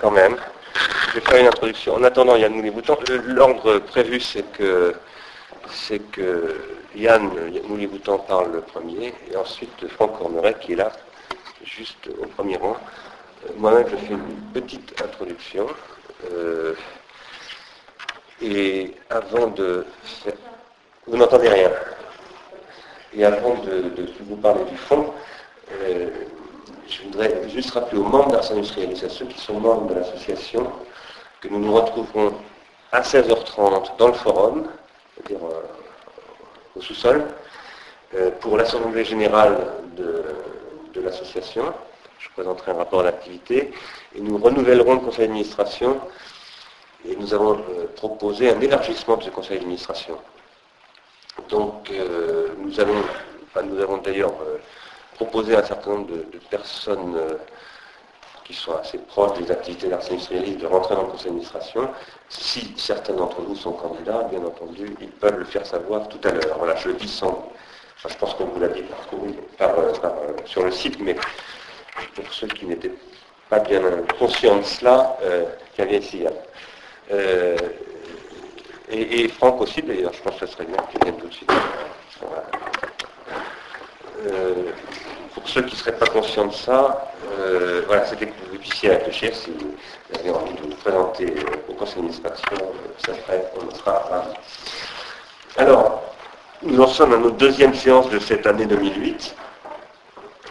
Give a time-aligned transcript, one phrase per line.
[0.00, 0.36] quand même.
[1.08, 1.94] Je vais faire une introduction.
[1.94, 2.96] En attendant Yann Moulier-Bouton,
[3.26, 4.94] l'ordre prévu c'est que
[5.70, 6.60] c'est que
[6.94, 7.30] Yann
[7.68, 10.92] Moulier-Bouton parle le premier, et ensuite Franck Corneret qui est là,
[11.64, 12.76] juste au premier rang.
[13.46, 15.66] Euh, moi-même, je fais une petite introduction.
[16.32, 16.74] Euh,
[18.42, 20.34] et avant de faire...
[21.06, 21.70] Vous n'entendez rien.
[23.14, 25.12] Et avant de, vous parler du fond,
[25.72, 26.08] euh,
[26.90, 30.70] je voudrais juste rappeler aux membres d'Ars Industrialis, à ceux qui sont membres de l'association,
[31.40, 32.34] que nous nous retrouverons
[32.92, 34.68] à 16h30 dans le forum,
[35.14, 35.62] c'est-à-dire euh,
[36.76, 37.24] au sous-sol,
[38.14, 39.56] euh, pour l'Assemblée générale
[39.96, 40.24] de,
[41.00, 41.72] l'association.
[42.18, 43.72] Je présenterai un rapport d'activité
[44.14, 45.98] et nous renouvellerons le conseil d'administration
[47.08, 50.18] et nous avons euh, proposé un élargissement de ce conseil d'administration.
[51.48, 51.90] Donc
[52.58, 54.34] nous, avons d'ailleurs
[55.20, 57.14] proposé à un certain nombre de, personnes
[58.44, 61.90] qui sont assez proches des activités Industrialis de rentrer dans le conseil d'administration.
[62.30, 66.32] Si certains d'entre vous sont candidats, bien entendu, ils peuvent le faire savoir tout à
[66.32, 66.56] l'heure.
[66.58, 67.52] Voilà, je le dis sans...
[68.08, 68.82] je pense qu'on vous l'a dit
[69.58, 69.92] par, euh,
[70.46, 71.16] sur le site, mais
[72.14, 72.94] pour ceux qui n'étaient
[73.50, 73.82] pas bien
[74.18, 76.24] conscients de cela, euh, qui vient ici.
[77.12, 77.56] Euh,
[78.88, 81.52] et, Franck aussi, d'ailleurs, je pense que ce serait bien qu'il vienne tout de suite.
[84.26, 84.72] Euh,
[85.34, 88.90] pour ceux qui ne seraient pas conscients de ça, euh, voilà, c'était que vous puissiez
[88.90, 89.74] réfléchir si vous
[90.18, 91.34] avez envie de vous présenter
[91.68, 92.56] au conseil d'administration,
[92.98, 94.36] ça serait, on sera ravis.
[95.56, 96.02] Alors,
[96.62, 99.34] nous en sommes à notre deuxième séance de cette année 2008.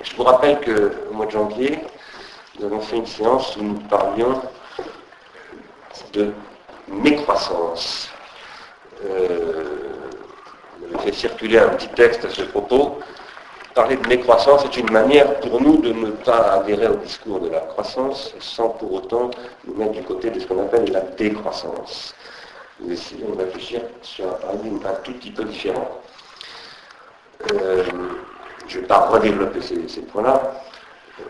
[0.01, 1.79] Je vous rappelle qu'au mois de janvier,
[2.57, 4.41] nous avons fait une séance où nous parlions
[6.13, 6.31] de
[6.87, 8.09] mécroissance.
[9.05, 9.89] Euh,
[10.93, 12.99] on fait circuler un petit texte à ce propos
[13.73, 17.49] parler de mécroissance est une manière pour nous de ne pas adhérer au discours de
[17.49, 19.31] la croissance sans pour autant
[19.65, 22.15] nous mettre du côté de ce qu'on appelle la décroissance.
[22.79, 26.01] Nous essayons de réfléchir sur un paradigme un tout petit peu différent.
[27.53, 27.83] Euh,
[28.67, 30.41] je ne vais pas redévelopper ces, points-là.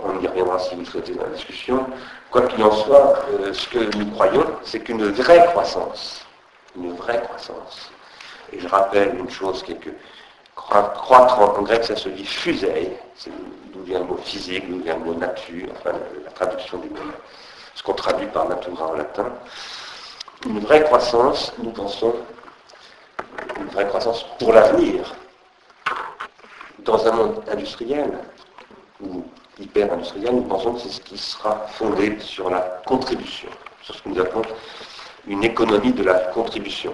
[0.04, 1.86] On y reviendra si vous souhaitez dans la discussion.
[2.32, 6.26] Quoi qu'il en soit, euh, ce que nous croyons, c'est qu'une vraie croissance,
[6.76, 7.92] une vraie croissance,
[8.52, 9.90] et je rappelle une chose qui est que
[10.68, 12.92] Croître en, grec, ça se dit fusei,
[13.74, 15.92] d'où vient le mot physique, d'où vient le mot nature, enfin
[16.24, 17.00] la, traduction du mot,
[17.74, 19.32] ce qu'on traduit par natura en latin.
[20.46, 22.14] Une vraie croissance, nous pensons,
[23.58, 25.16] une vraie croissance pour l'avenir,
[26.80, 28.12] dans un monde industriel
[29.02, 29.24] ou
[29.60, 33.50] hyper-industriel, nous pensons que c'est ce qui sera fondé sur la contribution,
[33.82, 34.44] sur ce que nous appelons
[35.28, 36.94] une économie de la contribution.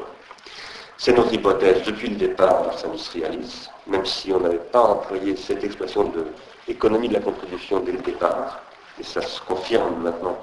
[0.97, 6.05] C'est notre hypothèse depuis le départ Industrialis, même si on n'avait pas employé cette expression
[6.05, 6.25] de
[6.67, 8.61] l'économie de la contribution dès le départ,
[8.99, 10.37] et ça se confirme maintenant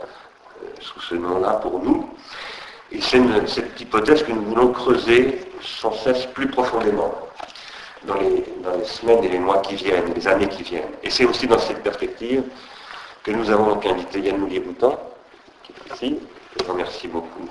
[0.63, 2.09] euh, sous ce nom-là pour nous.
[2.91, 7.15] Et c'est cette hypothèse que nous voulons creuser sans cesse plus profondément
[8.05, 8.45] dans les,
[8.85, 10.91] semaines et les mois qui viennent, les années qui viennent.
[11.03, 12.43] Et c'est aussi dans cette perspective
[13.23, 14.99] que nous avons donc invité Yann Moulier-Boutan,
[15.63, 16.19] qui est ici.
[16.61, 17.49] Je remercie beaucoup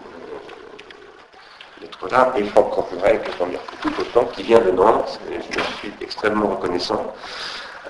[1.82, 3.48] d'être là, et Franck Corperet, que j'en
[3.82, 7.14] tout autant, qui vient de Nantes, et je suis extrêmement reconnaissant,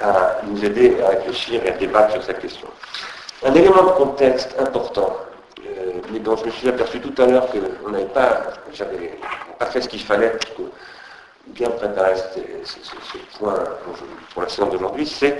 [0.02, 2.68] à nous aider à réfléchir et à débattre sur cette question.
[3.44, 5.16] Un élément de contexte important,
[5.60, 8.44] euh, mais dont je me suis aperçu tout à l'heure qu'on n'avait pas,
[8.74, 9.18] j'avais
[9.60, 10.70] pas fait ce qu'il fallait pour
[11.48, 13.56] bien préparer ce, point
[14.34, 15.38] pour la séance d'aujourd'hui, c'est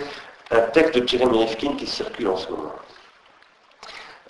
[0.52, 2.74] un texte de Jeremy Rifkin qui circule en ce moment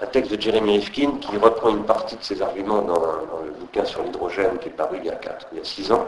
[0.02, 3.02] un texte de Jeremy Rifkin qui reprend une partie de ses arguments dans,
[3.46, 5.92] le bouquin sur l'hydrogène qui est paru il y a 4, il y a 6
[5.92, 6.08] ans,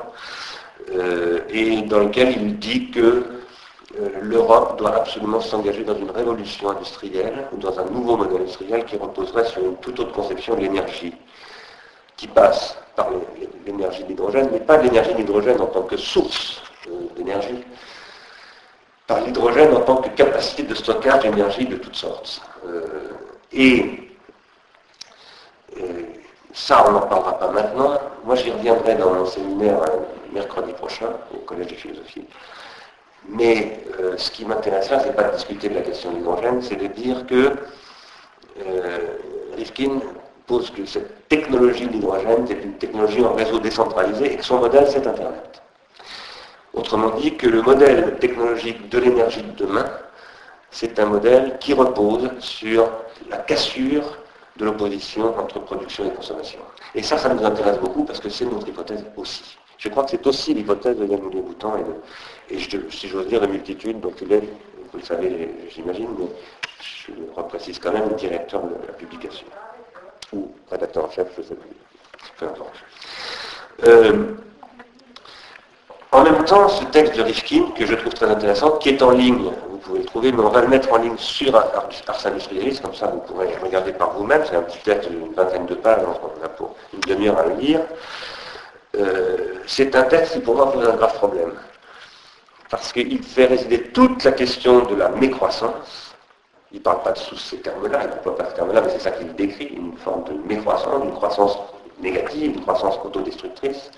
[0.91, 6.71] euh, et dans lequel il dit que euh, l'Europe doit absolument s'engager dans une révolution
[6.71, 10.61] industrielle ou dans un nouveau modèle industriel qui reposerait sur une toute autre conception de
[10.61, 11.13] l'énergie,
[12.17, 13.09] qui passe par
[13.67, 17.63] l'énergie d'hydrogène, mais pas l'énergie d'hydrogène en tant que source euh, d'énergie,
[19.05, 22.41] par l'hydrogène en tant que capacité de stockage d'énergie de toutes sortes.
[23.53, 23.99] Et,
[26.53, 27.99] ça, on n'en parlera pas maintenant.
[28.23, 29.97] Moi, j'y reviendrai dans mon séminaire euh,
[30.31, 32.25] mercredi prochain au Collège de philosophie.
[33.27, 36.17] Mais euh, ce qui m'intéresse là, ce n'est pas de discuter de la question de
[36.17, 37.53] l'hydrogène, c'est de dire que
[38.65, 38.97] euh,
[39.55, 39.99] Rifkin
[40.45, 44.59] pose que cette technologie de l'hydrogène, c'est une technologie en réseau décentralisé et que son
[44.59, 45.61] modèle, c'est Internet.
[46.73, 49.85] Autrement dit, que le modèle technologique de l'énergie de demain,
[50.73, 52.89] c'est un modèle qui repose sur
[53.29, 54.17] la cassure
[54.57, 56.59] de l'opposition entre production et consommation.
[56.93, 59.57] Et ça, ça nous intéresse beaucoup parce que c'est notre hypothèse aussi.
[59.77, 61.75] Je crois que c'est aussi l'hypothèse de Yann Moulier-Boutan
[62.49, 64.49] et, et si j'ose dire, de multitude dont il est
[64.93, 66.27] vous le savez, j'imagine, mais
[66.79, 69.47] je le reprécise quand même, directeur de la publication,
[70.31, 71.69] ou rédacteur en chef, je sais plus,
[72.37, 72.75] peu importe.
[76.11, 79.09] En même temps, ce texte de Rifkin, que je trouve très intéressant, qui est en
[79.09, 79.49] ligne,
[79.83, 81.89] pouvez le trouver, mais on va le mettre en ligne sur Ars
[82.25, 85.75] Industrialis, comme ça vous pourrez regarder par vous-même, c'est un petit texte d'une vingtaine de
[85.75, 87.81] pages, on a pour une demi-heure à le lire.
[88.95, 91.53] Euh, c'est un texte qui pour moi pose un grave problème,
[92.69, 96.13] parce qu'il fait résider toute la question de la mécroissance.
[96.71, 98.81] Il ne parle pas de sous ces termes-là, il ne parle pas de ces termes-là,
[98.81, 101.57] mais c'est ça qu'il décrit, une forme de mécroissance, une croissance
[102.01, 103.91] négative, une croissance autodestructrice.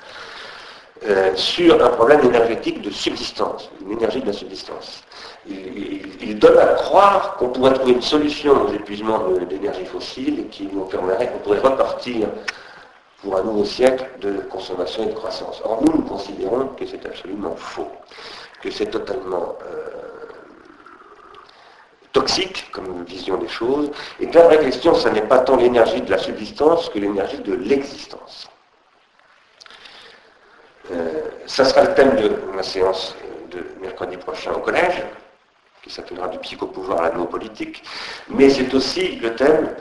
[1.08, 5.04] Euh, sur un problème énergétique de subsistance, une énergie de la subsistance.
[5.48, 10.68] Il, donne à croire qu'on pourrait trouver une solution aux épuisements d'énergie fossile et qui
[10.72, 12.28] nous permettrait qu'on pourrait repartir
[13.22, 15.62] pour un nouveau siècle de consommation et de croissance.
[15.64, 17.88] Or, nous, nous considérons que c'est absolument faux,
[18.62, 19.90] que c'est totalement euh,
[22.12, 26.02] toxique comme vision des choses, et que la vraie question, ce n'est pas tant l'énergie
[26.02, 28.50] de la subsistance que l'énergie de l'existence.
[30.92, 33.16] Euh, ça sera le thème de ma séance
[33.52, 35.04] de mercredi prochain au collège,
[35.86, 37.84] qui s'appellera du psychopouvoir à la non politique,
[38.30, 39.76] mais c'est aussi le thème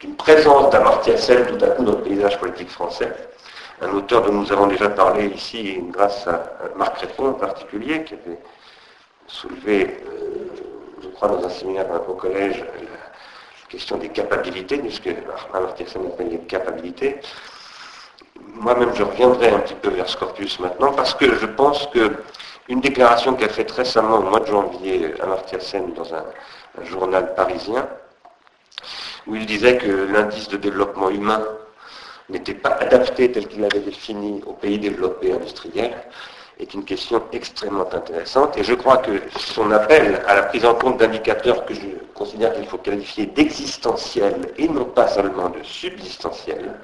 [0.00, 3.12] d'une présence d'Amartya Sen tout à coup dans le paysage politique français,
[3.82, 8.14] un auteur dont nous avons déjà parlé ici grâce à Marc Répond en particulier, qui
[8.14, 8.38] avait
[9.26, 10.46] soulevé, euh,
[11.02, 12.64] je crois, dans un séminaire au collège,
[13.68, 15.10] question des capacités, puisque
[15.52, 17.20] Amartya Sen appelle les capacités.
[18.64, 22.12] Moi-même, je reviendrai un petit peu vers Scorpius maintenant, parce que je pense que
[22.68, 26.24] une déclaration qu'a faite récemment, au mois de janvier, Amartya Sen, dans un,
[26.82, 27.86] journal parisien,
[29.26, 31.44] où il disait que l'indice de développement humain
[32.28, 35.94] n'était pas adapté tel qu'il l'avait défini aux pays développés industriels,
[36.58, 38.56] est une question extrêmement intéressante.
[38.56, 41.80] Et je crois que son appel à la prise en compte d'indicateurs que je
[42.14, 46.74] considère qu'il faut qualifier d'existentiels et non pas seulement de subsistentiels,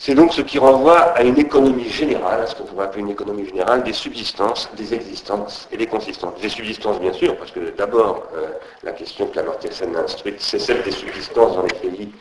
[0.00, 3.10] c'est donc ce qui renvoie à une économie générale, à ce qu'on pourrait appeler une
[3.10, 6.40] économie générale, des subsistances, des existences et des consistances.
[6.40, 8.46] Des subsistances, bien sûr, parce que d'abord, euh,
[8.84, 12.12] la question que la Sen a instruite, c'est celle des subsistances dans les pays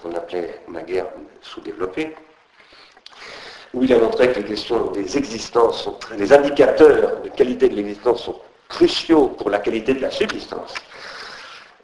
[0.00, 1.06] qu'on appelait naguère
[1.42, 2.14] sous-développés
[3.74, 8.22] où il a montré que les questions des existences, les indicateurs de qualité de l'existence
[8.22, 8.36] sont
[8.68, 10.74] cruciaux pour la qualité de la subsistance.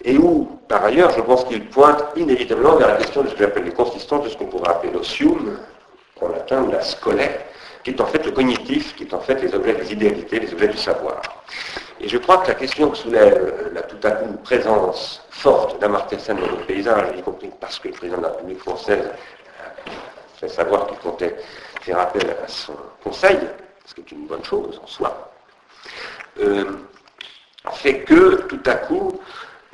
[0.04, 3.40] Et où, par ailleurs, je pense qu'il pointe inévitablement vers la question de ce que
[3.40, 5.58] j'appelle les consistances, de ce qu'on pourrait appeler l'osium,
[6.20, 7.40] en latin, la scolaire,
[7.84, 10.52] qui est en fait le cognitif, qui est en fait les objets des idéalités, les
[10.52, 11.20] objets du savoir.
[12.00, 16.34] Et je crois que la question que soulève la tout à coup présence forte d'Amartya
[16.34, 19.10] dans le paysage, y compris parce que le président de la République française
[20.38, 21.36] fait savoir qu'il comptait
[21.80, 23.38] fait appel à son conseil,
[23.84, 25.32] ce qui est une bonne chose en soi,
[26.40, 26.64] euh,
[27.72, 29.20] fait que tout à coup,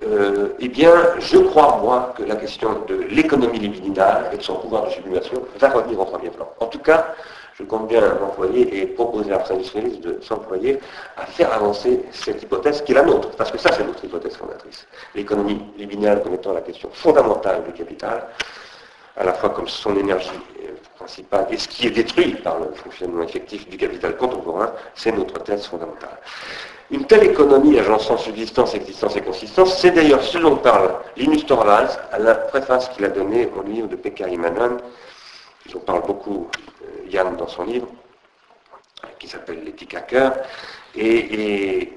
[0.05, 4.55] euh, eh bien, je crois, moi, que la question de l'économie libidinale et de son
[4.55, 6.49] pouvoir de sublimation va revenir en premier plan.
[6.61, 7.15] En tout cas,
[7.55, 10.79] je compte bien m'employer et proposer à industrialiste de s'employer
[11.17, 14.37] à faire avancer cette hypothèse qui est la nôtre, parce que ça, c'est notre hypothèse
[14.37, 14.87] fondatrice.
[15.17, 18.29] L'économie libidinale comme étant la question fondamentale du capital,
[19.17, 20.31] à la fois comme son énergie
[20.97, 25.43] principal et ce qui est détruit par le fonctionnement effectif du capital contemporain, c'est notre
[25.43, 26.19] thèse fondamentale.
[26.91, 31.99] Une telle économie agençant subsistance, existence et consistance, c'est d'ailleurs ce dont parle Linus Torvalds
[32.11, 34.79] à la préface qu'il a donnée au livre de Pekka Imanon,
[35.71, 36.49] dont parle beaucoup
[36.83, 37.89] euh, Yann dans son livre,
[39.19, 40.33] qui s'appelle L'éthique à cœur,
[40.97, 41.93] et,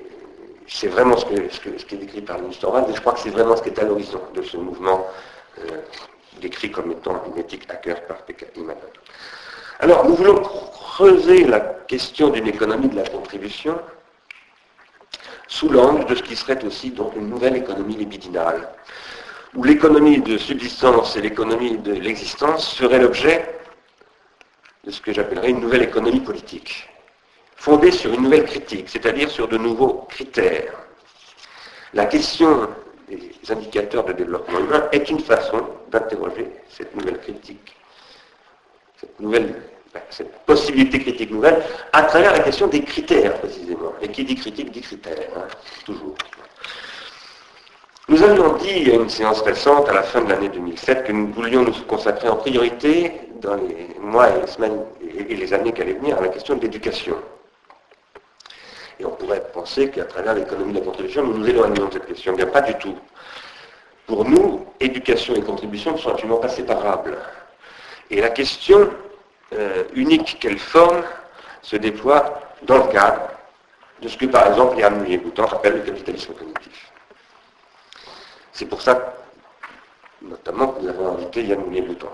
[0.67, 3.55] c'est vraiment ce, qui est décrit par Linus Torvalds, et je crois que c'est vraiment
[3.55, 5.05] ce qui est à l'horizon de ce mouvement
[5.60, 5.81] euh,
[6.41, 8.45] décrit comme étant une éthique hacker par Pekka
[9.79, 13.77] Alors, nous voulons creuser la question d'une économie de la contribution
[15.51, 18.70] sous l'angle de ce qui serait aussi donc une nouvelle économie libidinale,
[19.53, 23.60] où l'économie de subsistance et l'économie de l'existence seraient l'objet
[24.86, 26.89] de ce que j'appellerais une nouvelle économie politique,
[27.58, 30.74] fondée sur une nouvelle critique, c'est-à-dire sur de nouveaux critères.
[31.93, 32.70] La question
[33.10, 37.75] des indicateurs de développement humain est une façon d'interroger cette nouvelle critique,
[38.96, 39.62] cette nouvelle
[40.10, 43.93] cette possibilité critique nouvelle, à travers la question des critères précisément.
[44.01, 45.48] Et qui dit critique dit critères, hein,
[45.86, 46.15] toujours.
[48.07, 51.31] Nous avions dit à une séance récente, à la fin de l'année 2007, que nous
[51.31, 55.81] voulions nous consacrer en priorité, dans les mois et les semaines et les années qui
[55.81, 57.15] allaient venir, à la question de l'éducation.
[59.00, 62.05] Et on pourrait penser qu'à travers l'économie de la contribution, nous nous éloignons de cette
[62.05, 62.33] question.
[62.33, 62.95] Bien, pas du tout.
[64.05, 67.17] Pour nous, éducation et contribution ne sont absolument pas séparables.
[68.10, 68.89] Et la question
[69.53, 71.03] euh, unique qu'elle forme
[71.62, 73.22] se déploie dans le cadre
[74.01, 76.91] de ce que, par exemple, Yann Moulier-Boutan appelle le capitalisme cognitif.
[78.53, 79.15] C'est pour ça,
[80.22, 82.10] notamment, que nous avons invité Yann Moulier-Boutan.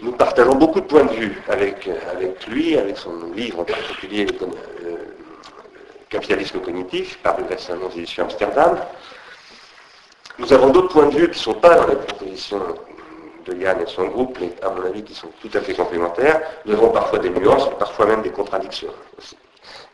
[0.00, 4.26] Nous partageons beaucoup de points de vue avec, avec lui, avec son livre en particulier,
[4.42, 4.96] euh,
[6.08, 8.78] Capitalisme cognitif, paru récemment aux éditions Amsterdam.
[10.38, 12.62] Nous avons d'autres points de vue qui ne sont pas dans la proposition
[13.54, 16.40] Yann et son groupe, mais à mon avis qui sont tout à fait complémentaires.
[16.66, 18.92] Nous avons parfois des nuances, parfois même des contradictions.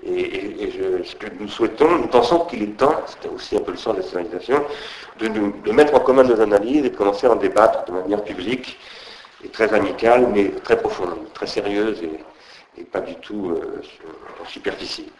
[0.06, 0.73] Et,
[1.04, 3.94] ce que nous souhaitons, nous pensons qu'il est temps, c'était aussi un peu le sens
[3.94, 4.64] de la civilisation,
[5.18, 8.23] de, de, mettre en commun nos analyses et de commencer à en débattre de manière
[8.23, 8.78] publique
[9.44, 13.80] et très amicale, mais très profonde, très sérieuse et, pas du tout euh,
[14.42, 15.11] en superficie.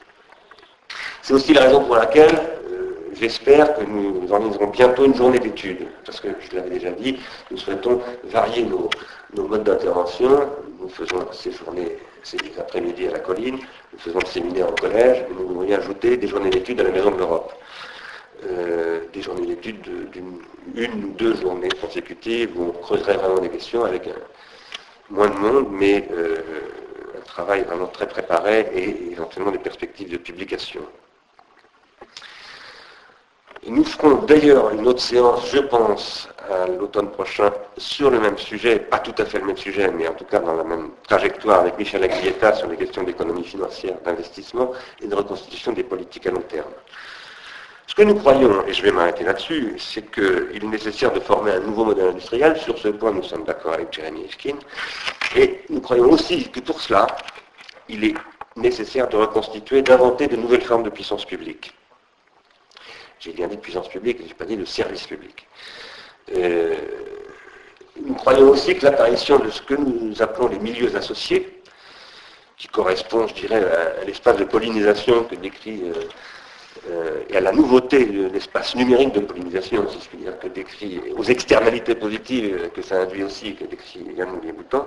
[1.23, 2.35] C'est aussi la raison pour laquelle
[2.71, 7.19] euh, j'espère que nous organiserons bientôt une journée d'études, parce que je l'avais déjà dit,
[7.51, 8.91] nous souhaitons varier nos,
[9.49, 10.49] modes d'intervention.
[10.81, 13.59] Nous faisons ces journées, ces après-midi à la colline,
[13.93, 16.85] nous faisons le séminaire au collège, et nous voudrions y ajouter des journées d'études à
[16.85, 17.53] la Maison de l'Europe.
[18.47, 19.81] Euh, des journées d'études
[20.11, 20.41] d'une
[20.75, 24.09] une ou deux journées consécutives où on creuserait vraiment des questions avec
[25.09, 26.37] moins de monde, mais euh,
[27.17, 30.81] un travail vraiment très préparé et éventuellement des perspectives de publication.
[33.67, 38.79] Nous ferons d'ailleurs une autre séance, je pense, à l'automne prochain, sur le même sujet,
[38.79, 41.61] pas tout à fait le même sujet, mais en tout cas dans la même trajectoire
[41.61, 46.31] avec Michel Aguilletta sur les questions d'économie financière, d'investissement et de reconstitution des politiques à
[46.31, 46.71] long terme.
[47.87, 51.53] Ce que nous croyons, et je vais m'arrêter là-dessus, c'est qu'il est nécessaire de former
[51.53, 52.59] un nouveau modèle industriel.
[52.59, 54.57] Sur ce point, nous sommes d'accord avec Jeremy Eskin.
[55.37, 57.07] Et nous croyons aussi que pour cela,
[57.89, 58.15] il est
[58.57, 61.75] nécessaire de reconstituer, d'inventer de nouvelles formes de puissance publique.
[63.25, 65.47] J'ai bien dit puissance publique, je n'ai pas dit de service public.
[66.37, 66.75] Euh,
[68.03, 71.63] nous croyons aussi que l'apparition de ce que nous appelons les milieux associés,
[72.59, 75.95] qui correspond, je dirais, à, l'espace de pollinisation que décrit, euh,
[76.91, 80.49] euh, et à la nouveauté de l'espace numérique de pollinisation, si je puis dire, que
[80.49, 84.87] décrit, aux externalités positives que ça induit aussi, que décrit Yann Moulier-Boutan,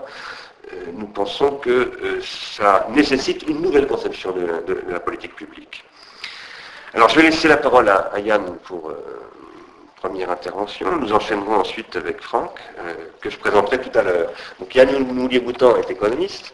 [0.93, 5.86] nous pensons que ça nécessite une nouvelle conception de la politique publique.
[6.93, 8.95] Alors je vais laisser la parole à, Yann pour euh,
[9.97, 10.95] première intervention.
[10.95, 14.31] Nous enchaînerons ensuite avec Franck, euh, que je présenterai tout à l'heure.
[14.59, 16.53] Donc Yann Moulier-Boutan est économiste.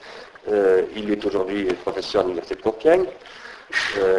[0.51, 3.05] Euh, il est aujourd'hui professeur à l'Université de Compiègne.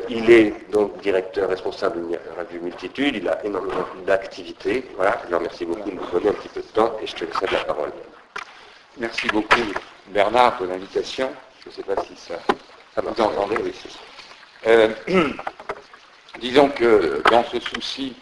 [0.09, 3.17] il est donc directeur responsable de Radio Multitude.
[3.17, 4.85] Il a énormément d'activités.
[4.97, 7.15] Voilà, je le remercie beaucoup de nous donner un petit peu de temps et je
[7.17, 7.91] te laisserai la parole.
[8.99, 9.61] Merci beaucoup
[10.09, 11.29] Bernard pour l'invitation.
[11.65, 12.35] Je ne sais pas si ça,
[12.95, 13.57] ça vous entendez.
[13.65, 13.91] Oui, c'est
[16.41, 18.17] Disons que dans ce souci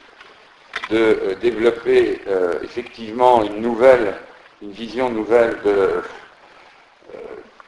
[0.90, 4.14] de euh, développer euh, effectivement une nouvelle,
[4.60, 6.02] une vision nouvelle de, euh,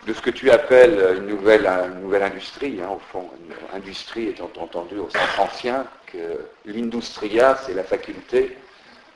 [0.06, 1.68] de ce que tu appelles une nouvelle,
[2.02, 7.74] nouvelle industrie, hein, au fond, une industrie étant entendu au sens ancien, que l'industria, c'est
[7.74, 8.56] la faculté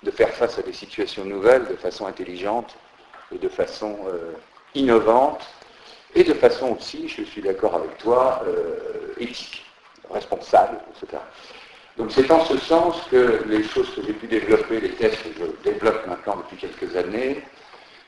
[0.02, 2.74] de faire face à des situations nouvelles de façon intelligente
[3.34, 3.98] et de façon
[4.74, 5.46] innovante,
[6.14, 8.42] et de façon aussi, je suis d'accord avec toi,
[9.18, 9.67] éthique
[10.10, 11.20] responsable, etc.
[11.96, 15.30] Donc c'est en ce sens que les choses que j'ai pu développer, les tests que
[15.40, 17.42] je développe maintenant depuis quelques années,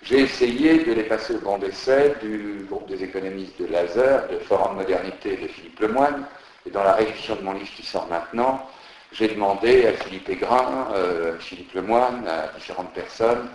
[0.02, 4.38] j'ai essayé de les passer au grand d'essai du groupe des économistes de Laser, de
[4.38, 6.24] Forum Modernité de Philippe Lemoine,
[6.66, 8.66] et dans la révision de mon livre qui sort maintenant,
[9.12, 13.48] j'ai demandé à Philippe Aigrin, euh, Philippe Lemoine, à différentes personnes,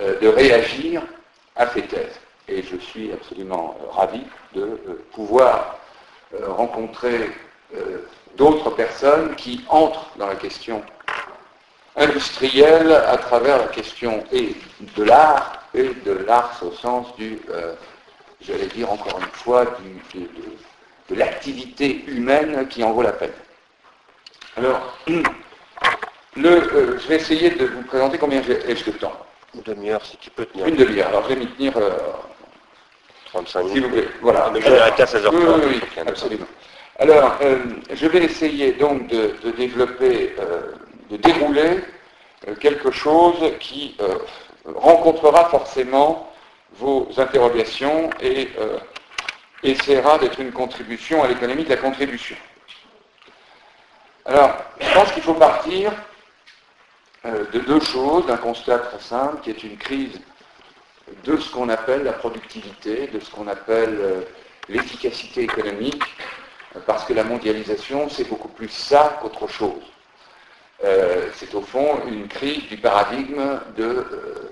[0.00, 1.02] euh, de réagir
[1.54, 2.18] à ces thèses.
[2.48, 4.22] Et je suis absolument euh, ravi
[4.54, 4.80] de
[5.12, 5.78] pouvoir
[6.46, 7.30] rencontrer
[7.76, 10.82] euh, d'autres personnes qui entrent dans la question
[11.96, 14.54] industrielle à travers la question et
[14.96, 17.74] de l'art, et de l'art au sens du, euh,
[18.40, 19.64] j'allais dire encore une fois,
[20.14, 23.32] de, l'activité humaine qui en vaut la peine.
[24.56, 24.96] Alors,
[26.36, 29.12] le, euh, je vais essayer de vous présenter combien ai-je de temps?
[29.54, 30.66] Une demi-heure, si tu peux tenir.
[30.66, 31.08] Une demi-heure.
[31.08, 31.72] Alors, je vais m'y tenir
[33.26, 33.74] 35 minutes.
[33.74, 34.08] S'il vous plaît.
[34.22, 34.50] Voilà.
[34.50, 35.30] On est à 16h30.
[35.32, 36.46] Oui, oui, oui absolument.
[36.98, 37.56] Alors, euh,
[37.92, 40.72] je vais essayer donc de, développer, euh,
[41.08, 41.80] de dérouler
[42.46, 43.96] euh, quelque chose qui
[44.66, 46.30] rencontrera forcément
[46.74, 48.48] vos interrogations et
[49.62, 52.36] essaiera d'être une contribution à l'économie de la contribution.
[54.26, 55.92] Alors, je pense qu'il faut partir
[57.24, 60.20] de deux choses, d'un constat très simple, qui est une crise
[61.24, 64.26] de ce qu'on appelle la productivité, de ce qu'on appelle
[64.68, 66.02] l'efficacité économique,
[66.86, 69.82] parce que la mondialisation, c'est beaucoup plus ça qu'autre chose.
[70.84, 74.50] Euh, c'est au fond une crise du paradigme de, euh,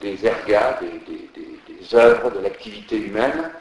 [0.00, 3.52] des ergas, des, œuvres, de l'activité humaine,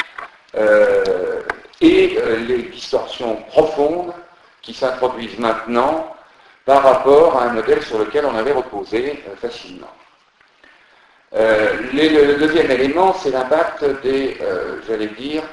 [1.81, 2.17] et
[2.47, 4.13] les distorsions profondes
[4.61, 6.15] qui s'introduisent maintenant
[6.63, 9.91] par rapport à un modèle sur lequel on avait reposé facilement.
[11.33, 14.37] le deuxième élément, c'est l'impact des,
[14.87, 15.43] j'allais dire,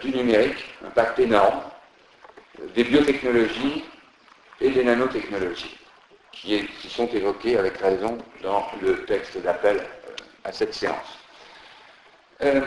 [0.00, 1.62] du numérique, impact énorme,
[2.74, 3.84] des biotechnologies
[4.60, 5.78] et des nanotechnologies,
[6.32, 10.14] qui, sont évoquées avec raison dans le texte d'appel euh,
[10.44, 11.18] à cette séance.
[12.42, 12.60] Euh,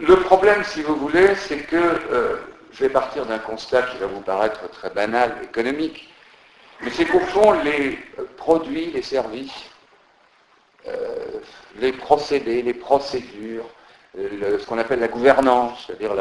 [0.00, 2.36] le problème, si vous voulez, c'est que euh,
[2.72, 6.08] je vais partir d'un constat qui va vous paraître très banal, économique,
[6.80, 7.98] mais c'est qu'au fond, les
[8.36, 9.64] produits, les services,
[11.80, 13.68] les procédés, les procédures,
[14.18, 16.12] ce qu'on appelle la gouvernance, c'est-à-dire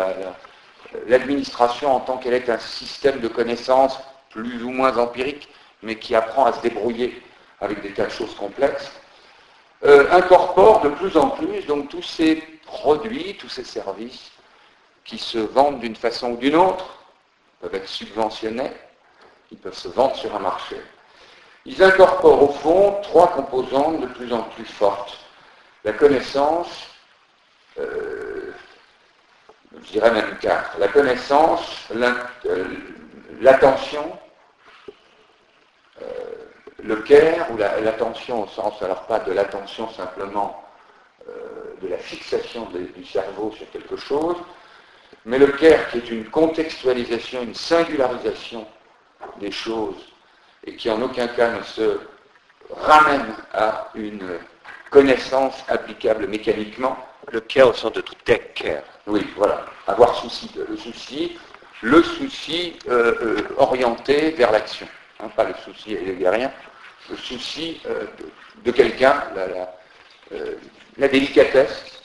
[1.08, 4.00] l'administration en tant qu'elle est un système de connaissances
[4.30, 5.50] plus ou moins empirique,
[5.82, 7.22] mais qui apprend à se débrouiller
[7.60, 8.92] avec des tas de choses complexes,
[9.84, 12.36] euh, incorpore de plus en plus donc tous ces
[12.66, 14.32] produits, tous ces services
[15.06, 16.98] qui se vendent d'une façon ou d'une autre,
[17.62, 18.72] peuvent être subventionnés,
[19.52, 20.78] ils peuvent se vendre sur un marché.
[21.66, 25.18] Ils incorporent au fond trois composantes de plus en plus fortes.
[25.84, 26.88] La connaissance,
[27.80, 28.52] euh,
[29.84, 30.78] je dirais même quatre.
[30.80, 32.66] La connaissance, euh,
[33.40, 34.18] l'attention,
[36.02, 36.06] euh,
[36.84, 40.64] le care, ou l'attention au sens, alors pas de l'attention simplement
[41.82, 44.38] de la fixation du cerveau sur quelque chose,
[45.26, 48.66] mais le care qui est une contextualisation, une singularisation
[49.40, 50.14] des choses,
[50.66, 52.00] et qui en aucun cas ne se
[52.72, 54.40] ramène à une
[54.90, 56.98] connaissance applicable mécaniquement.
[57.32, 58.84] Le care au sens de tout take care.
[59.06, 59.66] Oui, voilà.
[59.86, 61.38] Avoir souci, le souci,
[61.82, 64.88] le souci euh, euh, orienté vers l'action.
[65.20, 66.52] Hein, pas le souci rien,
[67.10, 68.06] le souci euh,
[68.64, 69.24] de, quelqu'un,
[70.98, 72.02] la, délicatesse.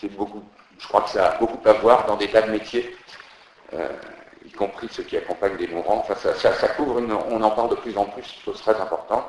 [0.00, 0.44] C'est beaucoup,
[0.78, 2.96] je crois que ça a beaucoup à voir dans des tas de métiers,
[4.46, 6.06] y compris ceux qui accompagnent des mourants.
[6.08, 9.24] Enfin, ça, couvre, on en parle de plus en plus, chose très importante.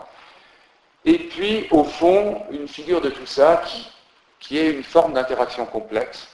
[1.05, 3.87] Et puis, au fond, une figure de tout ça qui,
[4.39, 6.27] qui est une forme d'interaction complexe,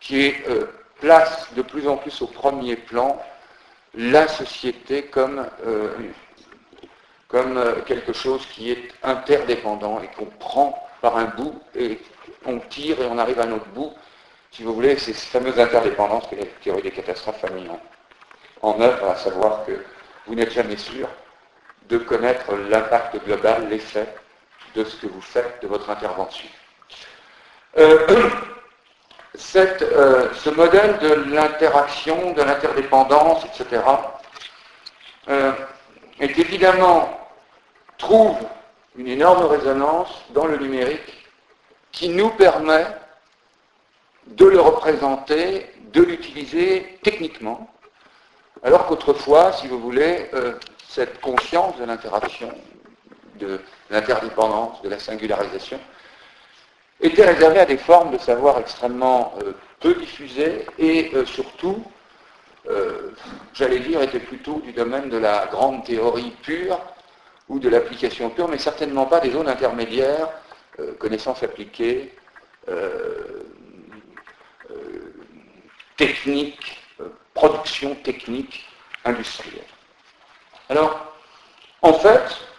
[0.00, 0.44] qui est
[1.00, 3.20] place de plus en plus au premier plan
[3.94, 5.94] la société comme, euh,
[7.34, 11.98] euh, quelque chose qui est interdépendant et qu'on prend par un bout et
[12.44, 13.92] on tire et on arrive à un autre bout.
[14.52, 17.66] Si vous voulez, c'est ces fameuses interdépendances que la théorie des catastrophes a mis
[18.62, 19.72] en, œuvre, à savoir que
[20.26, 21.08] vous n'êtes jamais sûr
[21.88, 24.06] de connaître l'impact global, l'effet
[24.74, 26.48] de ce que vous faites de votre intervention.
[27.78, 28.06] Euh,
[29.56, 33.82] euh, ce modèle de l'interaction, de l'interdépendance, etc.,
[35.28, 35.52] euh,
[36.18, 37.08] est évidemment,
[37.98, 38.36] trouve
[38.96, 41.28] une énorme résonance dans le numérique
[41.92, 42.86] qui nous permet
[44.26, 47.68] de le représenter, de l'utiliser techniquement,
[48.62, 50.30] alors qu'autrefois, si vous voulez,
[50.88, 52.52] cette conscience de l'interaction,
[53.36, 55.80] de l'interdépendance, de la singularisation,
[57.00, 61.82] était réservé à des formes de savoir extrêmement euh, peu diffusées et euh, surtout,
[62.68, 63.10] euh,
[63.54, 66.78] j'allais dire, était plutôt du domaine de la grande théorie pure
[67.48, 70.28] ou de l'application pure, mais certainement pas des zones intermédiaires,
[70.98, 72.14] connaissances appliquées,
[75.96, 76.80] techniques,
[77.34, 78.64] production technique
[79.04, 79.66] industrielle.
[80.68, 81.12] Alors,
[81.82, 82.49] en fait,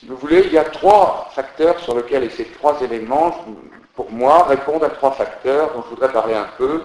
[0.00, 3.44] si vous voulez, il y a trois facteurs sur lesquels, et ces trois éléments,
[3.94, 6.84] pour moi, répondent à trois facteurs dont je voudrais parler un peu.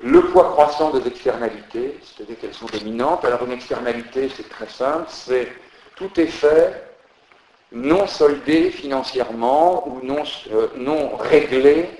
[0.00, 3.24] Le poids croissant des externalités, c'est-à-dire qu'elles sont dominantes.
[3.24, 5.52] Alors une externalité, c'est très simple, c'est
[5.94, 6.82] tout effet
[7.70, 11.90] non soldé financièrement ou non, euh, réglé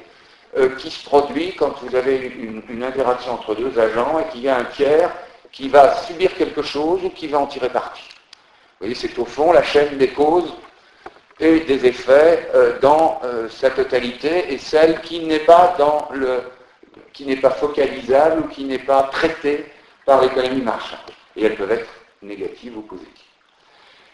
[0.57, 2.27] euh, qui se produit quand vous avez
[2.69, 5.15] une interaction entre deux agents et qu'il y a un tiers
[5.53, 8.03] qui va subir quelque chose ou qui va en tirer parti.
[8.81, 10.55] Vous voyez, c'est au fond la chaîne des causes
[11.39, 16.41] et des effets euh, dans euh, sa totalité et celle qui n'est pas dans le
[17.13, 19.67] qui n'est pas focalisable ou qui n'est pas traitée
[20.07, 21.11] par l'économie marchande.
[21.37, 21.91] Et elles peuvent être
[22.23, 23.11] négatives ou positives.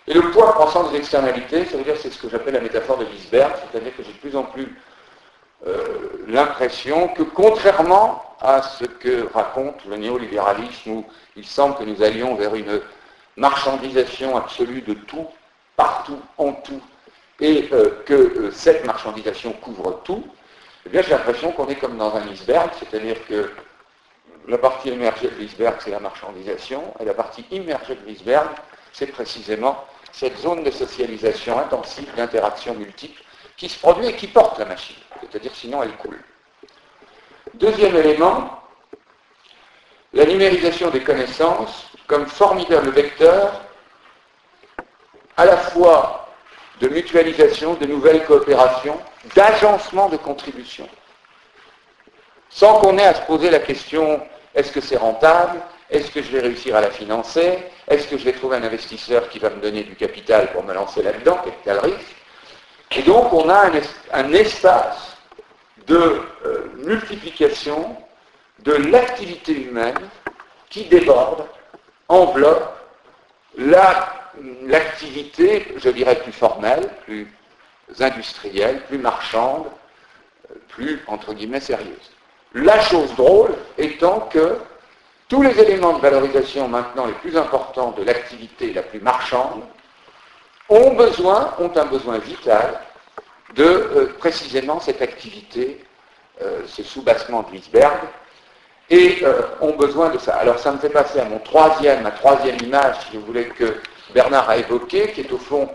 [0.09, 2.98] Et le poids croissant des externalités, ça veut dire c'est ce que j'appelle la métaphore
[2.98, 4.76] de Wiesberg, c'est-à-dire que j'ai de plus en plus
[5.64, 11.05] euh, l'impression que contrairement à ce que raconte le néolibéralisme où
[11.37, 12.81] il semble que nous allions vers une
[13.37, 15.27] marchandisation absolue de tout,
[15.77, 16.81] partout, en tout,
[17.40, 20.27] et euh, que euh, cette marchandisation couvre tout,
[20.87, 23.51] eh bien j'ai l'impression qu'on est comme dans un iceberg, c'est-à-dire que
[24.49, 28.49] la partie émergée de l'iceberg, c'est la marchandisation, et la partie immergée de l'iceberg,
[28.92, 33.22] c'est précisément cette zone de socialisation intensive, d'interaction multiple,
[33.57, 34.96] qui se produit et qui porte la machine.
[35.20, 36.20] C'est-à-dire sinon elle coule.
[37.55, 38.62] Deuxième élément,
[40.12, 43.61] la numérisation des connaissances comme formidable vecteur
[45.37, 46.29] à la fois
[46.81, 49.01] de mutualisation, de nouvelles coopérations,
[49.35, 50.88] d'agencement de contributions,
[52.49, 54.21] sans qu'on ait à se poser la question
[54.57, 55.61] est-ce que c'est rentable?
[55.90, 57.59] Est-ce que je vais réussir à la financer?
[57.88, 60.73] Est-ce que je vais trouver un investisseur qui va me donner du capital pour me
[60.73, 62.16] lancer là-dedans, capital risque?
[62.97, 63.71] Et donc on a
[64.14, 65.19] un, espace
[65.87, 67.97] de euh, multiplication
[68.61, 69.99] de l'activité humaine
[70.71, 71.45] qui déborde,
[72.09, 72.73] enveloppe
[74.62, 77.27] l'activité, je dirais, plus formelle, plus
[78.01, 79.66] industrielle, plus marchande,
[80.69, 82.12] plus, entre guillemets, sérieuse.
[82.55, 84.59] La chose drôle étant que
[85.29, 89.62] tous les éléments de valorisation maintenant les plus importants de l'activité la plus marchande
[90.69, 92.81] ont besoin, ont un besoin vital
[93.55, 95.85] de euh, précisément cette activité,
[96.42, 97.99] euh, ce soubassement de l'iceberg,
[98.90, 100.37] et euh, ont besoin de ça.
[100.37, 103.77] Alors ça me fait passer à mon troisième, ma troisième image, si vous voulez, que
[104.14, 105.68] Bernard a évoqué, qui est au fond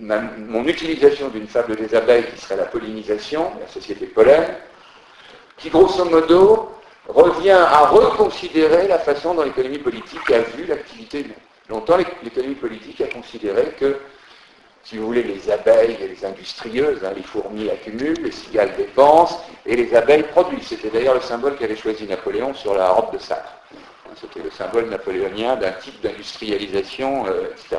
[0.00, 4.44] mon utilisation d'une fable des abeilles qui serait la pollinisation, la société pollen,
[5.56, 6.72] qui grosso modo
[7.08, 11.26] revient à reconsidérer la façon dont l'économie politique a vu l'activité.
[11.68, 13.96] Longtemps, l'économie politique a considéré que,
[14.84, 19.44] si vous voulez, les abeilles et les industrieuses, hein, les fourmis accumulent, les cigales dépensent,
[19.66, 20.68] et les abeilles produisent.
[20.68, 23.52] C'était d'ailleurs le symbole qu'avait choisi Napoléon sur la robe de sacre.
[24.20, 27.76] C'était le symbole napoléonien d'un type d'industrialisation, euh, etc.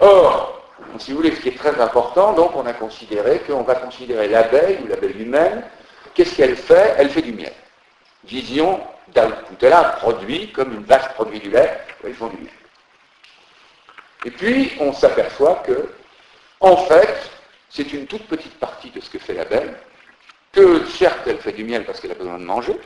[0.00, 0.62] Or,
[0.98, 4.26] si vous voulez, ce qui est très important, donc on a considéré qu'on va considérer
[4.28, 5.62] l'abeille ou l'abeille humaine
[6.18, 6.96] Qu'est-ce qu'elle fait?
[6.98, 7.52] Elle fait du miel.
[8.24, 8.80] Vision
[9.14, 9.64] d'output.
[9.64, 12.50] Elle a un produit, comme une vache produit du lait, ils font du miel.
[14.24, 15.90] Et puis, on s'aperçoit que,
[16.60, 17.30] en fait,
[17.70, 19.70] c'est une toute petite partie de ce que fait l'abeille,
[20.52, 22.78] que certes, elle fait du miel parce qu'elle a besoin de manger,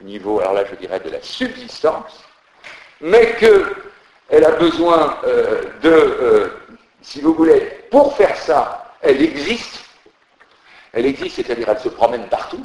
[0.00, 2.24] au niveau, alors là, je dirais, de la subsistance,
[3.00, 6.48] mais qu'elle a besoin euh, de, euh,
[7.02, 9.84] si vous voulez, pour faire ça, elle existe,
[10.92, 12.64] elle existe, c'est-à-dire elle se promène partout.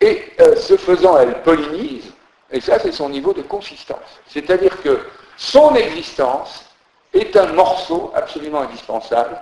[0.00, 2.12] Et euh, ce faisant, elle pollinise,
[2.50, 4.20] et ça c'est son niveau de consistance.
[4.26, 5.00] C'est-à-dire que
[5.40, 6.66] son existence
[7.14, 9.40] est un morceau absolument indispensable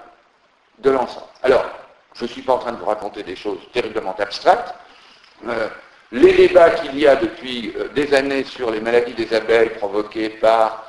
[0.79, 1.27] de l'ensemble.
[1.43, 1.67] Alors,
[2.15, 4.75] je ne suis pas en train de vous raconter des choses terriblement abstraites.
[5.49, 5.69] Euh,
[6.13, 10.29] les débats qu'il y a depuis euh, des années sur les maladies des abeilles provoquées
[10.29, 10.85] par,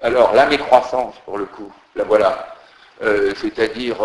[0.00, 2.54] alors, la mécroissance, pour le coup, la voilà,
[3.02, 3.96] euh, c'est-à-dire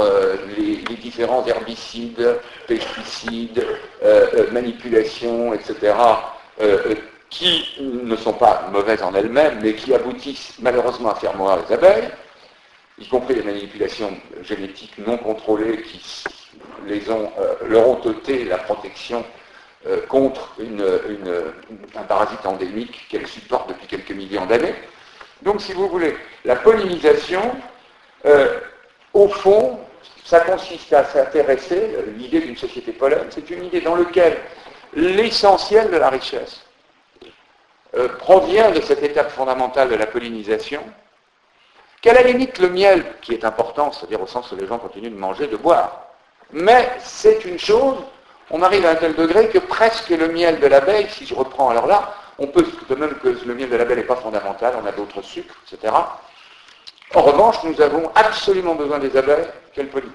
[0.57, 3.63] les, différents herbicides, pesticides,
[4.51, 5.93] manipulations, etc.,
[7.29, 11.75] qui ne sont pas mauvaises en elles-mêmes, mais qui aboutissent malheureusement à faire mourir les
[11.75, 12.09] abeilles,
[12.99, 16.01] y compris les manipulations génétiques non contrôlées qui
[16.85, 17.31] les ont,
[17.67, 19.23] leur ont ôté la protection
[20.07, 20.55] contre
[21.95, 24.75] un parasite endémique qu'elles supportent depuis quelques millions d'années.
[25.43, 27.41] Donc, si vous voulez, la pollinisation
[29.13, 29.79] au fond,
[30.23, 34.37] ça consiste à s'intéresser, l'idée d'une société pollen, c'est une idée dans laquelle
[34.93, 36.63] l'essentiel de la richesse
[37.95, 40.82] euh, provient de cette étape fondamentale de la pollinisation,
[42.02, 45.12] qu'à la limite le miel, qui est important, c'est-à-dire au sens où les gens continuent
[45.12, 46.08] de manger, de boire,
[46.52, 47.97] mais c'est une chose,
[48.52, 51.69] on arrive à un tel degré que presque le miel de l'abeille, si je reprends
[51.69, 54.86] alors là, on peut, de même que le miel de l'abeille n'est pas fondamental, on
[54.86, 55.93] a d'autres sucres, etc.,
[57.15, 60.12] en revanche, nous avons absolument besoin des abeilles qu'elles polluent.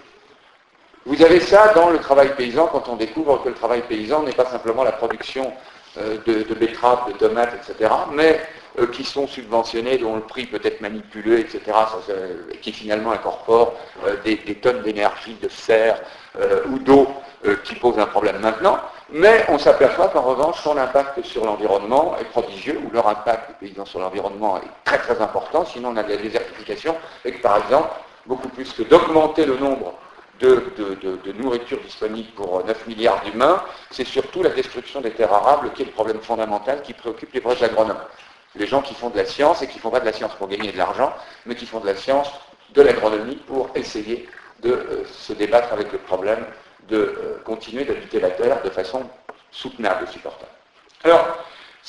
[1.05, 4.33] Vous avez ça dans le travail paysan quand on découvre que le travail paysan n'est
[4.33, 5.53] pas simplement la production
[5.99, 8.41] euh, de, betteraves, de tomates, etc., mais
[8.79, 11.61] euh, qui sont subventionnés, dont le prix peut être manipulé, etc.,
[12.63, 13.75] qui finalement incorporent
[14.07, 16.01] euh, des, tonnes d'énergie, de fer
[16.71, 17.09] ou d'eau
[17.65, 18.79] qui posent un problème maintenant.
[19.11, 23.67] Mais on s'aperçoit qu'en revanche, son impact sur l'environnement est prodigieux, ou leur impact des
[23.67, 27.43] paysans sur l'environnement est très très important, sinon on a de la désertification, et que
[27.43, 27.91] par exemple,
[28.25, 29.93] beaucoup plus que d'augmenter le nombre
[30.43, 35.83] de, nourriture disponible pour 9 milliards d'humains, c'est surtout la destruction des terres arables qui
[35.83, 38.01] est le problème fondamental qui préoccupe les vrais agronomes.
[38.57, 40.35] Les gens qui font de la science et qui ne font pas de la science
[40.35, 41.13] pour gagner de l'argent,
[41.47, 42.29] mais qui font de la science,
[42.75, 44.29] de l'agronomie pour essayer
[44.63, 46.45] de euh, se débattre avec le problème
[46.89, 49.03] de euh, continuer d'habiter la Terre de façon
[49.51, 50.51] soutenable et supportable.
[51.05, 51.39] Alors,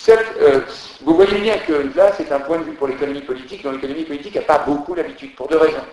[0.09, 0.61] euh,
[1.01, 4.03] vous voyez bien que là, c'est un point de vue pour l'économie politique, dont l'économie
[4.03, 5.85] politique n'a pas beaucoup l'habitude, pour deux raisons.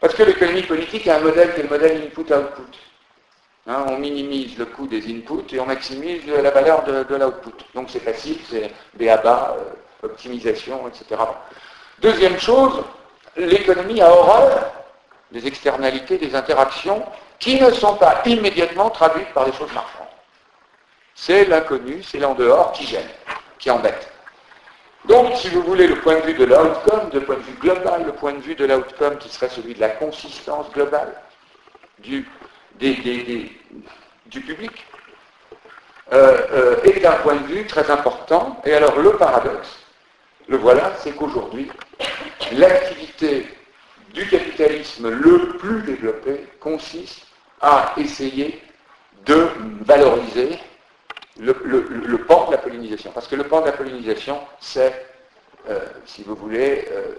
[0.00, 2.78] Parce que l'économie politique a un modèle qui est le modèle input-output.
[3.66, 7.64] Hein, on minimise le coût des inputs et on maximise la valeur de, l'output.
[7.74, 11.20] Donc c'est facile, c'est BABA, euh, optimisation, etc.
[12.00, 12.82] Deuxième chose,
[13.36, 14.72] l'économie a horreur
[15.32, 17.04] des externalités, des interactions
[17.38, 20.06] qui ne sont pas immédiatement traduites par des choses marchandes.
[21.14, 23.08] C'est l'inconnu, c'est l'en dehors qui gêne,
[23.58, 24.10] qui embête.
[25.08, 28.04] Donc, si vous voulez, le point de vue de l'outcome, le point de vue global,
[28.04, 31.14] le point de vue de l'outcome qui serait celui de la consistance globale
[32.00, 32.28] du,
[34.28, 34.86] public,
[36.12, 38.60] euh, euh, est un point de vue très important.
[38.66, 39.78] Et alors, le paradoxe,
[40.46, 41.70] le voilà, c'est qu'aujourd'hui,
[42.52, 43.46] l'activité
[44.12, 47.26] du capitalisme le plus développé consiste
[47.62, 48.62] à essayer
[49.24, 49.48] de
[49.86, 50.58] valoriser
[51.38, 53.10] le, le, pan de la pollinisation.
[53.12, 55.06] Parce que le pan de la pollinisation, c'est,
[55.68, 57.14] euh, si vous voulez, euh,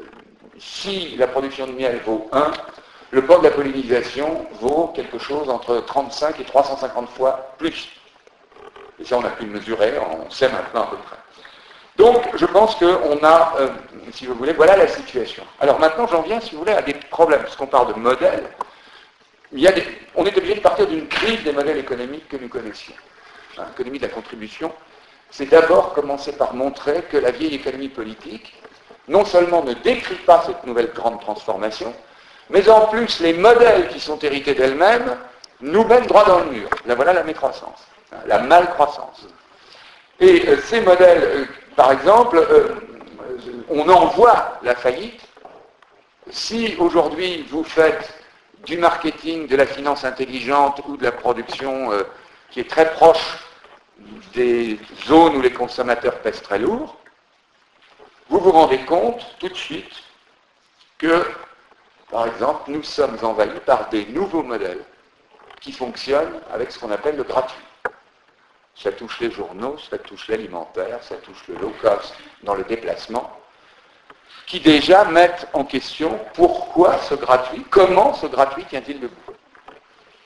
[0.58, 2.52] si la production de miel vaut 1,
[3.12, 7.90] le pan de la pollinisation vaut quelque chose entre 35 et 350 fois plus.
[9.00, 11.16] Et ça, on a pu le mesurer, on sait maintenant à peu près.
[11.96, 13.70] Donc, je pense qu'on a, euh,
[14.14, 15.44] si vous voulez, voilà la situation.
[15.60, 18.44] Alors maintenant, j'en viens, si vous voulez, à des problèmes, parce qu'on parle de modèles.
[19.52, 19.84] Il y a des,
[20.16, 22.94] on est obligé de partir d'une crise des modèles économiques que nous connaissions.
[23.68, 24.72] L'économie de la contribution,
[25.30, 28.56] c'est d'abord commencer par montrer que la vieille économie politique,
[29.08, 31.94] non seulement ne décrit pas cette nouvelle grande transformation,
[32.50, 35.18] mais en plus les modèles qui sont hérités d'elle-même
[35.62, 36.70] nous mènent droit dans le mur.
[36.86, 37.86] Là voilà la mécroissance,
[38.26, 39.28] la malcroissance.
[40.20, 41.46] Et euh, ces modèles euh,
[41.76, 42.76] par exemple, euh,
[43.70, 45.22] on en voit la faillite.
[46.30, 48.14] Si aujourd'hui vous faites
[48.66, 51.90] du marketing, de la finance intelligente ou de la production
[52.52, 53.49] qui est très proche
[54.34, 56.98] des zones où les consommateurs pèsent très lourd,
[58.30, 60.04] vous vous rendez compte tout de suite
[60.98, 61.26] que,
[62.10, 64.84] par exemple, nous sommes envahis par des nouveaux modèles
[65.62, 67.64] qui fonctionnent avec ce qu'on appelle le gratuit
[68.82, 73.38] ça touche les journaux, ça touche l'alimentaire, ça touche le low cost dans le déplacement,
[74.46, 79.34] qui déjà mettent en question pourquoi ce gratuit, comment ce gratuit tient-il debout.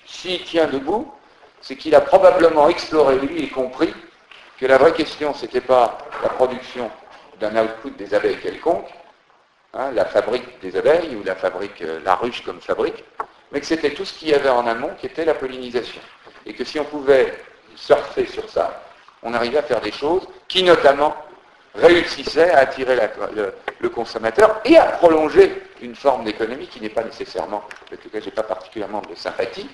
[0.05, 1.11] S'il tient debout,
[1.63, 3.93] c'est qu'il a probablement exploré, lui, et compris
[4.59, 6.91] que la vraie question, ce n'était pas la production
[7.39, 8.89] d'un output des abeilles quelconque,
[9.73, 13.03] hein, la fabrique des abeilles ou la fabrique, euh, la ruche comme fabrique,
[13.51, 16.01] mais que c'était tout ce qu'il y avait en amont qui était la pollinisation.
[16.45, 17.33] Et que si on pouvait
[17.75, 18.83] surfer sur ça,
[19.23, 21.15] on arrivait à faire des choses qui notamment
[21.75, 22.97] réussissaient à attirer
[23.79, 28.19] le, consommateur et à prolonger une forme d'économie qui n'est pas nécessairement, en tout cas
[28.23, 29.69] j'ai pas particulièrement de sympathie,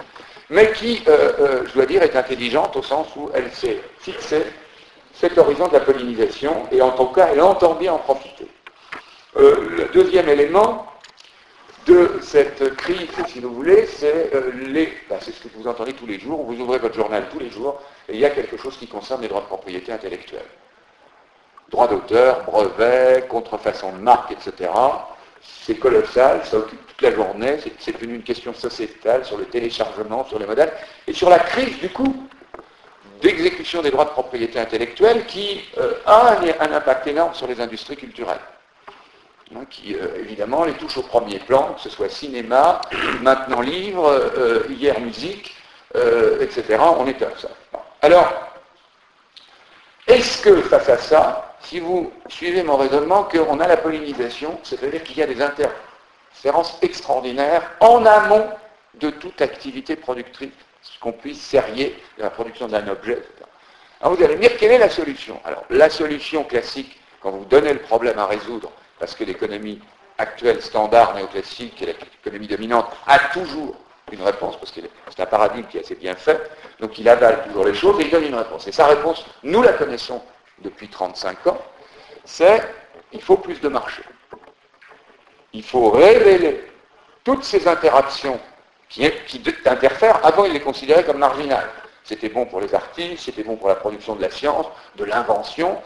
[0.49, 4.45] mais qui, euh, euh, je dois dire, est intelligente au sens où elle s'est fixée
[5.13, 8.47] cet horizon de la pollinisation et en tout cas elle entend bien en profiter.
[9.37, 10.85] Euh, le deuxième élément,
[11.85, 14.31] de cette crise, si vous voulez, c'est
[14.67, 14.93] les...
[15.09, 17.49] Ben, c'est ce que vous entendez tous les jours, vous ouvrez votre journal tous les
[17.49, 20.45] jours, et il y a quelque chose qui concerne les droits de propriété intellectuelle.
[21.69, 24.71] Droits d'auteur, brevets, contrefaçon de marque, etc.
[25.41, 30.25] C'est colossal, ça occupe toute la journée, c'est devenu une question sociétale sur le téléchargement,
[30.25, 30.73] sur les modèles,
[31.07, 32.27] et sur la crise, du coup,
[33.21, 37.97] d'exécution des droits de propriété intellectuelle qui euh, a un impact énorme sur les industries
[37.97, 38.39] culturelles.
[39.55, 42.81] Hein, qui euh, évidemment les touche au premier plan, que ce soit cinéma,
[43.21, 45.55] maintenant livre, euh, hier musique,
[46.39, 46.77] etc.
[46.79, 47.49] On est à ça.
[48.03, 48.31] Alors,
[50.05, 55.03] est-ce que face à ça, si vous suivez mon raisonnement, qu'on a la pollinisation, c'est-à-dire
[55.03, 58.49] qu'il y a des interférences extraordinaires en amont
[58.95, 60.49] de toute activité productrice,
[60.81, 63.29] ce qu'on puisse serrer de la production d'un objet, etc.
[64.01, 65.39] Alors vous allez me dire, quelle est la solution?
[65.45, 69.79] Alors, la solution classique, quand vous donnez le problème à résoudre, parce que l'économie
[70.17, 73.75] actuelle, standard, néoclassique, et l'économie dominante, a toujours
[74.11, 77.43] une réponse, parce que c'est un paradigme qui est assez bien fait, donc il avale
[77.43, 78.67] toujours les choses et il donne une réponse.
[78.67, 80.19] Et sa réponse, nous la connaissons
[80.61, 81.57] depuis 35 ans,
[82.25, 82.61] c'est
[83.11, 84.03] il faut plus de marché.
[85.53, 86.63] Il faut révéler
[87.23, 88.39] toutes ces interactions
[88.87, 90.25] qui, qui interfèrent.
[90.25, 91.69] Avant, il les considérait comme marginales.
[92.03, 95.79] C'était bon pour les artistes, c'était bon pour la production de la science, de l'invention,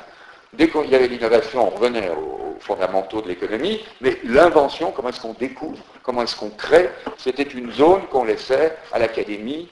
[0.54, 5.20] Dès qu'il y avait l'innovation, on revenait aux fondamentaux de l'économie, mais l'invention, comment est-ce
[5.20, 9.68] qu'on découvre, comment est-ce qu'on crée, c'était une zone qu'on laissait à l'académie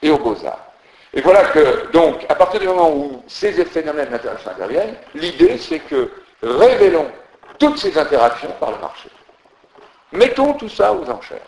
[0.00, 0.71] et aux beaux-arts.
[1.14, 6.10] Et voilà que, donc, à partir du moment où ces phénomènes interviennent, l'idée c'est que
[6.42, 7.10] révélons
[7.58, 9.08] toutes ces interactions par le marché.
[10.12, 11.46] Mettons tout ça aux enchères.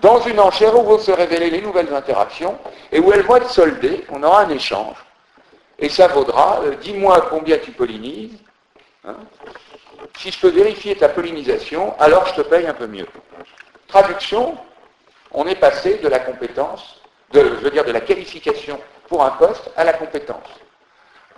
[0.00, 2.58] Dans une enchère où vont se révéler les nouvelles interactions
[2.90, 4.96] et où elles vont être soldées, on aura un échange
[5.82, 8.38] et ça vaudra, euh, dis-moi combien tu pollinises.
[9.04, 9.16] Hein.
[10.16, 13.08] si je peux vérifier ta pollinisation, alors je te paye un peu mieux.
[13.88, 14.56] Traduction,
[15.32, 17.01] on est passé de la compétence,
[17.32, 20.48] de, je veux dire de la qualification pour un poste à la compétence.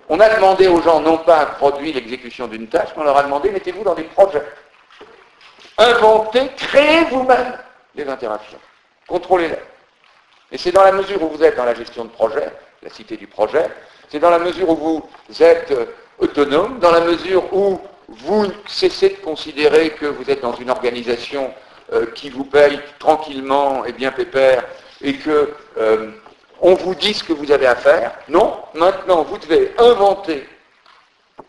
[0.09, 3.17] On a demandé aux gens non pas un produit, l'exécution d'une tâche, mais on leur
[3.17, 4.45] a demandé mettez-vous dans des projets.
[5.79, 7.59] Inventez, créez vous-même
[7.95, 8.59] des interactions.
[9.09, 9.59] Contrôlez-les.
[10.53, 12.53] Et c'est dans la mesure où vous êtes dans la gestion de projet
[12.85, 13.67] la cité du projet.
[14.09, 15.87] C'est dans la mesure où vous êtes euh,
[16.19, 21.53] autonome, dans la mesure où vous cessez de considérer que vous êtes dans une organisation
[21.93, 24.65] euh, qui vous paye tranquillement et bien pépère
[25.03, 26.11] et que euh,
[26.61, 28.13] on vous dit ce que vous avez à faire.
[28.29, 30.49] Non, maintenant vous devez inventer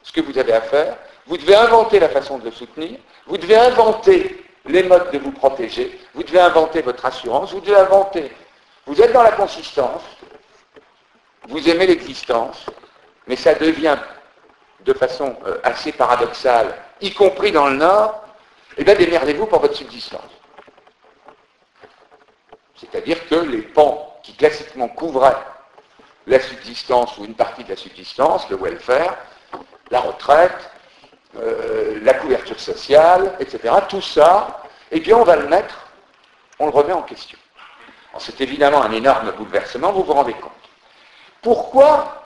[0.01, 3.37] ce que vous avez à faire, vous devez inventer la façon de le soutenir, vous
[3.37, 8.31] devez inventer les modes de vous protéger, vous devez inventer votre assurance, vous devez inventer.
[8.85, 10.03] Vous êtes dans la consistance,
[11.47, 12.65] vous aimez l'existence,
[13.27, 13.97] mais ça devient
[14.83, 18.23] de façon euh, assez paradoxale, y compris dans le Nord,
[18.77, 20.34] eh bien démerdez-vous pour votre subsistance.
[22.91, 25.37] C'est-à-dire que les pans qui classiquement couvraient
[26.27, 29.17] la subsistance ou une partie de la subsistance, le welfare,
[29.91, 30.71] la retraite,
[31.37, 35.87] euh, la couverture sociale, etc., tout ça, eh bien on va le mettre,
[36.59, 37.37] on le remet en question.
[38.17, 40.51] C'est évidemment un énorme bouleversement, vous vous rendez compte.
[41.41, 42.21] Pourquoi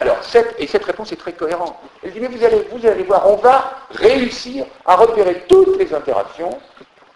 [0.00, 0.18] alors,
[0.58, 1.76] et cette réponse est très cohérente.
[2.02, 5.94] Elle dit, mais vous allez, vous allez voir, on va réussir à repérer toutes les
[5.94, 6.58] interactions,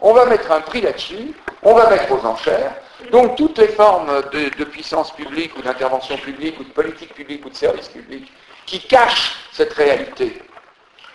[0.00, 1.32] on va mettre un prix là-dessus,
[1.64, 2.76] on va mettre aux enchères,
[3.10, 7.50] donc toutes les formes de, puissance publique ou d'intervention publique ou de politique publique ou
[7.50, 8.32] de service public
[8.66, 10.42] qui cachent cette réalité,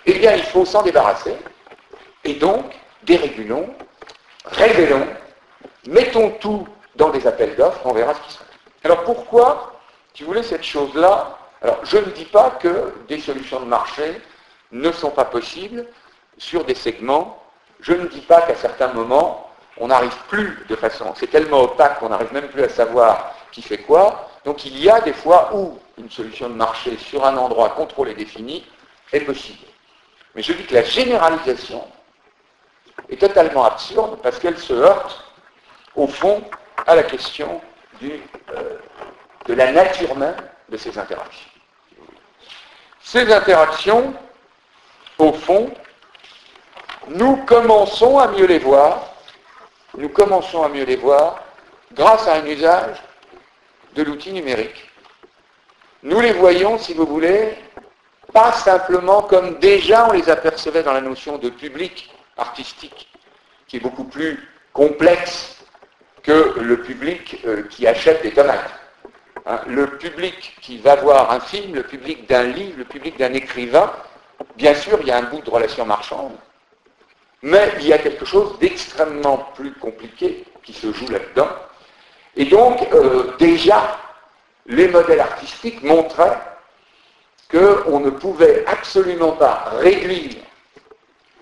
[0.05, 1.35] eh bien il faut s'en débarrasser.
[2.23, 2.73] Et donc,
[3.03, 3.73] dérégulons,
[4.45, 5.07] révélons,
[5.87, 8.45] mettons tout dans des appels d'offres, on verra ce qui sera.
[8.83, 9.79] Alors pourquoi,
[10.13, 11.37] si vous voulez, cette chose-là?
[11.61, 14.21] Alors je ne dis pas que des solutions de marché
[14.71, 15.85] ne sont pas possibles
[16.37, 17.43] sur des segments.
[17.79, 21.99] Je ne dis pas qu'à certains moments, on n'arrive plus de façon, c'est tellement opaque
[21.99, 24.29] qu'on n'arrive même plus à savoir qui fait quoi.
[24.45, 28.13] Donc il y a des fois où une solution de marché sur un endroit contrôlé
[28.13, 28.65] défini
[29.11, 29.65] est possible.
[30.35, 31.85] Mais je dis que la généralisation
[33.09, 35.23] est totalement absurde parce qu'elle se heurte,
[35.95, 36.43] au fond,
[36.87, 37.61] à la question
[38.03, 38.77] euh,
[39.45, 40.35] de la nature même
[40.69, 41.49] de ces interactions.
[43.01, 44.13] Ces interactions,
[45.17, 45.69] au fond,
[47.09, 49.10] nous commençons à mieux les voir
[49.97, 51.43] nous commençons à mieux les voir
[51.93, 52.97] grâce à un usage
[53.95, 54.89] de l'outil numérique.
[56.03, 57.57] Nous les voyons, si vous voulez,
[58.33, 63.09] pas simplement comme déjà on les apercevait dans la notion de public artistique,
[63.67, 64.39] qui est beaucoup plus
[64.73, 65.63] complexe
[66.23, 68.71] que le public euh, qui achète des tomates.
[69.45, 73.33] Hein, le public qui va voir un film, le public d'un livre, le public d'un
[73.33, 73.91] écrivain,
[74.55, 76.33] bien sûr, il y a un bout de relation marchande,
[77.43, 81.49] mais il y a quelque chose d'extrêmement plus compliqué qui se joue là-dedans.
[82.35, 83.97] Et donc, euh, déjà,
[84.67, 86.37] les modèles artistiques montraient
[87.49, 90.43] qu'on ne pouvait absolument pas réduire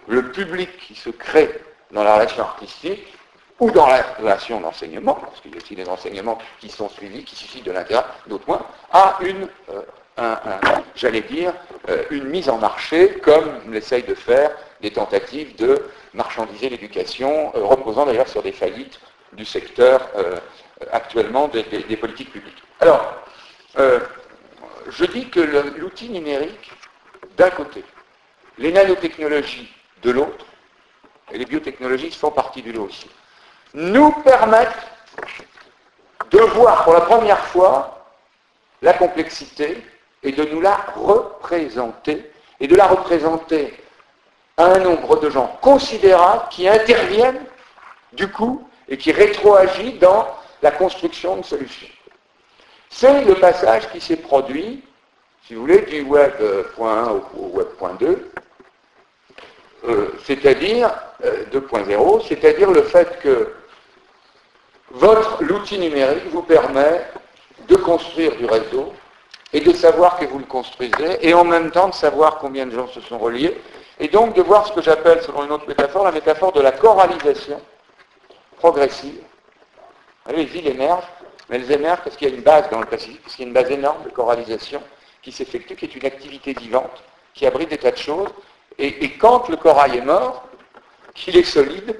[0.08, 1.50] le public qui se crée
[1.92, 3.14] dans la relation artistique
[3.60, 7.24] ou dans la relation d'enseignement, parce qu'il y a aussi des enseignements qui sont suivis,
[7.24, 9.82] qui suscitent de l'intérêt, d'autres moins, à une, euh,
[10.96, 11.54] j'allais dire,
[11.90, 17.63] euh, une mise en marché, comme l'essaye de faire des tentatives de marchandiser l'éducation, euh,
[17.63, 19.00] reposant d'ailleurs sur des faillites
[19.34, 20.38] du secteur euh,
[20.92, 21.63] actuellement des,
[21.98, 22.63] politiques publiques.
[22.80, 23.13] Alors,
[23.78, 24.00] euh,
[24.89, 26.72] je dis que l'outil numérique,
[27.38, 27.84] d'un côté,
[28.58, 30.46] les nanotechnologies de l'autre,
[31.32, 33.10] et les biotechnologies font partie du lot aussi,
[33.74, 34.88] nous permettent
[36.32, 38.06] de voir pour la première fois
[38.82, 39.84] la complexité
[40.24, 43.74] et de nous la représenter, et de la représenter
[44.60, 47.45] un nombre de gens considérables qui interviennent
[48.13, 50.28] du coup et qui rétroagissent dans
[50.62, 51.88] la construction de solutions.
[52.89, 54.84] C'est le passage qui s'est produit,
[55.48, 56.34] si vous voulez, du web
[56.80, 57.67] 1 au web
[58.00, 58.32] 2,
[59.88, 60.91] euh, c'est-à-dire
[61.54, 63.54] 2.0, euh, c'est-à-dire le fait que
[64.91, 67.06] votre l'outil numérique vous permet
[67.67, 68.91] de construire du réseau
[69.54, 72.72] et de savoir que vous le construisez et en même temps de savoir combien de
[72.72, 73.56] gens se sont reliés
[74.00, 76.72] et donc de voir ce que j'appelle, selon une autre métaphore, la métaphore de la
[76.72, 77.62] choralisation
[78.58, 79.20] progressive.
[80.34, 81.08] Les villes émergent,
[81.50, 83.48] mais elles émergent parce qu'il y a une base dans le Pacifique, parce qu'il y
[83.48, 84.82] a une base énorme de choralisation
[85.21, 87.04] qui s'effectue, qui est une activité vivante,
[87.34, 88.30] qui abrite des tas de choses.
[88.78, 90.46] Et, et quand le corail est mort,
[91.15, 92.00] qu'il est solide,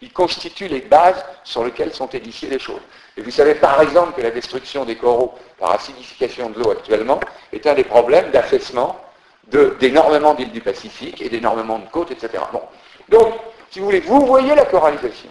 [0.00, 2.80] il constitue les bases sur lesquelles sont édifiées les choses.
[3.16, 7.20] Et vous savez par exemple que la destruction des coraux par acidification de l'eau actuellement
[7.52, 9.00] est un des problèmes d'affaissement
[9.46, 12.42] d'énormément d'îles du Pacifique et d'énormément de côtes, etc.
[12.52, 12.62] Bon.
[13.08, 13.34] Donc,
[13.70, 15.30] si vous voulez, vous voyez la coralisation.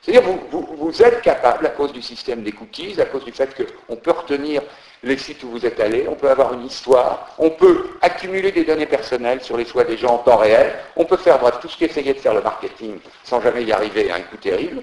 [0.00, 3.54] C'est-à-dire vous, vous, êtes capable, à cause du système des cookies, à cause du fait
[3.54, 4.62] qu'on peut retenir
[5.02, 8.64] les sites où vous êtes allé, on peut avoir une histoire, on peut accumuler des
[8.64, 11.68] données personnelles sur les choix des gens en temps réel, on peut faire, bref, tout
[11.68, 14.82] ce qui essayait de faire le marketing sans jamais y arriver à un coup terrible,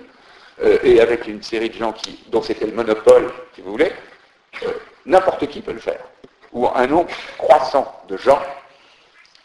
[0.63, 3.91] euh, et avec une série de gens qui, dont c'était le monopole, si vous voulez.
[4.63, 4.67] Euh,
[5.05, 5.99] n'importe qui peut le faire,
[6.56, 8.41] ou un nombre croissant de gens.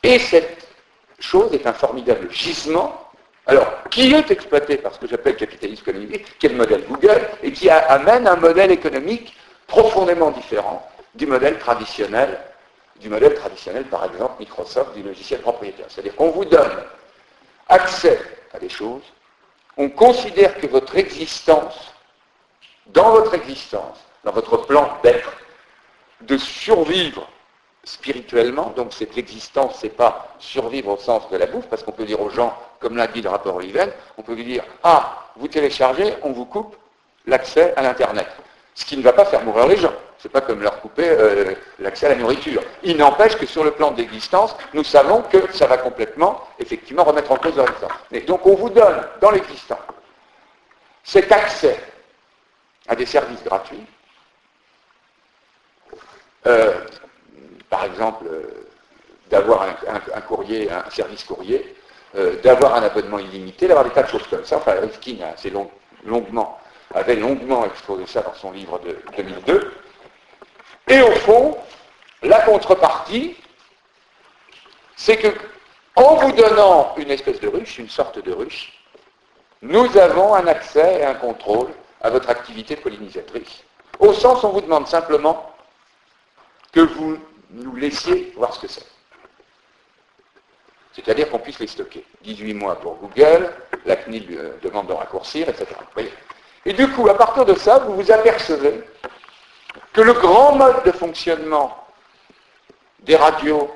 [0.03, 0.67] Et cette
[1.19, 3.11] chose est un formidable gisement,
[3.47, 7.21] alors, qui est exploité par ce que j'appelle capitalisme économique, qui est le modèle Google,
[7.43, 9.37] et qui amène un modèle économique
[9.67, 12.39] profondément différent du modèle traditionnel,
[13.01, 15.87] du modèle traditionnel, par exemple, Microsoft, du logiciel propriétaire.
[15.89, 16.85] C'est-à-dire qu'on vous donne
[17.69, 18.21] accès
[18.55, 19.03] à des choses,
[19.77, 21.93] on considère que votre existence,
[22.87, 25.40] dans votre existence, dans votre plan d'être,
[26.23, 27.27] de survivre
[27.85, 32.05] spirituellement, donc cette existence, c'est pas survivre au sens de la bouffe, parce qu'on peut
[32.05, 35.49] dire aux gens, comme l'a dit le rapport Oliven, on peut lui dire, ah, vous
[35.49, 36.77] téléchargez, on vous coupe
[37.27, 38.27] l'accès à l'Internet.
[38.75, 39.93] Ce qui ne va pas faire mourir les gens.
[40.19, 42.63] C'est pas comme leur couper euh, l'accès à la nourriture.
[42.83, 47.33] Il n'empêche que sur le plan d'existence, nous savons que ça va complètement, effectivement, remettre
[47.33, 47.93] en cause leur existence.
[48.13, 49.79] Et donc on vous donne, dans l'existence,
[51.03, 51.79] cet accès
[52.87, 53.87] à des services gratuits,
[56.47, 56.73] euh,
[57.69, 58.67] par exemple, euh,
[59.31, 61.77] d'avoir un, courrier, un service courrier,
[62.17, 64.57] euh, d'avoir un abonnement illimité, d'avoir des tas de choses comme ça.
[64.57, 65.19] Enfin, Rifkin
[66.05, 66.59] longuement,
[66.95, 69.73] avait longuement exposé ça dans son livre de 2002.
[70.89, 71.57] Et au fond,
[72.23, 73.37] la contrepartie,
[74.97, 75.29] c'est que
[75.95, 78.73] en vous donnant une espèce de ruche, une sorte de ruche,
[79.63, 81.69] nous avons un accès et un contrôle
[82.01, 83.63] à votre activité pollinisatrice.
[83.99, 85.50] Au sens on vous demande simplement
[86.73, 87.19] que vous
[87.51, 88.87] nous laissiez voir ce que c'est.
[90.93, 92.05] C'est-à-dire qu'on puisse les stocker.
[92.23, 93.51] 18 mois pour Google,
[93.87, 95.67] la CNIL euh, demande de raccourcir, etc.
[96.67, 98.83] Et du coup, à partir de ça, vous vous apercevez
[99.93, 101.87] que le grand mode de fonctionnement
[103.01, 103.71] des radios,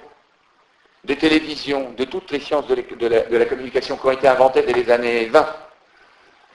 [1.05, 4.91] des télévisions, de toutes les sciences de, la, communication qui ont été inventées dès les
[4.91, 5.47] années 20,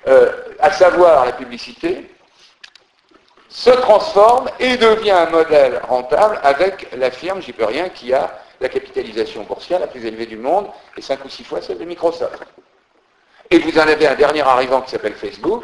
[0.07, 2.09] euh, à savoir la publicité,
[3.49, 8.39] se transforme et devient un modèle rentable avec la firme, j'y peux rien, qui a
[8.61, 11.85] la capitalisation boursière la plus élevée du monde et 5 ou 6 fois celle de
[11.85, 12.43] Microsoft.
[13.49, 15.63] Et vous en avez un dernier arrivant qui s'appelle Facebook,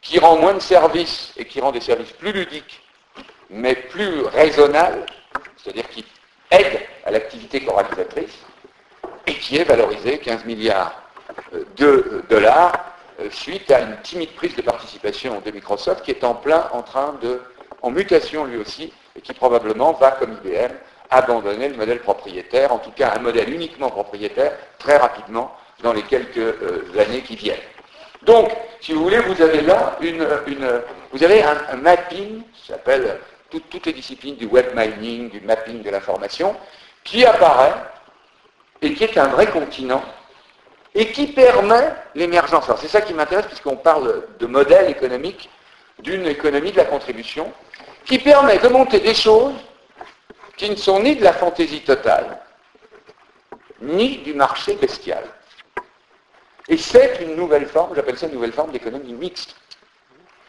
[0.00, 2.82] qui rend moins de services et qui rend des services plus ludiques,
[3.50, 5.06] mais plus raisonnables,
[5.56, 6.04] c'est-à-dire qui
[6.50, 8.38] aide à l'activité coralisatrice,
[9.26, 11.02] et qui est valorisé 15 milliards
[11.54, 12.99] euh, de dollars euh,
[13.30, 17.18] suite à une timide prise de participation de Microsoft qui est en plein en train
[17.20, 17.42] de,
[17.82, 20.72] en mutation lui aussi, et qui probablement va, comme IBM,
[21.10, 26.02] abandonner le modèle propriétaire, en tout cas un modèle uniquement propriétaire, très rapidement dans les
[26.02, 27.58] quelques euh, années qui viennent.
[28.22, 28.50] Donc,
[28.80, 30.26] si vous voulez, vous avez là une,
[31.10, 33.18] vous avez un, mapping, ça s'appelle
[33.48, 36.54] toutes les disciplines du web mining, du mapping de l'information,
[37.02, 37.74] qui apparaît
[38.82, 40.02] et qui est un vrai continent
[40.94, 42.64] et qui permet l'émergence.
[42.64, 45.48] Alors c'est ça qui m'intéresse puisqu'on parle de modèle économique,
[46.00, 47.52] d'une économie de la contribution,
[48.04, 49.54] qui permet de monter des choses
[50.56, 52.38] qui ne sont ni de la fantaisie totale,
[53.80, 55.24] ni du marché bestial.
[56.68, 59.56] Et c'est une nouvelle forme, j'appelle ça une nouvelle forme d'économie mixte.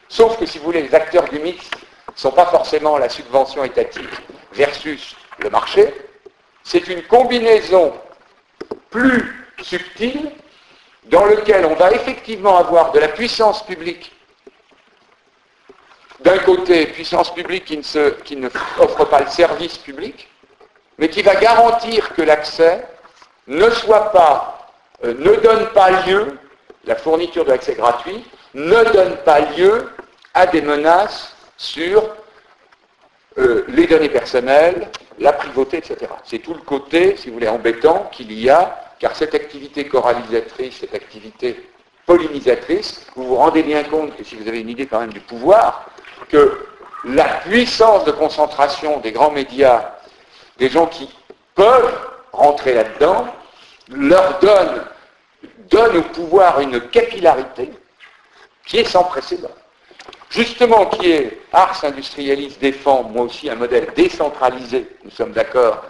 [0.10, 3.64] Sauf que si vous voulez, les acteurs du mixte ne sont pas forcément la subvention
[3.64, 4.10] étatique
[4.52, 5.94] versus le marché,
[6.64, 7.94] c'est une combinaison
[8.90, 10.32] plus subtil
[11.06, 14.12] dans lequel on va effectivement avoir de la puissance publique.
[16.22, 18.38] D'un côté, puissance publique qui ne, qui
[18.80, 20.30] offre pas le service public,
[21.00, 22.86] mais qui va garantir que l'accès
[23.48, 24.70] ne soit pas,
[25.04, 26.38] euh, ne donne pas lieu,
[26.86, 29.90] la fourniture de l'accès gratuit, ne donne pas lieu
[30.34, 32.08] à des menaces sur
[33.38, 36.12] euh, les données personnelles, la privauté, etc.
[36.24, 40.78] C'est tout le côté, si vous voulez, embêtant qu'il y a car cette activité coralisatrice,
[40.80, 41.68] cette activité
[42.06, 45.20] pollinisatrice, vous vous rendez bien compte que si vous avez une idée quand même du
[45.20, 45.90] pouvoir,
[46.30, 46.68] que
[47.04, 49.96] la puissance de concentration des grands médias,
[50.60, 51.10] des gens qui
[51.56, 52.00] peuvent
[52.32, 53.26] rentrer là-dedans,
[53.90, 57.72] leur donne, au pouvoir une capillarité
[58.66, 59.56] qui est sans précédent.
[60.30, 65.86] Justement, qui est Ars Industrialis défend, moi aussi, un modèle décentralisé, nous sommes d'accord,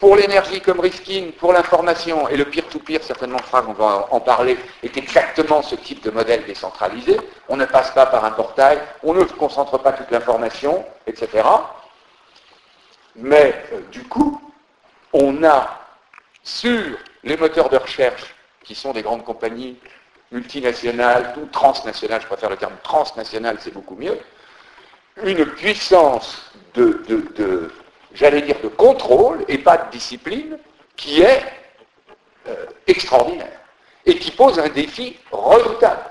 [0.00, 4.58] pour l'énergie comme risking, pour l'information, et le peer-to-peer, certainement Franck, on va en parler,
[4.82, 7.16] est exactement ce type de modèle décentralisé.
[7.48, 11.42] On ne passe pas par un portail, on ne concentre pas toute l'information, etc.
[13.16, 14.40] Mais euh, du coup,
[15.12, 15.80] on a
[16.42, 16.82] sur
[17.22, 18.34] les moteurs de recherche,
[18.64, 19.78] qui sont des grandes compagnies
[20.32, 24.18] multinationales ou transnationales, je préfère le terme transnational, c'est beaucoup mieux,
[25.22, 27.70] une puissance de, de
[28.14, 30.58] j'allais dire, de contrôle et pas de discipline,
[30.96, 31.42] qui est
[32.48, 33.60] euh, extraordinaire
[34.06, 36.02] et qui pose un défi redoutable.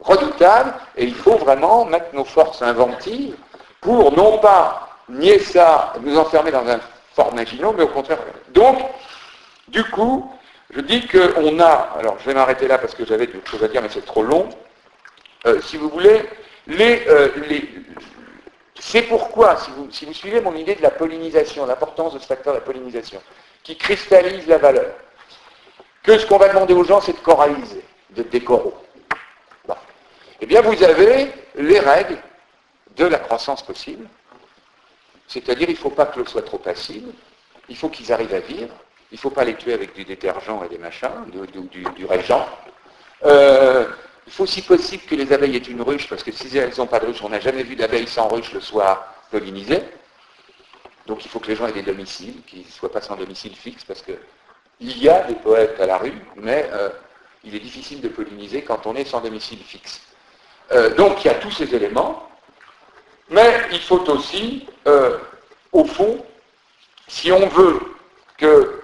[0.00, 3.34] Redoutable, et il faut vraiment mettre nos forces inventives
[3.80, 6.80] pour non pas nier ça, nous enfermer dans un
[7.14, 8.18] fort maginot, mais au contraire.
[8.50, 8.78] Donc,
[9.68, 10.30] du coup,
[10.70, 13.68] je dis qu'on a, alors je vais m'arrêter là parce que j'avais d'autres choses à
[13.68, 14.48] dire, mais c'est trop long.
[15.46, 16.28] Euh, si vous voulez,
[16.68, 17.28] euh,
[18.78, 19.70] c'est pourquoi, si
[20.06, 23.22] vous, suivez mon idée de la pollinisation, l'importance de ce facteur de la pollinisation,
[23.62, 24.92] qui cristallise la valeur,
[26.02, 28.70] que ce qu'on va demander aux gens, c'est de coraliser, de décorer.
[30.40, 32.18] Eh bien, vous avez les règles
[32.96, 34.06] de la croissance possible,
[35.26, 37.10] c'est-à-dire il ne faut pas que l'eau soit trop acide,
[37.68, 38.74] il faut qu'ils arrivent à vivre,
[39.10, 42.46] il ne faut pas les tuer avec du détergent et des machins, du, du, régent.
[43.24, 43.86] Euh,
[44.26, 46.86] il faut si possible que les abeilles aient une ruche, parce que si elles n'ont
[46.86, 49.82] pas de ruche, on n'a jamais vu d'abeilles sans ruche le soir pollinisées.
[51.06, 53.54] Donc il faut que les gens aient des domiciles, qu'ils ne soient pas sans domicile
[53.54, 54.18] fixe, parce qu'il
[54.80, 56.90] y a des poètes à la rue, mais euh,
[57.44, 60.02] il est difficile de polliniser quand on est sans domicile fixe.
[60.72, 62.28] Euh, donc il y a tous ces éléments,
[63.30, 64.66] mais il faut aussi,
[65.72, 66.24] au fond,
[67.08, 67.80] si on veut
[68.38, 68.82] que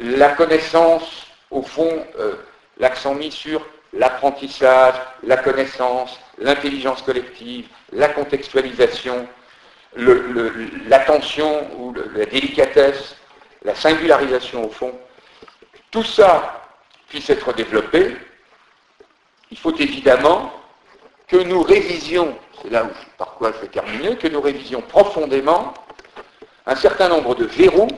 [0.00, 2.36] la connaissance, au fond, euh,
[2.78, 9.26] l'accent mis sur l'apprentissage, la connaissance, l'intelligence collective, la contextualisation,
[9.96, 13.16] l'attention ou la délicatesse,
[13.62, 14.92] la singularisation au fond,
[15.90, 16.62] tout ça
[17.08, 18.16] puisse être développé,
[19.50, 20.52] il faut évidemment
[21.26, 25.74] que nous révisions, c'est là où, par quoi je vais terminer, que nous révisions profondément
[26.66, 27.88] un certain nombre de verrous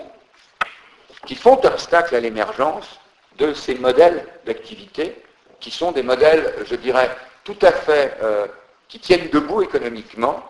[1.26, 3.00] qui font obstacle à l'émergence
[3.38, 5.22] de ces modèles d'activité,
[5.62, 7.08] qui sont des modèles, je dirais,
[7.44, 8.46] tout à fait, euh,
[8.88, 10.42] qui tiennent debout économiquement,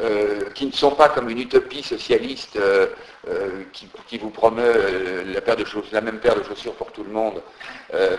[0.00, 2.86] euh, qui ne sont pas comme une utopie socialiste euh,
[4.06, 7.42] qui, vous promeut la, paire de la, même paire de chaussures pour tout le monde,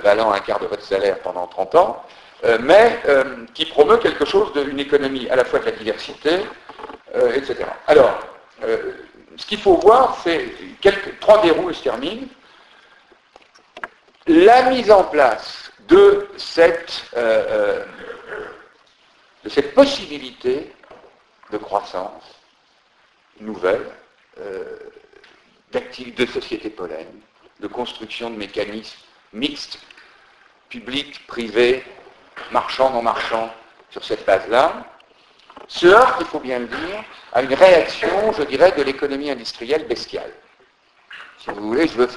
[0.03, 2.03] valant un quart de votre salaire pendant 30 ans,
[2.59, 2.99] mais
[3.55, 6.41] qui promeut quelque chose d'une économie à la fois de la diversité,
[7.33, 7.55] etc.
[7.87, 8.19] Alors,
[8.61, 10.45] ce qu'il faut voir, c'est
[11.21, 12.27] trois verrous je termine.
[14.27, 17.85] La mise en place de cette, euh, euh,
[19.43, 20.71] de cette possibilité
[21.51, 22.23] de croissance
[23.39, 23.85] nouvelle,
[24.39, 24.77] euh,
[25.71, 27.07] de société pollen,
[27.59, 28.97] de construction de mécanismes
[29.33, 29.79] mixtes,
[30.69, 31.83] publics, privés,
[32.51, 33.53] marchands, non marchands,
[33.89, 34.85] sur cette base-là,
[35.67, 39.87] se heurte, il faut bien le dire, à une réaction, je dirais, de l'économie industrielle
[39.87, 40.31] bestiale.
[41.39, 42.07] Si vous voulez, je vais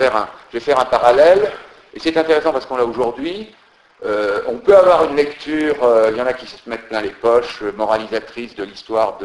[0.60, 1.52] faire un parallèle,
[1.94, 3.54] et c'est intéressant parce qu'on l'a aujourd'hui.
[4.04, 7.00] Euh, on peut avoir une lecture, euh, il y en a qui se mettent plein
[7.00, 9.18] les poches, euh, moralisatrice de l'histoire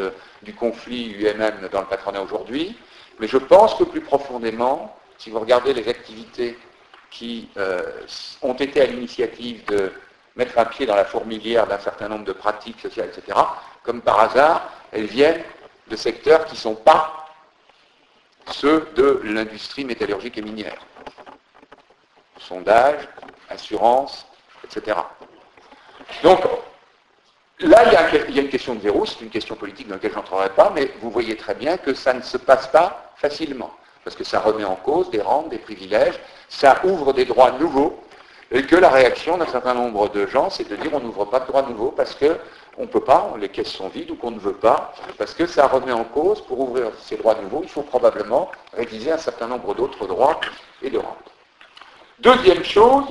[0.43, 2.77] du conflit UMM dans le patronat aujourd'hui,
[3.19, 6.59] mais je pense que plus profondément, si vous regardez les activités
[7.09, 7.49] qui
[8.41, 9.91] ont été à l'initiative de
[10.35, 13.39] mettre un pied dans la fourmilière d'un certain nombre de pratiques sociales, etc.,
[13.81, 15.41] comme par hasard, elles viennent
[15.87, 17.27] de secteurs qui ne sont pas
[18.51, 20.77] ceux de l'industrie métallurgique et minière.
[22.39, 23.07] Sondage,
[23.49, 24.27] assurance,
[26.23, 26.39] Donc,
[27.59, 30.15] là, il y, a, une question de verrou, c'est une question politique dans laquelle je
[30.15, 33.71] n'entrerai pas, mais vous voyez très bien que ça ne se passe pas facilement,
[34.03, 37.99] parce que ça remet en cause des rentes, des privilèges, ça ouvre des droits nouveaux,
[38.51, 41.41] et que la réaction d'un certain nombre de gens, c'est de dire on n'ouvre pas
[41.41, 42.37] de droits nouveaux parce que
[42.77, 45.47] on ne peut pas, les caisses sont vides ou qu'on ne veut pas, parce que
[45.47, 49.47] ça remet en cause, pour ouvrir ces droits nouveaux, il faut probablement réviser un certain
[49.47, 50.39] nombre d'autres droits
[50.81, 51.31] et de rentes.
[52.19, 53.05] Deuxième chose,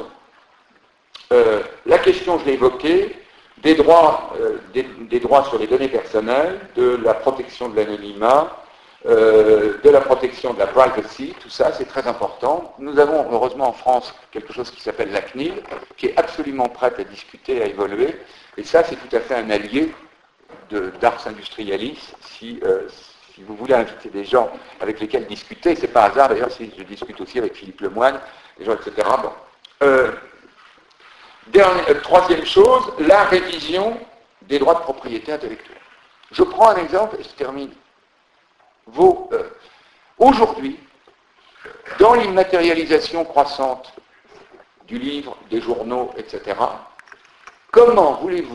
[1.32, 3.16] euh, la question, je l'ai évoquée,
[3.62, 8.56] des droits, euh, des, droits sur les données personnelles, de la protection de l'anonymat,
[9.06, 12.74] euh, de la protection de la privacy, tout ça, c'est très important.
[12.78, 15.54] Nous avons heureusement en France quelque chose qui s'appelle la CNIL,
[15.96, 18.16] qui est absolument prête à discuter, à évoluer,
[18.56, 19.92] et ça, c'est tout à fait un allié
[21.00, 22.12] d'Ars Industrialis.
[22.20, 22.60] Si,
[23.38, 24.50] vous voulez inviter des gens
[24.80, 28.18] avec lesquels discuter, c'est pas hasard d'ailleurs si je discute aussi avec Philippe Lemoine,
[28.60, 29.06] gens, etc.
[31.54, 33.98] euh, troisième chose, la révision
[34.42, 35.76] des droits de propriété intellectuelle.
[36.32, 37.70] Je prends un exemple et je termine.
[40.18, 40.78] Aujourd'hui,
[41.98, 43.94] dans l'immatérialisation croissante
[44.86, 46.54] du livre, des journaux, etc.,
[47.76, 48.54] Comment voulez-vous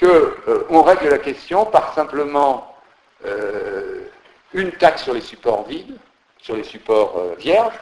[0.00, 2.74] qu'on euh, règle la question par simplement
[3.24, 4.08] euh,
[4.52, 5.96] une taxe sur les supports vides,
[6.38, 7.78] sur les supports euh, vierges,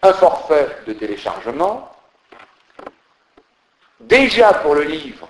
[0.00, 1.92] un forfait de téléchargement,
[4.00, 5.28] déjà pour le livre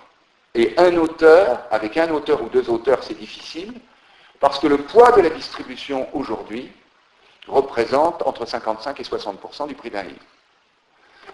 [0.55, 3.73] et un auteur, avec un auteur ou deux auteurs, c'est difficile,
[4.41, 6.73] parce que le poids de la distribution aujourd'hui
[7.47, 10.25] représente entre 55 et 60% du prix d'un livre.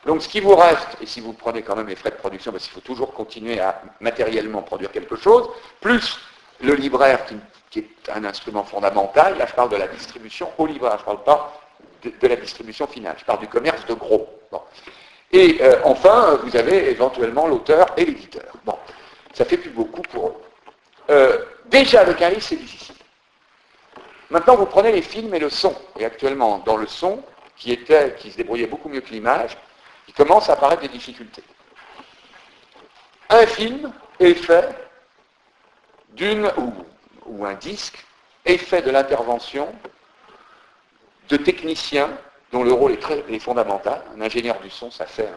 [0.07, 2.53] Donc ce qui vous reste, et si vous prenez quand même les frais de production,
[2.53, 5.49] parce qu'il faut toujours continuer à matériellement produire quelque chose,
[5.81, 6.19] plus
[6.61, 7.25] le libraire
[7.71, 11.07] qui, est un instrument fondamental, là je parle de la distribution au libraire, je ne
[11.07, 11.61] parle pas
[12.03, 14.29] de, la distribution finale, je parle du commerce de gros.
[15.35, 18.53] Et euh, enfin, vous avez éventuellement l'auteur et l'éditeur.
[18.65, 18.79] Bon,
[19.33, 20.37] ça fait plus beaucoup pour eux.
[21.11, 22.95] Euh, déjà avec un c'est difficile.
[24.31, 25.75] Maintenant, vous prenez les films et le son.
[25.99, 27.21] Et actuellement, dans le son,
[27.57, 29.59] qui, était, qui se débrouillait beaucoup mieux que l'image,
[30.07, 31.43] il commence à apparaître des difficultés.
[33.29, 34.69] Un film est fait
[36.11, 36.49] d'une,
[37.27, 38.07] ou, un disque,
[38.45, 39.75] est fait de l'intervention
[41.29, 42.11] de techniciens
[42.55, 44.01] dont le rôle est, fondamental.
[44.17, 45.29] Un ingénieur du son, ça fait,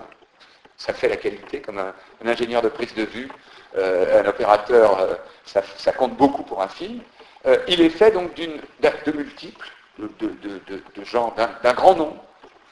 [0.78, 1.93] ça fait la qualité, comme un,
[2.24, 3.28] ingénieur de prise de vue,
[3.76, 7.01] euh, un opérateur, euh, ça, compte beaucoup pour un film.
[7.47, 12.24] Euh, il est fait donc de multiples, de, gens, d'un grand nombre,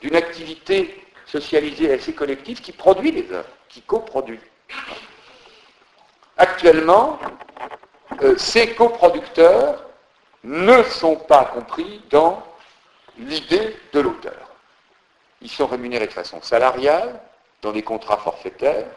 [0.01, 4.39] d'une activité socialisée assez collective qui produit les œuvres, qui coproduit.
[6.37, 7.17] Actuellement,
[8.37, 9.83] ces coproducteurs
[10.43, 12.43] ne sont pas compris dans
[13.17, 14.51] l'idée de l'auteur.
[15.41, 17.19] Ils sont rémunérés de façon salariale,
[17.61, 18.87] dans des contrats forfaitaires,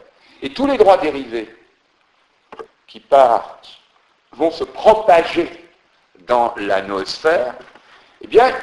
[0.41, 1.53] et tous les droits dérivés
[2.87, 3.69] qui partent
[4.31, 5.49] vont se propager
[6.27, 7.55] dans la noosphère,
[8.21, 8.53] eh bien,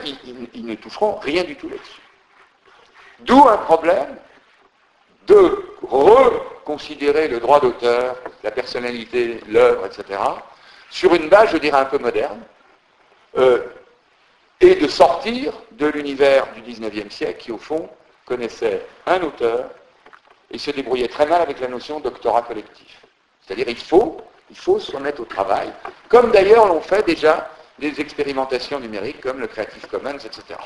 [0.55, 2.01] ils, ne toucheront rien du tout là-dessus.
[3.21, 4.17] D'où un problème
[5.27, 10.21] de reconsidérer le droit d'auteur, la personnalité, l'œuvre, etc.,
[10.91, 12.41] sur une base, je dirais, un peu moderne,
[13.39, 13.65] euh,
[14.61, 17.89] et de sortir de l'univers du XIXe siècle qui, au fond,
[18.25, 19.71] connaissait un auteur
[20.51, 23.03] et se débrouillait très mal avec la notion doctorat collectif.
[23.43, 24.19] C'est-à-dire il faut,
[24.51, 25.71] il faut se remettre au travail,
[26.09, 30.59] comme d'ailleurs l'ont fait déjà des expérimentations numériques comme le Creative Commons, etc.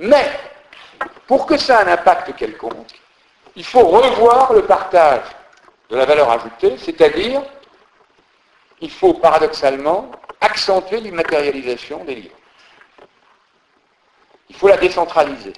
[0.00, 0.30] Mais,
[1.26, 3.00] pour que ça ait un impact quelconque,
[3.54, 5.24] il faut revoir le partage
[5.88, 7.42] de la valeur ajoutée, c'est-à-dire,
[8.80, 12.36] il faut paradoxalement accentuer l'immatérialisation des livres.
[14.48, 15.52] Il faut la décentraliser.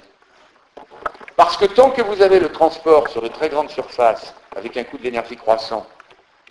[1.35, 4.83] Parce que tant que vous avez le transport sur de très grandes surfaces, avec un
[4.83, 5.87] coût d'énergie croissant,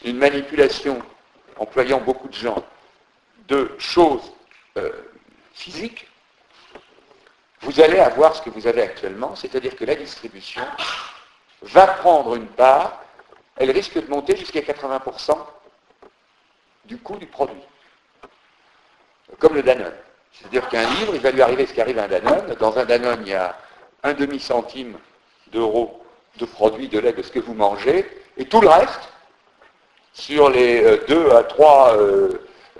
[0.04, 1.02] une manipulation
[1.56, 2.64] employant beaucoup de gens,
[3.48, 4.32] de choses
[4.76, 4.90] euh,
[5.52, 6.08] physiques,
[7.60, 10.62] vous allez avoir ce que vous avez actuellement, c'est-à-dire que la distribution
[11.62, 13.02] va prendre une part,
[13.56, 15.36] elle risque de monter jusqu'à 80%
[16.84, 17.60] du coût du produit
[19.38, 19.92] comme le Danone.
[20.32, 22.54] C'est-à-dire qu'un livre, il va lui arriver ce qui arrive à un Danone.
[22.58, 23.56] Dans un Danone, il y a
[24.02, 24.96] un demi-centime
[25.52, 26.00] d'euros
[26.38, 28.06] de produits de lait de ce que vous mangez,
[28.36, 29.00] et tout le reste,
[30.12, 32.28] sur les 2 euh, à 3 euh,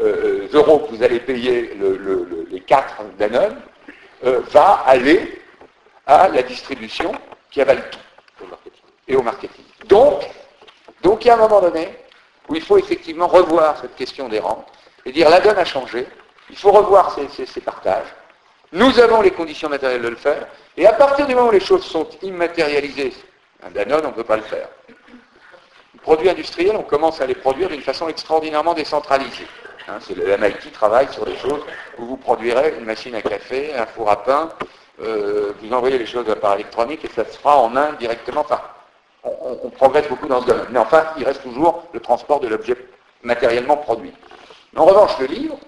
[0.01, 1.77] euh, euros que vous allez payer
[2.51, 3.57] les 4 Danone,
[4.23, 5.41] va aller
[6.07, 7.13] à la distribution
[7.51, 7.99] qui avale tout
[9.07, 9.65] et au marketing.
[9.87, 10.29] Donc,
[11.03, 11.97] donc il y a un moment donné
[12.49, 14.67] où il faut effectivement revoir cette question des rentes
[15.05, 16.07] et dire la donne a changé,
[16.51, 18.07] il faut revoir ces, partages.
[18.73, 20.47] Nous avons les conditions matérielles de le faire.
[20.77, 23.15] Et à partir du moment où les choses sont immatérialisées,
[23.63, 24.69] un Danone, on ne peut pas le faire.
[24.89, 29.47] Les produits industriels, on commence à les produire d'une façon extraordinairement décentralisée.
[29.89, 31.63] Hein, c'est le MIT travaille sur des choses
[31.99, 34.51] où vous produirez une machine à café, un four à pain,
[35.01, 38.45] euh, vous envoyez les choses par électronique et ça se fera en main directement.
[39.25, 40.67] On, progresse beaucoup dans ce domaine.
[40.71, 42.77] Mais enfin, il reste toujours le transport de l'objet
[43.23, 44.13] matériellement produit.
[44.77, 45.59] En revanche, le livre,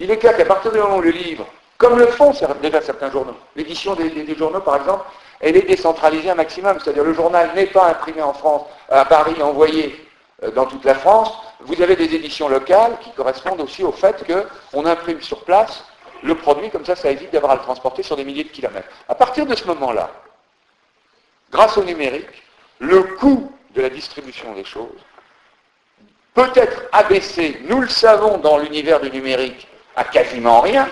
[0.00, 1.46] il est clair qu'à partir du moment où le livre,
[1.78, 5.04] comme le font déjà certains journaux, l'édition des, journaux par exemple,
[5.40, 9.40] elle est décentralisée un maximum, c'est-à-dire le journal n'est pas imprimé en France, à Paris,
[9.42, 10.08] envoyé
[10.44, 11.32] euh, dans toute la France.
[11.60, 15.84] Vous avez des éditions locales qui correspondent aussi au fait qu'on imprime sur place
[16.22, 18.88] le produit, comme ça ça évite d'avoir à le transporter sur des milliers de kilomètres.
[19.08, 20.10] À partir de ce moment-là,
[21.50, 22.42] grâce au numérique,
[22.78, 25.00] le coût de la distribution des choses
[26.34, 30.88] peut être abaissé, nous le savons dans l'univers du numérique, à quasiment rien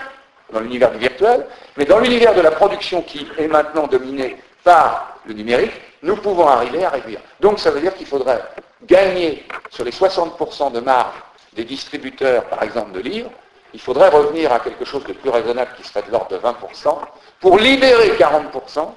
[0.52, 1.46] dans l'univers du virtuel,
[1.76, 5.72] mais dans l'univers de la production qui est maintenant dominé par le numérique,
[6.02, 7.20] nous pouvons arriver à réduire.
[7.40, 8.42] Donc ça veut dire qu'il faudrait
[8.84, 11.14] gagner sur les 60% de marge
[11.52, 13.30] des distributeurs, par exemple, de livres,
[13.72, 16.98] il faudrait revenir à quelque chose de plus raisonnable qui serait de l'ordre de 20%,
[17.40, 18.88] pour libérer 40%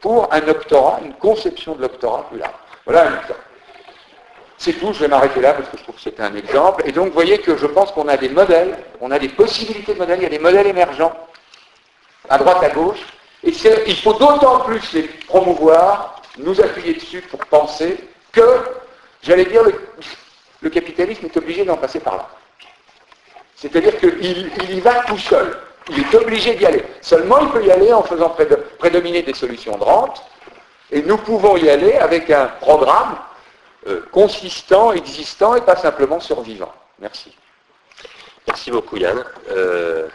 [0.00, 2.52] pour un octorat, une conception de l'octorat plus large.
[2.84, 3.20] Voilà un.
[4.58, 6.82] C'est tout, je vais m'arrêter là parce que je trouve que c'est un exemple.
[6.86, 9.94] Et donc, vous voyez que je pense qu'on a des modèles, on a des possibilités
[9.94, 11.12] de modèles, il y a des modèles émergents,
[12.28, 13.00] à droite, à gauche.
[13.42, 13.52] Et
[13.86, 17.98] il faut d'autant plus les promouvoir, nous appuyer dessus pour penser
[18.32, 18.60] que,
[19.22, 19.62] j'allais dire,
[20.60, 22.28] le, capitalisme est obligé d'en passer par là.
[23.54, 25.58] C'est-à-dire qu'il il y va tout seul.
[25.90, 26.82] Il est obligé d'y aller.
[27.02, 28.34] Seulement, il peut y aller en faisant
[28.78, 30.22] prédominer des solutions de rente.
[30.90, 33.16] Et nous pouvons y aller avec un programme
[33.86, 36.72] euh, consistant, existant et pas simplement survivant.
[36.98, 37.36] Merci.
[38.46, 39.22] Merci beaucoup Yann.
[39.50, 40.08] Euh,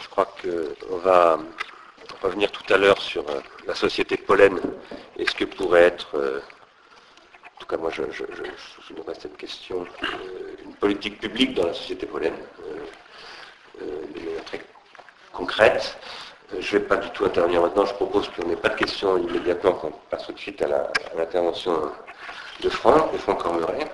[0.00, 1.38] je crois qu'on va
[2.22, 4.60] revenir tout à l'heure sur euh, la société pollen
[5.18, 8.24] et ce que pourrait être, en tout cas moi je, je,
[9.20, 9.86] cette question,
[10.64, 12.34] une politique publique dans la société pollen,
[14.46, 14.60] très
[15.32, 15.96] concrète.
[16.60, 17.84] Je ne vais pas du tout intervenir maintenant.
[17.84, 21.90] Je propose qu'on n'ait pas de questions immédiatement, qu'on passe tout de suite à l'intervention
[22.60, 23.90] de Franck, de Franck Cormeret.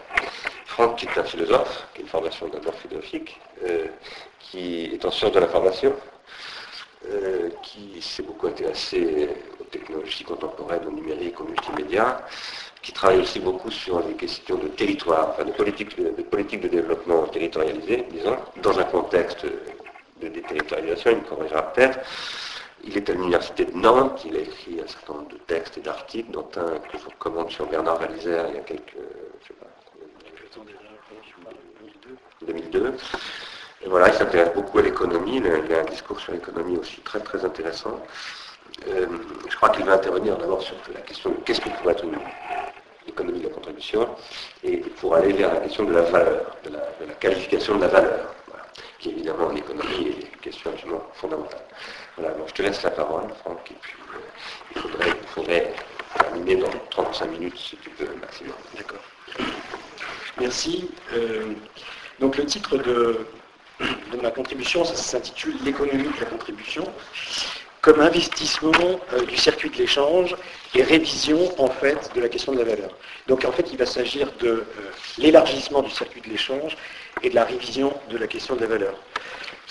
[0.66, 3.86] Franck, qui est un philosophe, qui a une formation d'abord philosophique, euh,
[4.38, 5.92] qui est en sciences de l'information,
[7.08, 9.28] euh, qui s'est beaucoup intéressé
[9.60, 12.20] aux technologies contemporaines, au numérique, au multimédia,
[12.82, 16.68] qui travaille aussi beaucoup sur les questions de territoire, enfin de politique de, politique de
[16.68, 19.46] développement territorialisé, disons, dans un contexte
[20.20, 21.98] de déterritorialisation, il me corrigera peut-être.
[22.84, 25.80] Il est à l'université de Nantes, il a écrit un certain nombre de textes et
[25.82, 28.96] d'articles, dont un que je recommande sur Bernard Valizer il y a quelques,
[29.42, 29.66] je sais pas,
[32.46, 32.94] 2002.
[33.82, 37.20] Et voilà, il s'intéresse beaucoup à l'économie, il, a un discours sur l'économie aussi très
[37.20, 38.00] très intéressant.
[38.88, 39.06] Euh,
[39.48, 42.16] je crois qu'il va intervenir d'abord sur la question de qu'est-ce que pourrait être une
[43.06, 44.08] économie de la contribution,
[44.62, 48.34] et pour aller vers la question de la valeur, de la qualification de la valeur
[49.00, 51.62] qui évidemment en économie est une question absolument fondamentale.
[52.16, 53.94] Voilà, je te laisse la parole, Franck, et puis
[54.76, 55.72] euh, il, faudrait,
[56.14, 58.54] terminer dans 35 minutes, si tu peux, maximum.
[58.76, 59.00] D'accord.
[60.38, 60.90] Merci.
[61.14, 61.54] Euh,
[62.20, 63.26] donc le titre de,
[63.80, 66.84] de ma contribution, ça s'intitule L'économie de la contribution
[67.80, 70.36] comme investissement euh, du circuit de l'échange
[70.74, 72.90] et révision en fait de la question de la valeur.
[73.26, 74.64] Donc en fait il va s'agir de
[75.16, 76.76] l'élargissement du circuit de l'échange
[77.22, 78.94] et de la révision de la question de la valeur.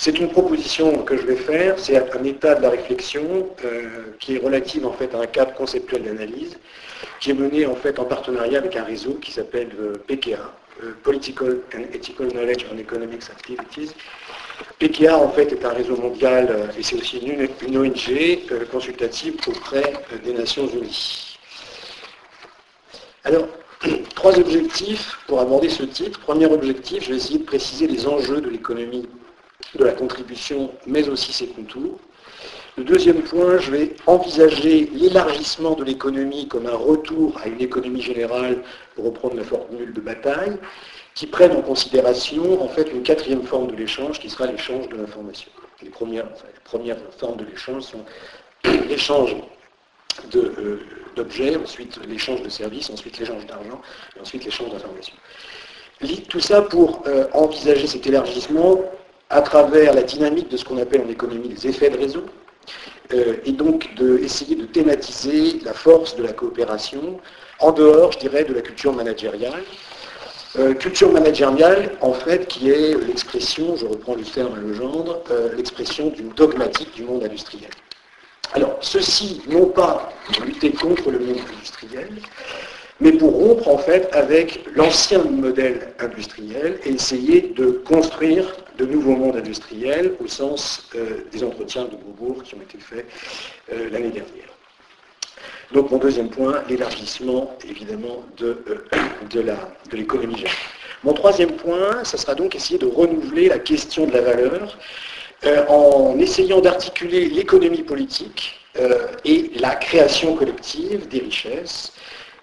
[0.02, 4.36] C'est une proposition que je vais faire, c'est un état de la réflexion euh, qui
[4.36, 6.58] est relative en fait à un cadre conceptuel d'analyse
[7.20, 10.94] qui est mené en fait en partenariat avec un réseau qui s'appelle euh, PKA, euh,
[11.04, 13.92] Political and Ethical Knowledge on Economics Activities.
[14.80, 18.40] PKA en fait est un réseau mondial et c'est aussi une, une ONG
[18.72, 19.94] consultative auprès
[20.24, 21.38] des Nations Unies.
[23.26, 23.48] Alors,
[24.16, 26.20] Trois objectifs pour aborder ce titre.
[26.20, 29.08] Premier objectif, je vais essayer de préciser les enjeux de l'économie
[29.76, 32.00] de la contribution, mais aussi ses contours.
[32.78, 38.02] Le deuxième point, je vais envisager l'élargissement de l'économie comme un retour à une économie
[38.02, 38.64] générale,
[38.96, 40.58] pour reprendre la formule de bataille,
[41.14, 44.96] qui prenne en considération en fait une quatrième forme de l'échange qui sera l'échange de
[44.96, 45.52] l'information.
[45.82, 48.06] Les premières, les premières formes de l'échange sont
[48.88, 49.36] l'échange
[50.36, 50.80] euh,
[51.16, 53.82] d'objets, ensuite l'échange de services, ensuite l'échange d'argent,
[54.16, 55.16] et ensuite l'échange d'informations.
[56.30, 58.82] Tout ça pour euh, envisager cet élargissement
[59.30, 62.26] à travers la dynamique de ce qu'on appelle en économie les effets de réseau,
[63.14, 67.20] euh, et donc d'essayer de, de thématiser la force de la coopération
[67.60, 69.64] en dehors, je dirais, de la culture managériale.
[70.80, 75.22] culture managériale, en fait, qui est l'expression, je reprends le terme à Legendre,
[75.58, 77.70] l'expression d'une dogmatique du monde industriel.
[78.54, 82.10] Alors, ceci, non pas pour lutter contre le monde industriel,
[83.00, 89.16] mais pour rompre en fait avec l'ancien modèle industriel et essayer de construire de nouveaux
[89.16, 93.06] mondes industriels au sens euh, des entretiens de Beaubourg qui ont été faits
[93.72, 94.50] euh, l'année dernière.
[95.72, 98.86] Donc mon deuxième point, l'élargissement évidemment de, euh,
[99.92, 100.58] de l'économie générale.
[101.04, 104.78] Mon troisième point, ce sera donc essayer de renouveler la question de la valeur
[105.46, 111.94] euh, en essayant d'articuler l'économie politique euh, et la création collective des richesses.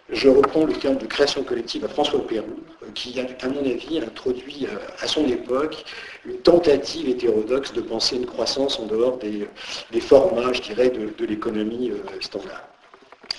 [0.09, 3.99] Je reprends le terme de création collective à François Pérou, euh, qui, à mon avis,
[3.99, 4.67] introduit
[5.01, 5.85] à son époque
[6.25, 11.93] une tentative hétérodoxe de penser une croissance en dehors des, formats, je dirais, de l'économie
[12.21, 12.67] standard.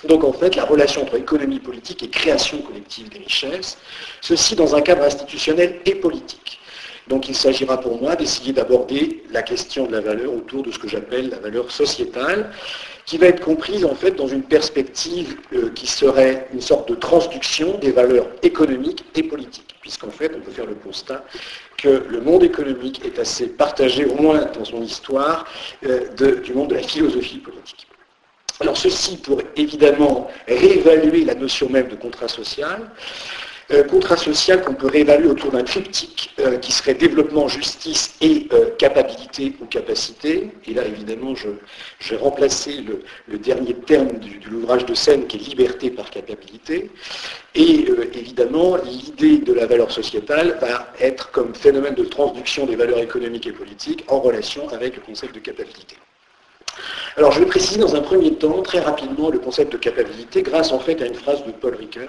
[0.04, 3.78] Donc en fait, la relation entre économie politique et création collective des richesses,
[4.20, 6.57] ceci dans un cadre institutionnel et politique.
[7.08, 10.78] Donc il s'agira pour moi d'essayer d'aborder la question de la valeur autour de ce
[10.78, 12.50] que j'appelle la valeur sociétale,
[13.06, 16.94] qui va être comprise en fait dans une perspective euh, qui serait une sorte de
[16.94, 21.24] transduction des valeurs économiques et politiques, puisqu'en fait on peut faire le constat
[21.78, 25.46] que le monde économique est assez partagé, au moins dans son histoire,
[25.86, 27.86] euh, du monde de la philosophie politique.
[28.60, 32.90] Alors ceci pour évidemment réévaluer la notion même de contrat social,
[33.70, 38.48] Euh, contrat social qu'on peut réévaluer autour d'un triptyque euh, qui serait développement, justice et
[38.54, 40.50] euh, capacité ou capacité.
[40.66, 41.48] Et là, évidemment, je,
[42.08, 42.82] vais remplacer
[43.26, 46.90] le, dernier terme de l'ouvrage de Seine qui est liberté par capacité.
[47.54, 53.00] Et évidemment, l'idée de la valeur sociétale va être comme phénomène de transduction des valeurs
[53.00, 55.96] économiques et politiques en relation avec le concept de capacité.
[57.16, 60.72] Alors je vais préciser dans un premier temps, très rapidement, le concept de capacité grâce
[60.72, 62.08] en fait à une phrase de Paul Ricoeur,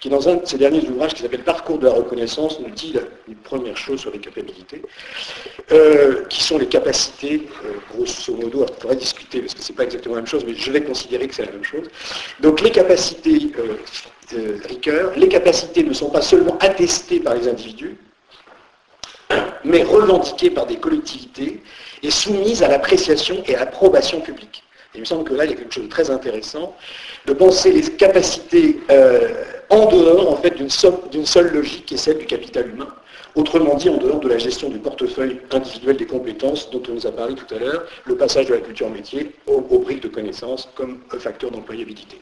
[0.00, 2.94] qui dans un de ses derniers ouvrages qui s'appelle Parcours de la reconnaissance nous dit
[3.28, 4.82] une première chose sur les capacités,
[5.72, 9.76] euh, qui sont les capacités, euh, grosso modo, on pourrait discuter parce que ce n'est
[9.76, 11.86] pas exactement la même chose, mais je vais considérer que c'est la même chose.
[12.40, 17.96] Donc les capacités euh, Ricoeur, les capacités ne sont pas seulement attestées par les individus,
[19.64, 21.62] mais revendiquées par des collectivités
[22.02, 24.62] et soumise à l'appréciation et à l'approbation publique.
[24.94, 26.74] il me semble que là, il y a quelque chose de très intéressant,
[27.26, 32.18] de penser les capacités euh, en dehors en fait, d'une seule logique qui est celle
[32.18, 32.88] du capital humain.
[33.34, 37.06] Autrement dit, en dehors de la gestion du portefeuille individuel des compétences dont on nous
[37.06, 40.68] a parlé tout à l'heure, le passage de la culture métier aux, briques de connaissances
[40.74, 42.20] comme facteur d'employabilité.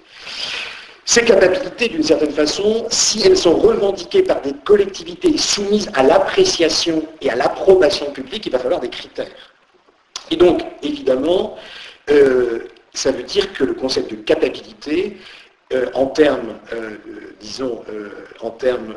[1.09, 7.05] Ces capacités, d'une certaine façon, si elles sont revendiquées par des collectivités soumises à l'appréciation
[7.21, 9.31] et à l'approbation publique, il va falloir des critères.
[10.33, 11.57] Et donc, évidemment,
[12.11, 15.17] euh, ça veut dire que le concept de capacité,
[15.73, 16.97] euh, en termes, euh,
[17.41, 17.85] disons,
[18.41, 18.97] en termes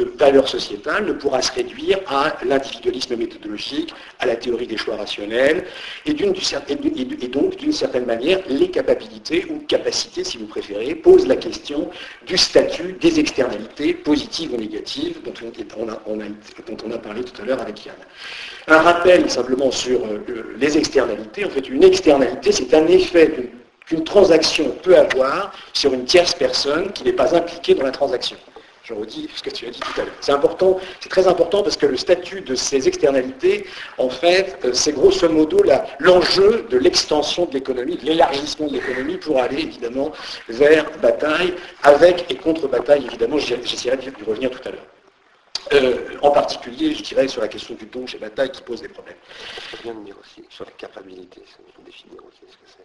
[0.00, 4.96] de valeur sociétale, ne pourra se réduire à l'individualisme méthodologique, à la théorie des choix
[4.96, 5.64] rationnels,
[6.06, 11.90] et, donc, d'une certaine manière, les capacités, ou capacités si vous préférez, posent la question
[12.26, 15.34] du statut des externalités, positives ou négatives, dont
[15.76, 16.24] on a,
[16.66, 17.96] dont on a parlé tout à l'heure avec Yann.
[18.68, 21.44] Un rappel simplement sur euh, les externalités.
[21.44, 23.52] En fait, une externalité, c'est un effet
[23.86, 28.36] qu'une transaction peut avoir sur une tierce personne qui n'est pas impliquée dans la transaction.
[28.90, 30.14] Je redis ce que tu as dit tout à l'heure.
[30.20, 33.64] C'est important, c'est très important parce que le statut de ces externalités,
[33.98, 35.62] en fait, euh, c'est grosso modo
[36.00, 40.10] l'enjeu de l'extension de l'économie, de l'élargissement de l'économie pour aller évidemment
[40.48, 44.86] vers bataille, avec et contre bataille, évidemment, j'essaierai d'y revenir tout à l'heure.
[45.72, 48.88] Euh, en particulier, je dirais, sur la question du don chez Bataille qui pose des
[48.88, 49.18] problèmes.
[49.70, 51.42] Je viens de dire aussi sur la capacité,
[51.84, 52.79] définir aussi ce que c'est.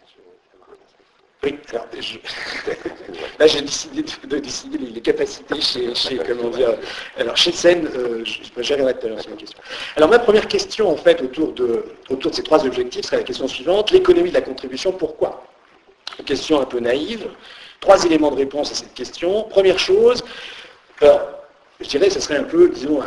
[1.46, 1.86] Oui, alors
[3.38, 6.74] là j'ai décidé de, décider les, capacités chez, comment dire,
[7.16, 9.60] alors chez Sen, euh, je, reviendrai tout à l'heure sur la question.
[9.94, 13.22] Alors ma première question en fait autour de, autour de ces trois objectifs serait la
[13.22, 15.44] question suivante, l'économie de la contribution, pourquoi?
[16.18, 17.28] Une question un peu naïve,
[17.78, 19.44] trois éléments de réponse à cette question.
[19.44, 20.24] Première chose,
[21.00, 23.02] je dirais, ce serait un peu, disons,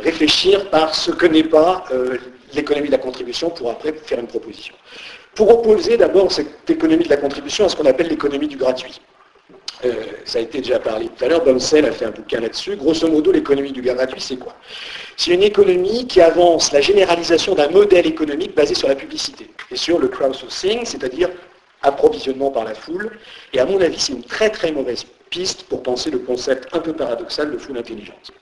[0.00, 2.18] réfléchir par ce que n'est pas euh,
[2.52, 4.74] l'économie de la contribution pour après faire une proposition.
[5.34, 9.00] Pour opposer d'abord cette économie de la contribution à ce qu'on appelle l'économie du gratuit.
[9.84, 9.94] Euh,
[10.26, 12.76] ça a été déjà parlé tout à l'heure, Bomsel a fait un bouquin là-dessus.
[12.76, 14.54] Grosso modo, l'économie du gratuit, c'est quoi?
[15.16, 19.76] C'est une économie qui avance la généralisation d'un modèle économique basé sur la publicité et
[19.76, 21.30] sur le crowdsourcing, c'est-à-dire
[21.82, 23.18] approvisionnement par la foule.
[23.54, 26.80] Et à mon avis, c'est une très très mauvaise piste pour penser le concept un
[26.80, 28.32] peu paradoxal de foule intelligente.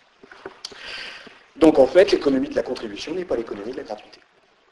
[1.56, 4.18] Donc en fait, l'économie de la contribution n'est pas l'économie de la gratuité.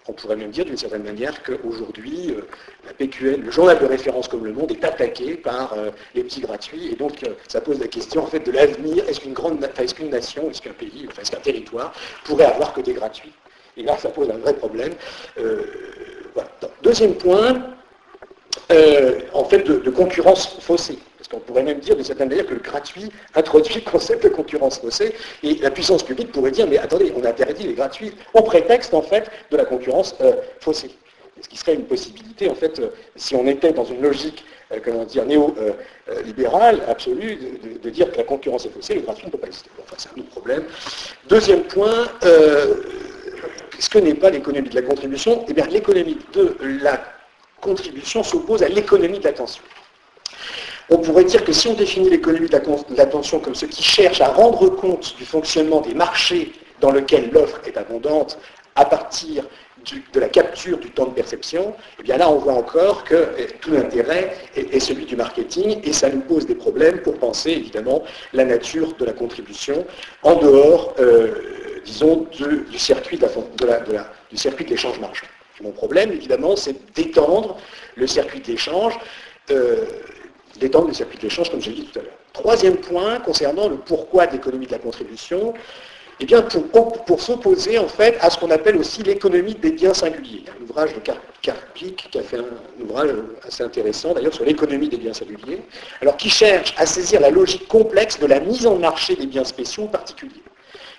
[0.09, 2.43] On pourrait même dire d'une certaine manière qu'aujourd'hui, euh,
[2.87, 6.41] la PQL, le journal de référence comme Le Monde, est attaqué par euh, les petits
[6.41, 6.93] gratuits.
[6.93, 9.09] Et donc, euh, ça pose la question de l'avenir.
[9.09, 11.93] Est-ce qu'une grande, est-ce qu'une nation, est-ce qu'un pays, est-ce qu'un territoire
[12.25, 13.33] pourrait avoir que des gratuits?
[13.77, 14.93] Et là, ça pose un vrai problème.
[16.83, 17.63] Deuxième point,
[19.35, 20.99] en fait, de concurrence faussée.
[21.29, 24.29] Parce qu'on pourrait même dire de certaine manière que le gratuit introduit le concept de
[24.29, 25.13] concurrence faussée,
[25.43, 29.03] et la puissance publique pourrait dire, mais attendez, on interdit les gratuits au prétexte en
[29.03, 30.91] fait de la concurrence euh, faussée.
[31.43, 34.79] Ce qui serait une possibilité, en fait, euh, si on était dans une logique, euh,
[34.85, 39.39] comment dire, néo-libérale, absolue, de, dire que la concurrence est faussée, le gratuit ne peut
[39.39, 39.71] pas exister.
[39.83, 40.63] Enfin, c'est un autre problème.
[41.29, 42.07] Deuxième point,
[43.81, 47.03] ce que n'est pas l'économie de la contribution Eh bien, l'économie de la
[47.61, 49.63] contribution s'oppose à l'économie de l'attention.
[50.89, 54.29] On pourrait dire que si on définit l'économie de l'attention comme ce qui cherche à
[54.29, 58.39] rendre compte du fonctionnement des marchés dans lesquels l'offre est abondante
[58.77, 59.45] à partir
[60.13, 63.47] de la capture du temps de perception, eh bien là on voit encore que eh,
[63.61, 68.03] tout l'intérêt est, celui du marketing et ça nous pose des problèmes pour penser évidemment
[68.33, 69.87] la nature de la contribution
[70.23, 70.95] en dehors,
[71.85, 73.27] disons, du, circuit de
[74.31, 75.27] du circuit de l'échange marchand.
[75.63, 77.57] Mon problème évidemment c'est d'étendre
[77.95, 78.99] le circuit d'échange
[79.51, 79.85] euh,
[80.59, 82.19] d'étendre le circuit d'échange, comme j'ai dit tout à l'heure.
[82.33, 85.55] Troisième point, concernant le pourquoi de l'économie de la contribution,
[86.19, 86.27] eh
[87.07, 90.45] pour, s'opposer en fait à ce qu'on appelle aussi l'économie des biens singuliers.
[90.59, 91.01] Un ouvrage de
[91.43, 93.11] Karpik qui a fait un ouvrage
[93.47, 95.63] assez intéressant d'ailleurs sur l'économie des biens singuliers,
[96.01, 99.45] alors qui cherche à saisir la logique complexe de la mise en marché des biens
[99.45, 100.43] spéciaux particuliers.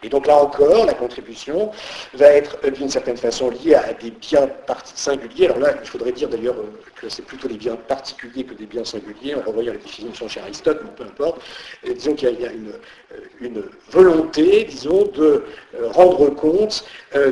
[0.03, 1.71] Et donc là encore, la contribution
[2.13, 4.47] va être euh, d'une certaine façon liée à des biens
[4.93, 5.45] singuliers.
[5.45, 8.65] Alors là, il faudrait dire d'ailleurs euh, que c'est plutôt des biens particuliers que des
[8.65, 11.41] biens singuliers, en revoyant la définition chez Aristote, mais peu importe.
[11.83, 15.45] disons qu'il y a, euh, une, volonté, disons, de
[15.93, 16.83] rendre compte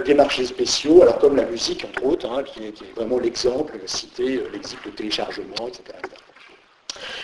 [0.06, 4.42] des marchés spéciaux, alors comme la musique, entre autres, hein, qui, est, vraiment l'exemple cité,
[4.54, 5.98] l'exemple de téléchargement, etc.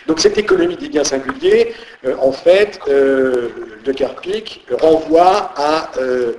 [0.07, 1.73] Donc cette économie des biens singuliers,
[2.05, 3.49] euh, en fait, euh,
[3.83, 6.33] de Kerpik renvoie à, euh,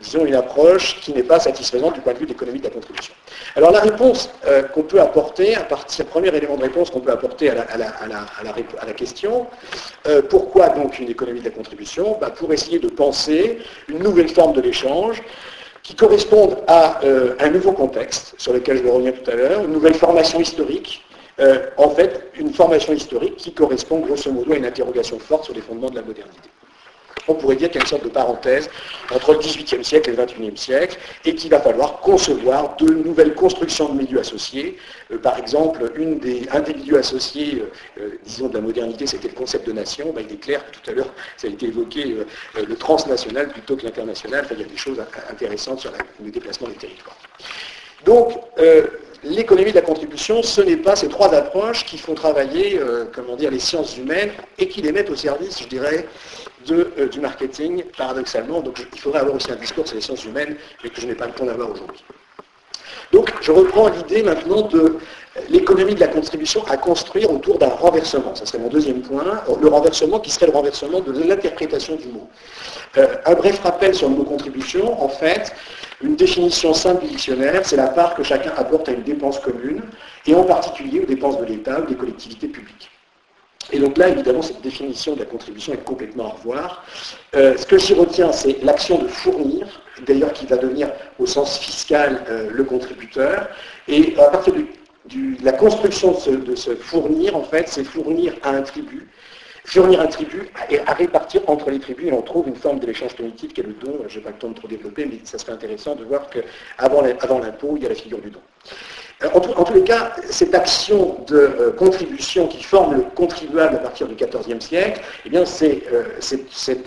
[0.00, 2.70] disons, une approche qui n'est pas satisfaisante du point de vue de l'économie de la
[2.70, 3.14] contribution.
[3.54, 4.30] Alors la réponse
[4.74, 9.46] qu'on peut apporter, à partir, premier élément de réponse qu'on peut apporter à la, question,
[10.28, 12.18] pourquoi donc une économie de la contribution?
[12.20, 13.58] Bah, Pour essayer de penser
[13.88, 15.22] une nouvelle forme de l'échange
[15.82, 17.00] qui corresponde à
[17.40, 21.05] un nouveau contexte, sur lequel je revenir tout à l'heure, une nouvelle formation historique,
[21.38, 25.54] euh, en fait une formation historique qui correspond grosso modo à une interrogation forte sur
[25.54, 26.48] les fondements de la modernité.
[27.28, 28.70] On pourrait dire qu'il y a une sorte de parenthèse
[29.12, 33.34] entre le XVIIIe siècle et le XXIe siècle, et qu'il va falloir concevoir de nouvelles
[33.34, 34.76] constructions de milieux associés.
[35.10, 37.64] Euh, par exemple, un des milieux associés,
[37.98, 40.12] euh, disons, de la modernité, c'était le concept de nation.
[40.12, 42.16] Ben, il est clair que tout à l'heure, ça a été évoqué,
[42.54, 44.46] le transnational plutôt que l'international.
[44.52, 47.16] il y a des choses intéressantes sur le déplacement des territoires.
[48.04, 48.32] Donc,
[49.26, 53.36] l'économie de la contribution, ce n'est pas ces trois approches qui font travailler euh, comment
[53.36, 56.06] dire, les sciences humaines et qui les mettent au service, je dirais,
[56.70, 58.60] euh, du marketing, paradoxalement.
[58.60, 61.14] Donc il faudrait avoir aussi un discours sur les sciences humaines, mais que je n'ai
[61.14, 62.04] pas le temps d'avoir aujourd'hui.
[63.12, 64.96] Donc je reprends l'idée maintenant de
[65.48, 68.34] l'économie de la contribution à construire autour d'un renversement.
[68.34, 69.42] Ça serait mon deuxième point.
[69.60, 72.28] Le renversement qui serait le renversement de l'interprétation du mot.
[72.96, 75.00] Euh, un bref rappel sur le mot contribution.
[75.02, 75.52] En fait,
[76.02, 79.82] une définition simple dictionnaire, c'est la part que chacun apporte à une dépense commune,
[80.26, 82.90] et en particulier aux dépenses de l'État ou des collectivités publiques.
[83.72, 86.84] Et donc là, évidemment, cette définition de la contribution est complètement à revoir.
[87.34, 91.58] Euh, ce que j'y retiens, c'est l'action de fournir, d'ailleurs qui va devenir au sens
[91.58, 93.48] fiscal euh, le contributeur.
[93.88, 94.66] Et à partir de
[95.42, 99.08] la construction de ce, fournir, en fait, c'est fournir à un tribut
[99.66, 102.08] fournir un tribut et à répartir entre les tribus.
[102.08, 103.98] Et on trouve une forme de l'échange qui est le don.
[104.08, 107.02] Je n'ai pas le temps de trop développer, mais ça serait intéressant de voir qu'avant
[107.02, 108.40] l'impôt, il y a la figure du don.
[109.24, 113.78] Euh, en, tous les cas, cette action de euh, contribution qui forme le contribuable à
[113.78, 116.04] partir du XIVe siècle, eh bien, c'est euh,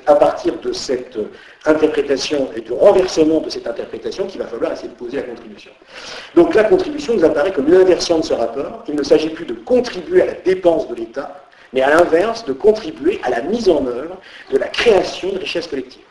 [0.05, 1.17] à partir de cette
[1.65, 5.71] interprétation et du renversement de cette interprétation qu'il va falloir essayer de poser la contribution.
[6.35, 8.83] Donc la contribution nous apparaît comme l'inversion de ce rapport.
[8.87, 12.53] Il ne s'agit plus de contribuer à la dépense de l'État, mais à l'inverse, de
[12.53, 14.17] contribuer à la mise en œuvre
[14.51, 16.03] de la création de richesses collectives.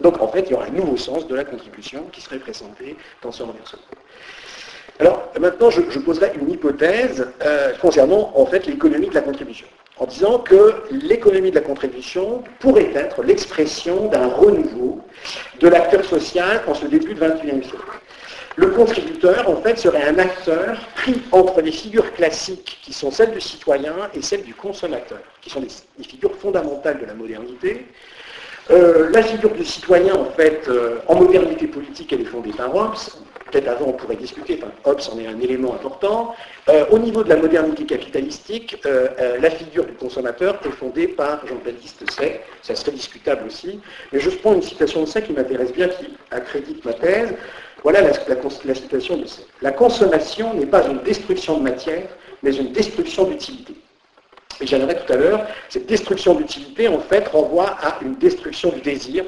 [0.00, 2.96] Donc en fait, il y aura un nouveau sens de la contribution qui serait présenté
[3.22, 3.82] dans ce renversement.
[4.98, 9.66] Alors maintenant, je, poserai une hypothèse euh, concernant en fait l'économie de la contribution,
[9.98, 15.00] en disant que l'économie de la contribution pourrait être l'expression d'un renouveau
[15.60, 17.84] de l'acteur social en ce début du XXIe siècle.
[18.56, 23.32] Le contributeur, en fait, serait un acteur pris entre les figures classiques qui sont celles
[23.32, 25.68] du citoyen et celles du consommateur, qui sont des,
[26.02, 27.86] figures fondamentales de la modernité.
[28.70, 32.74] Euh, la figure du citoyen, en fait, euh, en modernité politique, elle est fondée par
[32.74, 32.96] Hobbes.
[33.50, 36.34] Peut-être avant, on pourrait discuter, enfin, Hobbes en est un élément important.
[36.70, 42.10] Euh, au niveau de la modernité capitalistique, la figure du consommateur est fondée par Jean-Baptiste
[42.10, 42.40] Say.
[42.62, 43.80] Ça serait discutable aussi.
[44.12, 47.34] Mais je prends une citation de Say qui m'intéresse bien, qui accrédite ma thèse.
[47.86, 48.12] Voilà la,
[48.74, 49.42] citation de C.
[49.62, 52.08] La consommation n'est pas une destruction de matière,
[52.42, 53.74] mais une destruction d'utilité.
[54.60, 58.80] Et j'aimerais tout à l'heure, cette destruction d'utilité, en fait, renvoie à une destruction du
[58.80, 59.24] désir,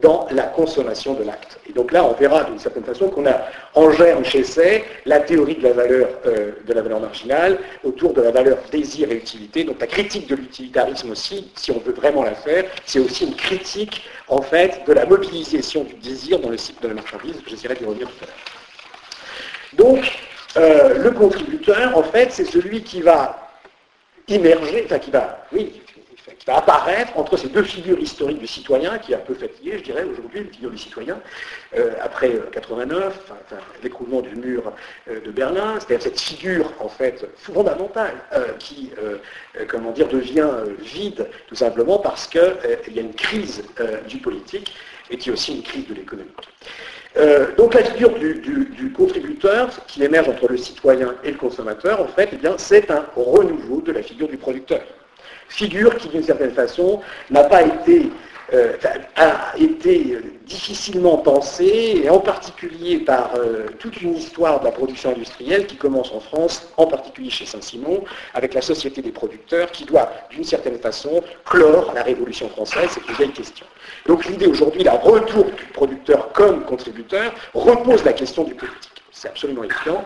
[0.00, 1.58] dans la consommation de l'acte.
[1.68, 5.20] Et donc là, on verra d'une certaine façon qu'on a en germe chez Say la
[5.20, 9.16] théorie de la valeur, euh, de la valeur marginale autour de la valeur désir et
[9.16, 9.64] utilité.
[9.64, 13.36] Donc la critique de l'utilitarisme aussi, si on veut vraiment la faire, c'est aussi une
[13.36, 17.36] critique en fait de la mobilisation du désir dans le cycle de la marchandise.
[17.46, 19.96] J'essaierai d'y revenir tout à l'heure.
[19.96, 20.10] Donc
[20.56, 23.48] euh, le contributeur, en fait, c'est celui qui va
[24.28, 25.80] immerger, enfin qui va, oui,
[26.56, 30.04] apparaître entre ces deux figures historiques du citoyen, qui est un peu fatigué, je dirais,
[30.04, 31.20] aujourd'hui, la figure du citoyen,
[31.76, 34.72] euh, après 89, euh, l'écroulement du mur
[35.08, 38.14] euh, de Berlin, c'est-à-dire cette figure, en fait, fondamentale,
[38.58, 38.90] qui,
[39.68, 40.48] comment dire, devient
[40.78, 43.62] vide, tout simplement parce qu'il y a une crise
[44.08, 44.74] du politique
[45.10, 46.30] et qui est aussi une crise de l'économie.
[47.56, 52.30] donc la figure du, contributeur, qui émerge entre le citoyen et le consommateur, en fait,
[52.32, 54.80] eh c'est un renouveau de la figure du producteur
[55.50, 58.10] figure qui, d'une certaine façon, n'a pas été
[58.52, 58.72] euh,
[59.14, 65.10] a été difficilement pensé, et en particulier par euh, toute une histoire de la production
[65.10, 68.02] industrielle qui commence en France, en particulier chez Saint-Simon,
[68.34, 72.90] avec la Société des producteurs, qui doit, d'une certaine façon, clore la Révolution française.
[72.90, 73.66] C'est une vieille question.
[74.06, 79.28] Donc l'idée aujourd'hui, la retour du producteur comme contributeur, repose la question du politique c'est
[79.28, 80.02] absolument évident.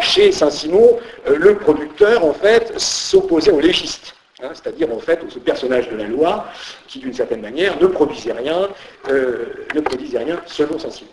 [0.00, 4.17] Chez Saint-Simon, le producteur, en fait, s'opposait au légiste.
[4.40, 6.46] Hein, c'est-à-dire en fait ce personnage de la loi
[6.86, 8.68] qui d'une certaine manière ne produisait rien,
[9.08, 11.10] euh, ne produisait rien selon Saint-Simon.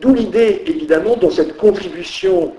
[0.00, 2.54] D'où l'idée évidemment dans cette contribution,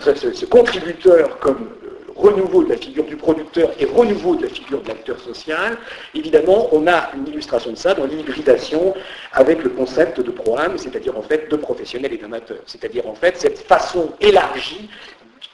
[0.00, 4.80] ce, contributeur comme euh, renouveau de la figure du producteur et renouveau de la figure
[4.80, 5.76] de l'acteur social,
[6.14, 8.94] évidemment, on a une illustration de ça dans l'hybridation
[9.34, 12.62] avec le concept de programme, c'est-à-dire en fait de professionnel et d'amateurs.
[12.64, 14.88] C'est-à-dire en fait cette façon élargie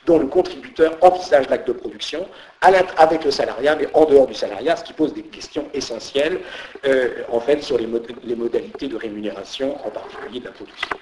[0.07, 2.26] dont le contributeur envisage l'acte de production
[2.61, 6.41] avec le salariat, mais en dehors du salariat, ce qui pose des questions essentielles
[6.86, 10.97] euh, en fait sur les, modalités de rémunération, en particulier de la production.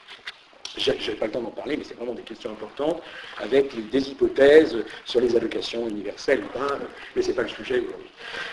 [0.77, 3.01] Je n'ai pas le temps d'en parler, mais c'est vraiment des questions importantes,
[3.43, 4.77] avec des hypothèses
[5.07, 6.79] sur les allocations universelles ou pas,
[7.15, 8.11] mais ce n'est pas le sujet aujourd'hui.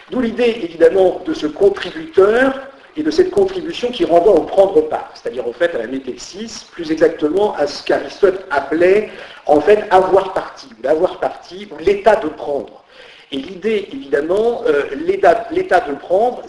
[0.09, 5.11] D'où l'idée, évidemment, de ce contributeur et de cette contribution qui renvoie au prendre part,
[5.15, 9.09] c'est-à-dire en fait à la métexis, plus exactement à ce qu'Aristote appelait
[9.45, 12.83] en fait avoir parti, l'avoir parti, ou l'état de prendre.
[13.31, 16.43] Et l'idée, évidemment, euh, l'état de prendre,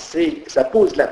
[0.47, 1.09] ça pose la,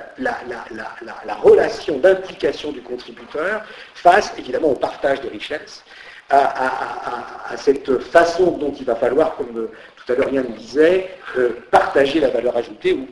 [1.43, 3.63] relation d'implication du contributeur
[3.95, 5.83] face, évidemment, au partage des richesses,
[6.29, 9.69] à, cette façon dont il va falloir, comme
[10.05, 13.07] tout à l'heure Yann disait, euh, partager la valeur ajoutée ou,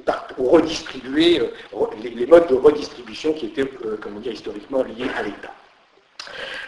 [0.44, 5.22] redistribuer euh, les, modes de redistribution qui étaient, euh, comme on dit historiquement, liés à
[5.22, 5.52] l'État.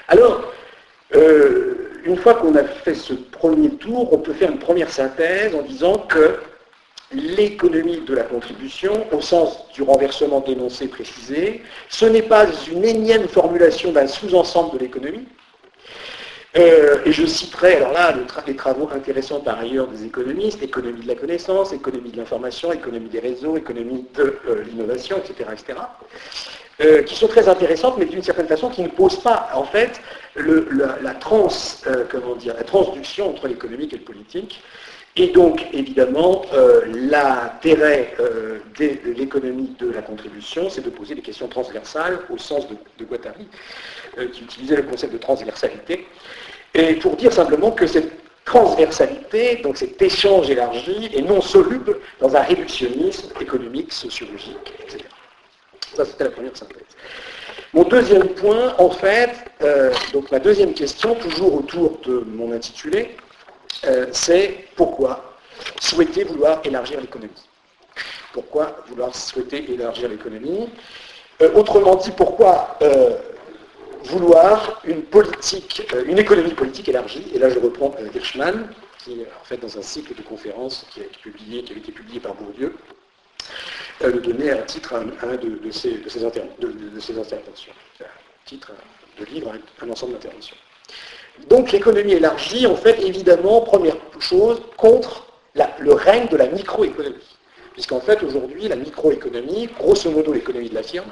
[0.09, 0.53] Alors,
[2.05, 5.63] une fois qu'on a fait ce premier tour, on peut faire une première synthèse en
[5.63, 6.39] disant que
[7.13, 13.29] l'économie de la contribution, au sens du renversement dénoncé précisé, ce n'est pas une énième
[13.29, 15.27] formulation d'un sous-ensemble de l'économie,
[16.55, 18.15] euh, et je citerai alors là
[18.47, 23.09] les travaux intéressants par ailleurs des économistes, économie de la connaissance, économie de l'information, économie
[23.09, 25.79] des réseaux, économie de euh, l'innovation, etc., etc.,
[26.83, 30.03] euh, qui sont très intéressantes, mais d'une certaine façon qui ne posent pas en fait
[30.37, 31.49] la, trans,
[32.11, 34.61] comment dire, la transduction entre l'économique et le politique.
[35.17, 36.43] Et donc, évidemment,
[36.87, 38.15] l'intérêt
[38.79, 43.05] de l'économie de la contribution, c'est de poser des questions transversales au sens de, de
[43.05, 43.47] Guattari,
[44.33, 46.07] qui utilisait le concept de transversalité,
[46.75, 48.13] et pour dire simplement que cette
[48.45, 55.05] transversalité, donc cet échange élargi, est non soluble dans un réductionnisme économique, sociologique, etc.
[55.95, 56.83] Ça, c'était la première synthèse.
[57.75, 59.31] Mon deuxième point, en fait,
[59.63, 63.17] euh, donc ma deuxième question, toujours autour de mon intitulé,
[63.87, 65.37] euh, c'est pourquoi
[65.81, 67.33] souhaiter vouloir élargir l'économie?
[68.33, 70.69] Pourquoi vouloir souhaiter élargir l'économie?
[71.41, 72.79] Euh, Autrement dit, pourquoi
[74.05, 79.19] vouloir une politique, euh, une économie politique élargie, et là je reprends euh, Hirschman, qui
[79.41, 82.21] en fait dans un cycle de conférences qui a été publié, qui a été publié
[82.21, 82.75] par Bourdieu,
[84.03, 87.73] euh, le donner un titre à un, de, ses, interventions.
[88.01, 88.05] Un
[88.45, 88.73] titre
[89.19, 90.57] de livre, un, ensemble d'interventions.
[91.49, 95.27] Donc l'économie élargie, en fait, évidemment, première chose, contre
[95.79, 97.37] le règne de la microéconomie.
[97.73, 101.11] Puisqu'en fait, aujourd'hui, la microéconomie, grosso modo l'économie de la firme,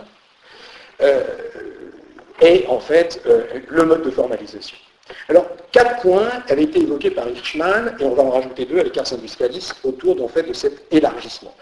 [2.41, 4.77] est en fait euh, le mode de formalisation.
[5.29, 8.97] Alors, quatre points avaient été évoqués par Hirschman, et on va en rajouter deux avec
[8.97, 11.55] Ars Industrialis, autour fait, de cet élargissement.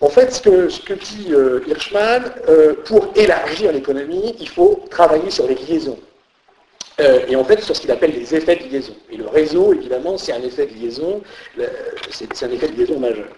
[0.00, 5.46] En fait, ce que, dit euh, Hirschman, euh, pour élargir l'économie, il faut travailler sur
[5.46, 5.98] les liaisons.
[7.28, 8.96] et en fait, sur ce qu'il appelle les effets de liaison.
[9.08, 11.22] Et le réseau, évidemment, c'est un effet de liaison,
[12.10, 13.28] c'est un effet de liaison majeur.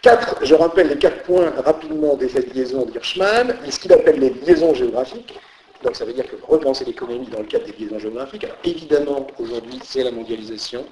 [0.00, 4.30] Quatre, je rappelle les quatre points rapidement d'effets de liaison d'Hirschman, ce qu'il appelle les
[4.30, 5.34] liaisons géographiques,
[5.82, 9.26] donc ça veut dire que repenser l'économie dans le cadre des liaisons géographiques, alors évidemment
[9.38, 10.84] aujourd'hui c'est la mondialisation,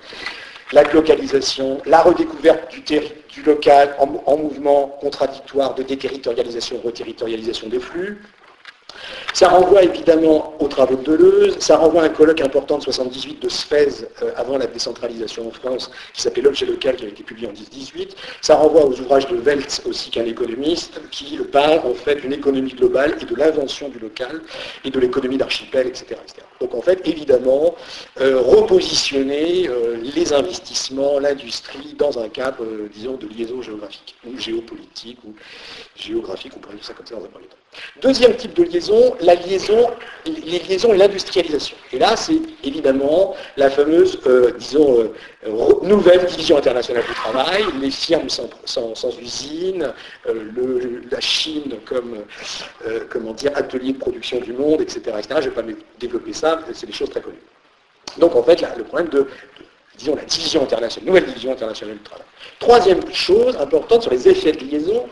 [0.73, 8.23] la localisation, la redécouverte du, local en, en, mouvement contradictoire de déterritorialisation, reterritorialisation des flux,
[9.32, 13.43] ça renvoie évidemment aux travaux de Deleuze, ça renvoie à un colloque important de 78
[13.43, 13.89] de Sfez
[14.23, 17.52] euh, avant la décentralisation en France, qui s'appelait L'objet local, qui a été publié en
[17.52, 18.16] 1018.
[18.40, 22.73] Ça renvoie aux ouvrages de Weltz aussi, qu'un économiste, qui parle en fait d'une économie
[22.73, 24.40] globale et de l'invention du local
[24.85, 26.16] et de l'économie d'archipel, etc.,
[26.60, 27.74] Donc en fait, évidemment,
[28.20, 35.18] euh, repositionner euh, les investissements, l'industrie dans un cadre, disons, de liaison géographique, ou géopolitique,
[35.24, 35.35] ou
[35.97, 37.66] géographique, on pourrait dire ça comme ça dans un premier temps.
[38.01, 41.77] Deuxième type de liaison, les liaisons et l'industrialisation.
[41.93, 45.01] Et là, c'est évidemment la fameuse, euh, disons,
[45.47, 49.93] euh, nouvelle division internationale du travail, les firmes sans, usine,
[50.28, 52.24] euh, la Chine comme,
[53.55, 55.01] atelier de production du monde, etc.
[55.07, 55.62] Je ne vais pas
[55.98, 57.36] développer ça, c'est des choses très connues.
[58.19, 59.27] Donc en fait, le problème de,
[59.97, 62.24] disons, la division internationale, nouvelle division internationale du travail.
[62.59, 65.09] Troisième chose importante sur les effets de liaison,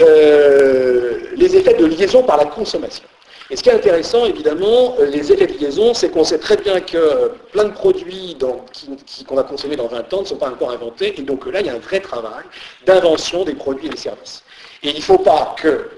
[0.00, 3.04] euh, les effets de liaison par la consommation.
[3.50, 6.56] Et ce qui est intéressant, évidemment, euh, les effets de liaison, c'est qu'on sait très
[6.56, 8.36] bien que plein de produits
[9.26, 11.66] qu'on va consommer dans 20 ans ne sont pas encore inventés, et donc là, il
[11.66, 12.44] y a un vrai travail
[12.86, 14.42] d'invention des produits et des services.
[14.82, 15.90] Et il ne faut pas que,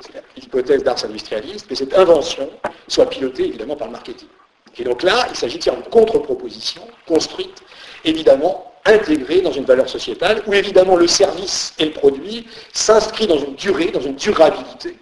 [0.00, 2.50] c'est l'hypothèse d'Ars industrialiste, que cette invention
[2.86, 4.28] soit pilotée évidemment par le marketing.
[4.76, 7.62] Et donc là, il s'agit de faire une contre-proposition construite,
[8.04, 13.38] évidemment, intégrée dans une valeur sociétale, où évidemment le service et le produit s'inscrivent dans
[13.38, 14.96] une durée, dans une durabilité,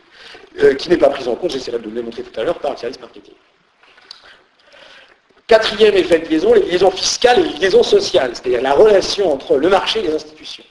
[0.62, 2.72] euh, qui n'est pas prise en compte, j'essaierai de le démontrer tout à l'heure, par
[2.72, 3.34] le service marketing.
[5.46, 9.56] Quatrième effet de liaison, les liaisons fiscales et les liaisons sociales, c'est-à-dire la relation entre
[9.56, 10.64] le marché et les institutions.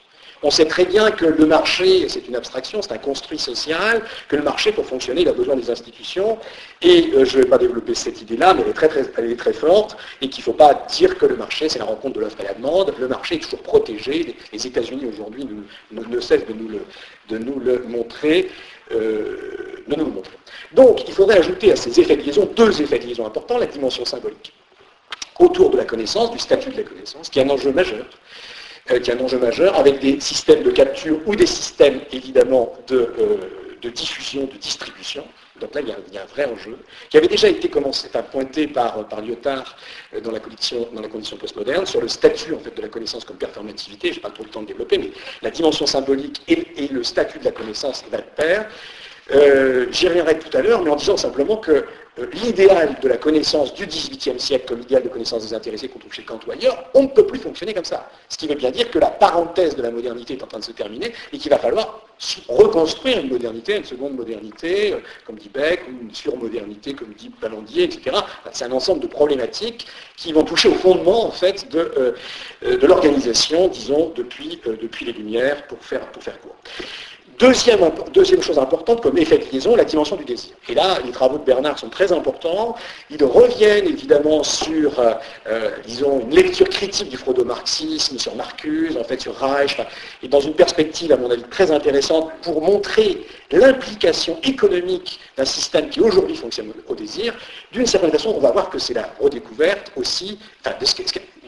[0.46, 4.36] On sait très bien que le marché, c'est une abstraction, c'est un construit social, que
[4.36, 6.38] le marché, pour fonctionner, il a besoin des institutions.
[6.82, 10.28] Et euh, je ne vais pas développer cette idée-là, mais elle est très, forte, et
[10.28, 12.54] qu'il ne faut pas dire que le marché, c'est la rencontre de l'offre et la
[12.54, 12.94] demande.
[12.96, 14.36] Le marché est toujours protégé.
[14.52, 15.48] Les États-Unis, aujourd'hui,
[15.90, 18.48] ne, cessent de nous le montrer.
[20.74, 23.66] Donc, il faudrait ajouter à ces effets de liaison deux effets de liaison importants, la
[23.66, 24.52] dimension symbolique
[25.38, 28.06] autour de la connaissance, du statut de la connaissance, qui est un enjeu majeur
[28.90, 32.72] euh, qui est un enjeu majeur, avec des systèmes de capture ou des systèmes évidemment
[32.86, 35.24] de, euh, diffusion, de distribution.
[35.60, 36.76] Donc là, il y, a, un vrai enjeu,
[37.08, 39.76] qui avait déjà été commencé, à pointé par, par Lyotard
[40.14, 42.88] euh, dans la, condition, dans la condition postmoderne, sur le statut en fait, de la
[42.88, 44.10] connaissance comme performativité.
[44.10, 45.10] Je n'ai pas trop le temps de développer, mais
[45.42, 48.68] la dimension symbolique et, le statut de la connaissance va de pair.
[49.90, 51.82] J'y reviendrai tout à l'heure, mais en disant simplement que euh,
[52.32, 56.12] l'idéal de la connaissance du XVIIIe siècle comme idéal de connaissance des intéressés qu'on trouve
[56.12, 58.08] chez Kant ou ailleurs, on ne peut plus fonctionner comme ça.
[58.28, 60.64] Ce qui veut bien dire que la parenthèse de la modernité est en train de
[60.64, 62.06] se terminer et qu'il va falloir
[62.48, 67.28] reconstruire une modernité, une seconde modernité, euh, comme dit Beck, ou une surmodernité, comme dit
[67.28, 68.16] Palandier, etc.
[68.52, 69.86] C'est un ensemble de problématiques
[70.16, 72.14] qui vont toucher au fondement, en fait, de,
[72.62, 76.56] euh, de l'organisation, disons, depuis, depuis les Lumières, pour faire, pour faire court.
[77.38, 80.52] Deuxième, chose importante comme effet de liaison, la dimension du désir.
[80.70, 82.76] Et là, les travaux de Bernard sont très importants.
[83.10, 85.12] Ils reviennent évidemment sur, euh,
[85.46, 89.76] euh, disons, une lecture critique du freudo-marxisme, sur Marcuse, en fait sur Reich,
[90.22, 95.90] et dans une perspective, à mon avis, très intéressante pour montrer l'implication économique d'un système
[95.90, 97.34] qui aujourd'hui fonctionne au désir.
[97.70, 100.94] D'une certaine façon, on va voir que c'est la redécouverte aussi, de ce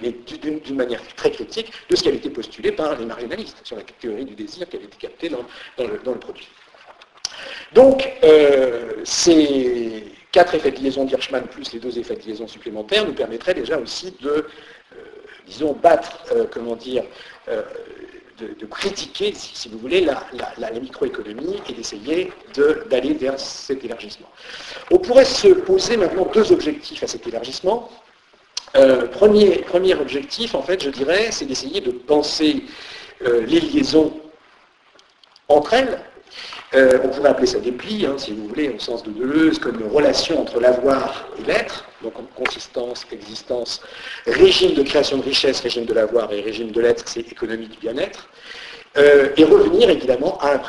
[0.02, 3.76] mais d'une manière très critique, de ce qui avait été postulé par les marginalistes sur
[3.76, 5.44] la théorie du désir qui avait été captée dans,
[5.78, 6.48] le, produit.
[7.74, 13.06] Donc, euh, ces quatre effets de liaison d'Hirschman plus les deux effets de liaison supplémentaires
[13.06, 14.44] nous permettraient déjà aussi de, euh,
[15.46, 17.04] disons, battre, euh, comment dire,
[18.38, 20.22] de, critiquer, si, vous voulez, la,
[20.58, 22.32] la microéconomie et d'essayer
[22.88, 24.28] d'aller vers cet élargissement.
[24.92, 27.90] On pourrait se poser maintenant deux objectifs à cet élargissement.
[28.76, 32.64] Euh, premier, objectif, en fait, je dirais, c'est d'essayer de penser
[33.26, 34.12] euh, les liaisons
[35.48, 35.98] entre elles.
[36.74, 39.58] Euh, on pourrait appeler ça des plis, hein, si vous voulez, au sens de Deleuze,
[39.58, 43.80] comme une relation entre l'avoir et l'être, donc en consistance, existence,
[44.26, 47.78] régime de création de richesse, régime de l'avoir et régime de l'être, c'est économie du
[47.78, 48.28] bien-être,
[48.96, 50.60] et revenir évidemment à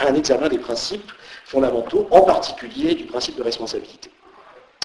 [0.00, 1.12] un examen des principes
[1.44, 4.10] fondamentaux, en particulier du principe de responsabilité.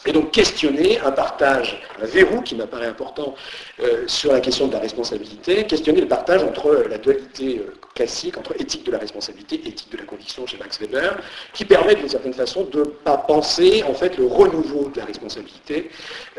[0.05, 3.35] Et donc questionner un partage, un verrou qui m'apparaît important
[3.81, 8.37] euh, sur la question de la responsabilité, questionner le partage entre la dualité euh, classique,
[8.37, 11.19] entre éthique de la responsabilité et éthique de la conviction chez Max Weber,
[11.53, 15.05] qui permet d'une certaine façon de ne pas penser en fait le renouveau de la
[15.05, 15.89] responsabilité,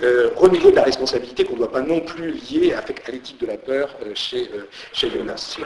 [0.02, 3.46] euh, renouveau de la responsabilité qu'on ne doit pas non plus lier à, l'éthique de
[3.46, 4.50] la peur chez,
[4.92, 5.58] chez Jonas.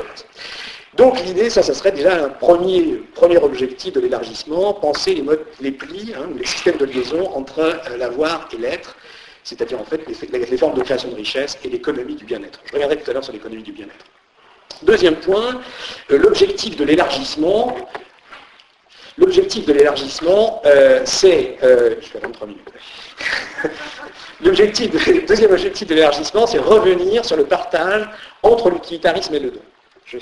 [0.97, 5.25] Donc l'idée, ça, ça serait déjà un premier, premier objectif de l'élargissement, penser les,
[5.61, 8.97] les plis, hein, les systèmes de liaison entre euh, l'avoir et l'être,
[9.45, 12.61] c'est-à-dire en fait les, formes de création de richesse et l'économie du bien-être.
[12.65, 14.05] Je reviendrai tout à l'heure sur l'économie du bien-être.
[14.83, 15.61] Deuxième point,
[16.11, 17.77] euh, l'objectif de l'élargissement,
[19.17, 22.71] l'objectif de l'élargissement, euh, c'est, je fais 23 minutes.
[24.41, 24.91] L'objectif,
[25.27, 28.09] deuxième objectif de l'élargissement, c'est revenir sur le partage
[28.45, 29.61] entre l'utilitarisme et le don.
[30.05, 30.21] Je euh,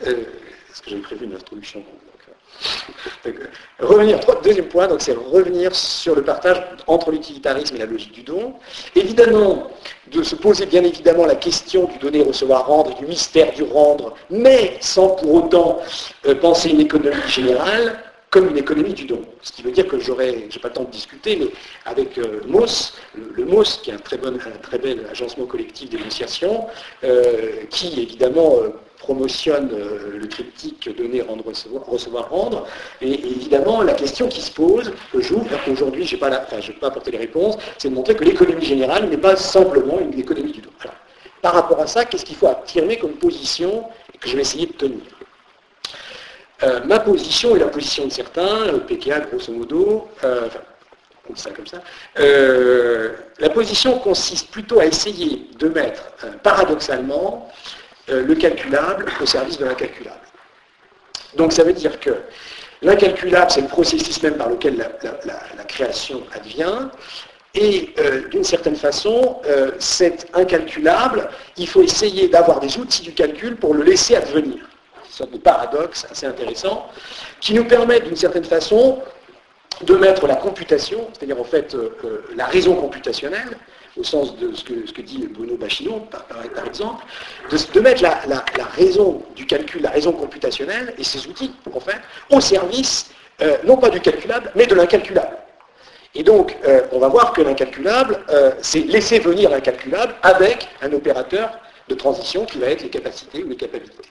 [0.00, 1.82] Est-ce que j'avais prévu une introduction
[3.26, 3.32] euh,
[3.80, 8.22] revenir, deuxième point, donc c'est revenir sur le partage entre l'utilitarisme et la logique du
[8.22, 8.54] don.
[8.94, 9.68] Évidemment,
[10.10, 14.14] de se poser bien évidemment la question du donner, recevoir, rendre, du mystère du rendre,
[14.30, 15.80] mais sans pour autant
[16.26, 18.00] euh, penser une économie générale,
[18.30, 19.22] comme une économie du don.
[19.42, 21.46] Ce qui veut dire que j'aurais, j'ai pas le temps de discuter, mais
[21.84, 25.90] avec euh, MOS, le, MOS, qui est un très, bon, un très bel agencement collectif
[25.90, 26.66] d'énonciation,
[27.70, 28.56] qui évidemment
[29.04, 29.68] promotionne
[30.22, 32.66] le triptyque donner, rendre, recevoir, recevoir, rendre.
[33.00, 37.10] Et, évidemment, la question qui se pose, que j'ouvre, aujourd'hui, je n'ai pas, pas apporté
[37.10, 40.70] les réponses, c'est de montrer que l'économie générale n'est pas simplement une économie du don.
[41.42, 43.84] Par rapport à ça, qu'est-ce qu'il faut affirmer comme position
[44.20, 45.02] que je vais essayer de tenir?
[46.62, 50.48] Euh, Ma position et la position de certains, le PKA grosso modo, euh,
[51.34, 51.82] ça comme ça,
[52.18, 56.02] euh, la position consiste plutôt à essayer de mettre
[56.42, 57.50] paradoxalement
[58.08, 60.20] le calculable au service de l'incalculable.
[61.36, 62.10] Donc ça veut dire que
[62.82, 66.88] l'incalculable, c'est le processus même par lequel la création advient,
[67.54, 71.28] et euh, d'une certaine façon, euh, c'est incalculable.
[71.56, 74.64] Il faut essayer d'avoir des outils du calcul pour le laisser advenir.
[75.08, 76.88] Sorte de paradoxe assez intéressant,
[77.40, 79.00] qui nous permet d'une certaine façon
[79.82, 83.56] de mettre la computation, c'est-à-dire en fait euh, la raison computationnelle,
[83.96, 87.04] au sens de ce que, dit Bruno Bachillon, par, exemple,
[87.50, 88.44] de, mettre la,
[88.76, 92.00] raison du calcul, la raison computationnelle et ses outils, en fait,
[92.30, 93.10] au service,
[93.64, 95.36] non pas du calculable, mais de l'incalculable.
[96.14, 100.92] Et donc, euh, on va voir que l'incalculable, euh, c'est laisser venir l'incalculable avec un
[100.92, 101.58] opérateur
[101.88, 104.08] de transition qui va être les capacités ou les capacités.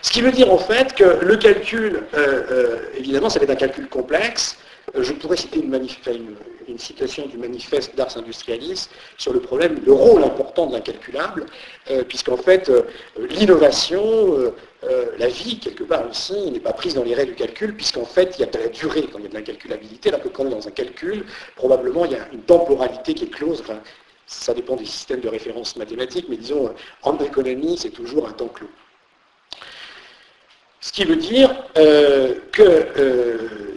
[0.00, 3.56] Ce qui veut dire en fait que le calcul, euh, évidemment, ça va être un
[3.56, 4.58] calcul complexe,
[4.94, 5.76] euh, je pourrais citer une,
[6.78, 8.88] citation du manifeste d'Ars Industrialis
[9.18, 11.46] sur le problème, le rôle important de l'incalculable,
[11.90, 12.82] euh, puisqu'en fait, euh,
[13.28, 14.52] l'innovation,
[15.18, 18.34] la vie, quelque part aussi, n'est pas prise dans les règles du calcul, puisqu'en fait,
[18.36, 20.44] il y a de la durée quand il y a de l'incalculabilité, alors que quand
[20.44, 23.62] on est dans un calcul, probablement, il y a une temporalité qui est close.
[24.26, 28.48] ça dépend des systèmes de référence mathématiques, mais disons, en économie, c'est toujours un temps
[28.48, 28.70] clos.
[30.80, 33.69] Ce qui veut dire que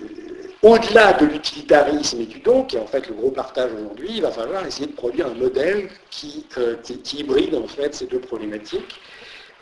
[0.64, 4.22] au-delà de l'utilitarisme et du don, qui est en fait le gros partage aujourd'hui, il
[4.22, 6.77] va falloir essayer de produire un modèle qui, euh,
[7.14, 8.99] hybride en fait ces deux problématiques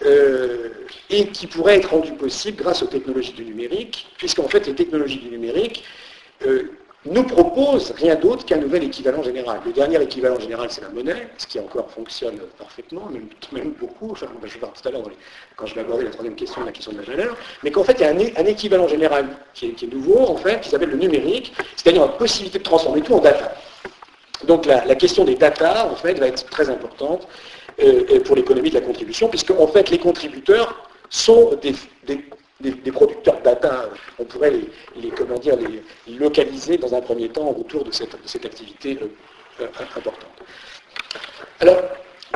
[0.05, 0.69] euh,
[1.09, 5.19] et qui pourrait être rendu possible grâce aux technologies du numérique, puisqu'en fait les technologies
[5.19, 5.83] du numérique
[6.45, 6.71] euh,
[7.05, 9.59] nous propose rien d'autre qu'un nouvel équivalent général.
[9.65, 13.09] Le dernier équivalent général, c'est la monnaie, ce qui encore fonctionne parfaitement,
[13.51, 15.03] même, beaucoup, enfin, je voir tout à l'heure
[15.55, 17.93] quand je vais aborder la troisième question, la question de la valeur, mais qu'en fait,
[17.93, 18.09] il y a
[18.39, 22.59] un, équivalent général qui est, nouveau, en fait, qui s'appelle le numérique, c'est-à-dire la possibilité
[22.59, 23.55] de transformer tout en data.
[24.45, 27.27] Donc la, question des data, en fait, va être très importante
[27.81, 31.73] euh, pour l'économie de la contribution, puisque en fait, les contributeurs sont des
[32.05, 32.25] des,
[32.91, 33.89] producteurs de data,
[34.19, 34.51] on pourrait
[34.95, 39.07] les, comment dire, les, localiser dans un premier temps autour de cette, activité euh,
[39.61, 40.15] euh, importante.
[41.59, 41.81] Alors,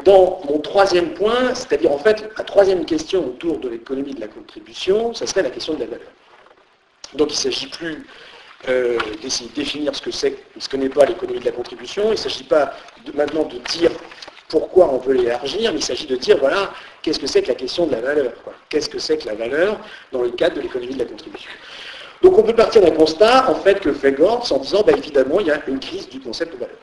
[0.04, 4.28] dans mon troisième point, c'est-à-dire en fait la troisième question autour de l'économie de la
[4.28, 6.08] contribution, ça serait la question de la valeur.
[7.14, 8.06] Donc il ne s'agit plus
[8.68, 12.06] euh, d'essayer de définir ce que c'est, ce que n'est pas l'économie de la contribution,
[12.08, 12.74] il ne s'agit pas
[13.14, 13.92] maintenant de dire
[14.50, 17.88] pourquoi on veut l'élargir, il s'agit de dire, voilà, qu'est-ce que c'est que la question
[17.88, 18.32] de la valeur
[18.70, 19.80] Qu'est-ce que c'est que la valeur
[20.12, 21.50] dans le cadre de l'économie de la contribution
[22.22, 25.40] Donc on peut partir d'un constat, en fait, que fait Gortz en disant, bah, évidemment,
[25.40, 26.78] il y a une crise du concept de valeur.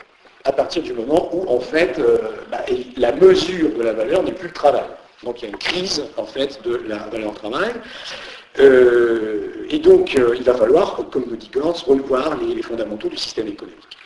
[0.44, 2.18] À partir du moment où, en fait, euh,
[2.51, 2.64] bah,
[2.97, 4.84] la mesure de la valeur n'est plus le travail.
[5.22, 7.70] Donc il y a une crise, en fait, de la valeur travail.
[8.59, 13.16] Euh, et donc, euh, il va falloir, comme nous dit Gortz, revoir les fondamentaux du
[13.16, 13.97] système économique.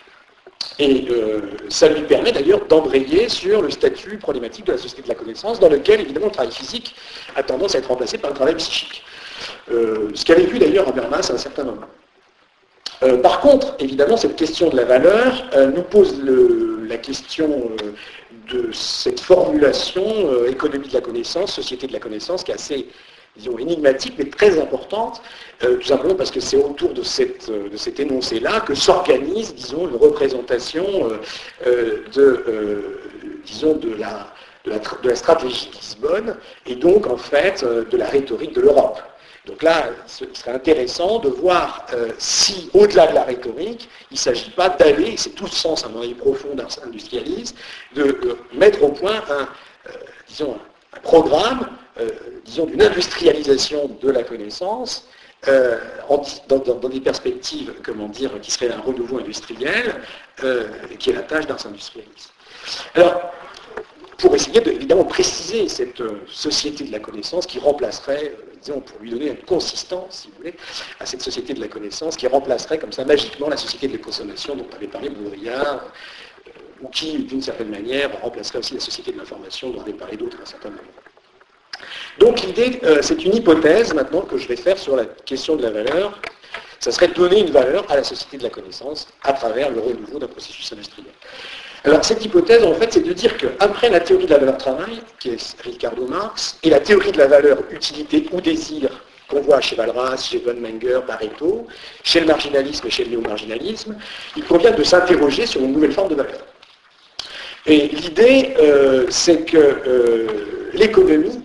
[0.78, 5.08] Et euh, ça lui permet d'ailleurs d'embrayer sur le statut problématique de la société de
[5.08, 6.94] la connaissance, dans lequel évidemment le travail physique
[7.34, 9.02] a tendance à être remplacé par le travail psychique.
[9.70, 11.86] Euh, ce qu'avait vu d'ailleurs Habermas à un certain moment.
[13.02, 17.70] Euh, par contre, évidemment, cette question de la valeur nous pose la question
[18.50, 22.86] de cette formulation économie de la connaissance, société de la connaissance, qui est assez
[23.36, 25.22] disons, énigmatique, mais très importante,
[25.62, 29.54] euh, tout simplement parce que c'est autour de, cette, euh, de cet énoncé-là que s'organise,
[29.54, 30.86] disons, une représentation
[31.66, 33.00] euh, de,
[33.44, 34.26] disons, de la,
[34.64, 36.36] la, stratégie de Lisbonne,
[36.66, 39.00] et donc, en fait, de la rhétorique de l'Europe.
[39.46, 41.86] Donc là, ce serait intéressant de voir
[42.18, 45.88] si, au-delà de la rhétorique, il ne s'agit pas d'aller, c'est tout le sens à
[45.88, 47.56] mon profond d'un industrialiste,
[47.94, 49.48] de, mettre au point un,
[50.28, 51.66] disons, un programme
[51.98, 52.10] euh,
[52.44, 55.08] disons, d'une industrialisation de la connaissance,
[55.48, 55.78] euh,
[56.48, 59.94] dans, des perspectives, comment dire, qui seraient un renouveau industriel,
[60.44, 60.68] euh,
[60.98, 62.32] qui est la tâche d'un industrialiste.
[62.94, 63.32] Alors,
[64.18, 69.10] pour essayer de, évidemment, préciser cette société de la connaissance qui remplacerait, disons, pour lui
[69.10, 70.54] donner une consistance, si vous voulez,
[71.00, 74.02] à cette société de la connaissance, qui remplacerait comme ça magiquement la société de la
[74.04, 75.82] consommation dont avait parlé Baudrillard,
[76.82, 80.38] ou qui, d'une certaine manière, remplacerait aussi la société de l'information dont avait parlé d'autres
[80.38, 80.82] à un certain moment.
[82.18, 85.70] Donc l'idée, c'est une hypothèse maintenant que je vais faire sur la question de la
[85.70, 86.18] valeur.
[86.80, 89.80] Ça serait de donner une valeur à la société de la connaissance à travers le
[89.80, 91.10] renouveau d'un processus industriel.
[91.84, 95.00] Alors cette hypothèse, en fait, c'est de dire qu'après la théorie de la valeur travail,
[95.18, 98.90] qui est Ricardo Marx, et la théorie de la valeur utilité ou désir
[99.28, 101.66] qu'on voit chez Valras, chez Von Menger, Pareto,
[102.02, 103.96] chez le marginalisme et chez le néo-marginalisme,
[104.36, 106.44] il convient de s'interroger sur une nouvelle forme de valeur.
[107.68, 111.42] Et l'idée, euh, c'est que euh, l'économie,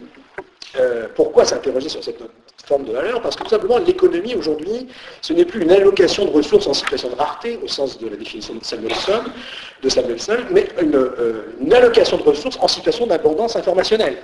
[0.79, 2.19] euh, pourquoi s'interroger sur cette
[2.63, 3.21] forme de valeur?
[3.23, 4.87] Parce que tout simplement, l'économie aujourd'hui,
[5.21, 8.15] ce n'est plus une allocation de ressources en situation de rareté, au sens de la
[8.15, 9.23] définition de Samuelson,
[9.81, 11.09] de Samuelson mais une,
[11.59, 14.17] une allocation de ressources en situation d'abondance informationnelle.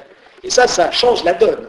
[0.43, 1.67] Et ça, ça change la donne.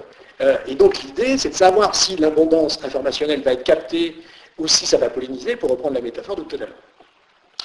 [0.69, 4.15] Et donc l'idée, c'est de savoir si l'abondance informationnelle va être captée
[4.59, 6.88] ou si ça va polliniser, pour reprendre la métaphore de tout à l'heure.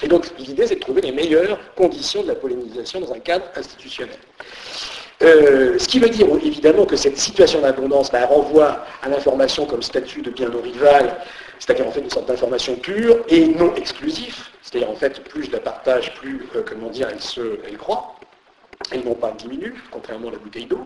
[0.02, 3.46] Et donc l'idée, c'est de trouver les meilleures conditions de la pollinisation dans un cadre
[3.56, 4.18] institutionnel.
[5.22, 9.82] Euh, ce qui veut dire évidemment que cette situation d'abondance bah, renvoie à l'information comme
[9.82, 11.16] statut de bien non rival,
[11.60, 15.52] c'est-à-dire en fait une sorte d'information pure et non exclusif, c'est-à-dire en fait plus je
[15.52, 18.16] la partage, plus euh, comment dire, elle, se, elle croît
[18.92, 20.86] elles n'ont pas diminué, contrairement à la bouteille d'eau,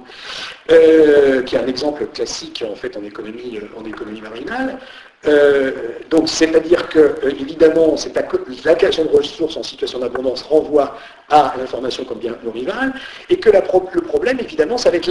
[0.72, 4.80] euh, qui est un exemple classique en fait en économie, euh, en économie marginale.
[5.28, 5.72] Euh,
[6.10, 8.18] donc c'est-à-dire que évidemment cette
[8.64, 10.96] l'allocation de ressources en situation d'abondance renvoie
[11.30, 12.94] à l'information comme bien non rival,
[13.30, 15.10] et que le problème évidemment ça va être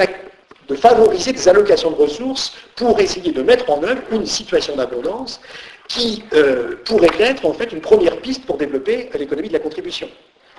[0.68, 5.40] de favoriser des allocations de ressources pour essayer de mettre en œuvre une situation d'abondance
[5.86, 6.24] qui
[6.84, 10.09] pourrait être en fait une première piste pour développer l'économie de la contribution.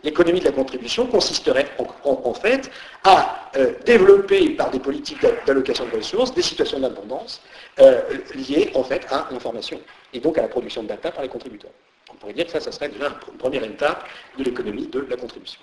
[0.03, 1.67] L'économie de la contribution consisterait
[2.03, 2.69] en, fait
[3.03, 7.41] à euh, développer par des politiques d'allocation de ressources des situations d'abondance
[7.79, 8.01] euh,
[8.35, 9.79] liées en fait à l'information
[10.13, 11.71] et donc à la production de data par les contributeurs.
[12.11, 14.07] On pourrait dire que ça, ça serait déjà une première étape
[14.37, 15.59] de l'économie de la contribution.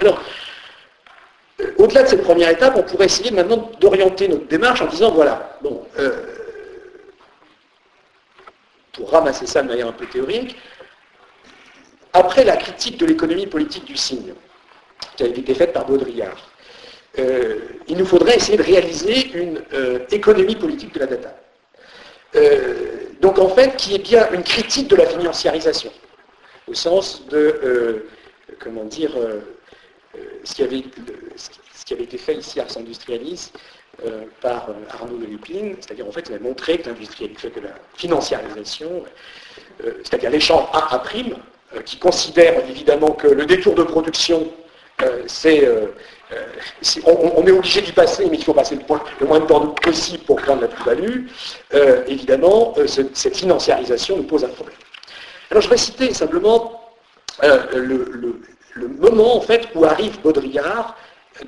[0.00, 0.20] Alors,
[1.60, 5.10] euh, au-delà de cette première étape, on pourrait essayer maintenant d'orienter notre démarche en disant,
[5.10, 5.84] voilà, bon,
[8.92, 10.56] pour ramasser ça de manière un peu théorique,
[12.12, 14.34] après la critique de l'économie politique du signe,
[15.16, 16.50] qui a été faite par Baudrillard,
[17.18, 17.58] euh,
[17.88, 21.36] il nous faudrait essayer de réaliser une euh, économie politique de la data.
[22.36, 25.92] Euh, donc en fait, qui est bien une critique de la financiarisation,
[26.68, 28.06] au sens de,
[28.60, 29.10] comment dire,
[30.44, 30.84] ce qui, avait,
[31.90, 33.52] avait, été fait ici à Ars Industrialis
[34.40, 39.04] par Arnaud de Lupin, c'est-à-dire en fait, il a montré que, que la financiarisation,
[39.80, 41.36] c'est-à-dire l'échange A à prime,
[41.84, 44.48] qui considère évidemment que le détour de production,
[45.02, 45.86] euh, c'est, euh,
[47.06, 50.36] on, est obligé d'y passer, mais il faut passer le, moins de temps possible pour
[50.36, 51.26] prendre la plus-value,
[52.06, 54.76] évidemment, cette financiarisation nous pose un problème.
[55.50, 56.80] Alors je vais citer simplement
[57.42, 58.38] le,
[59.00, 60.96] moment en fait où arrive Baudrillard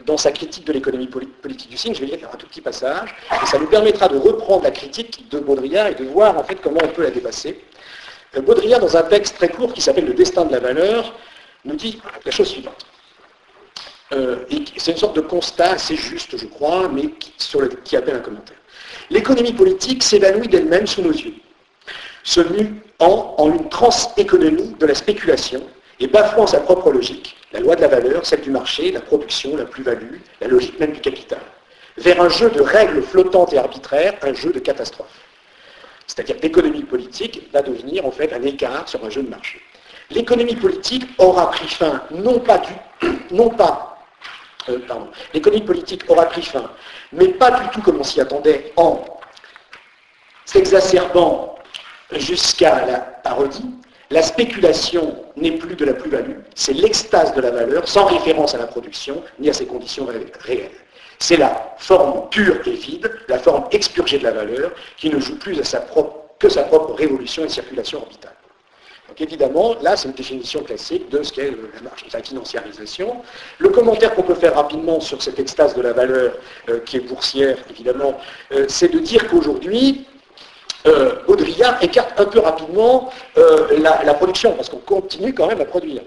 [0.06, 3.14] dans sa critique de l'économie politique du signe, je vais lire un tout petit passage,
[3.42, 6.56] et ça nous permettra de reprendre la critique de Baudrillard et de voir en fait
[6.56, 7.62] comment on peut la dépasser.
[8.40, 11.14] Baudrillard, dans un texte très court qui s'appelle Le destin de la valeur,
[11.64, 12.86] nous dit la chose suivante.
[14.12, 14.36] Euh,
[14.76, 17.10] c'est une sorte de constat assez juste, je crois, mais
[17.84, 18.56] qui, appelle un commentaire.
[19.10, 21.34] L'économie politique s'évanouit d'elle-même sous nos yeux,
[22.22, 25.62] se mue en, en une trans-économie de la spéculation
[25.98, 29.56] et bafouant sa propre logique, la loi de la valeur, celle du marché, la production,
[29.56, 31.40] la plus-value, la logique même du capital,
[31.96, 35.20] vers un jeu de règles flottantes et arbitraires, un jeu de catastrophe.
[36.14, 39.62] C'est-à-dire l'économie politique va devenir en fait un écart sur un jeu de marché.
[40.10, 42.72] L'économie politique aura pris fin, non pas du,
[43.30, 43.96] non pas,
[44.68, 44.78] euh,
[45.32, 46.70] l'économie politique aura pris fin,
[47.12, 49.02] mais pas du tout comme on s'y attendait, en
[50.44, 51.54] s'exacerbant
[52.10, 53.70] jusqu'à la parodie.
[54.10, 58.58] La spéculation n'est plus de la plus-value, c'est l'extase de la valeur, sans référence à
[58.58, 60.06] la production ni à ses conditions
[60.40, 60.81] réelles.
[61.22, 65.38] C'est la forme pure et vide, la forme expurgée de la valeur, qui ne joue
[65.38, 68.34] plus que sa propre révolution et circulation orbitale.
[69.06, 71.52] Donc évidemment, là, c'est une définition classique de ce qu'est
[72.12, 73.22] la financiarisation.
[73.58, 76.32] Le commentaire qu'on peut faire rapidement sur cette extase de la valeur
[76.68, 78.18] euh, qui est boursière, évidemment,
[78.50, 80.04] euh, c'est de dire qu'aujourd'hui,
[80.88, 85.66] euh, Baudrillard écarte un peu rapidement la, la, production, parce qu'on continue quand même à
[85.66, 86.02] produire.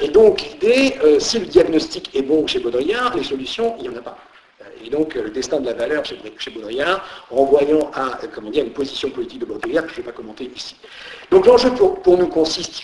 [0.00, 3.98] et donc l'idée, si le diagnostic est bon chez Baudrillard, les solutions, il n'y en
[3.98, 4.16] a pas
[4.84, 9.10] et donc le destin de la valeur chez, Baudrillard, renvoyant à comment dire, une position
[9.10, 10.76] politique de Baudrillard que je ne vais pas commenter ici.
[11.30, 12.82] Donc l'enjeu pour, nous consiste,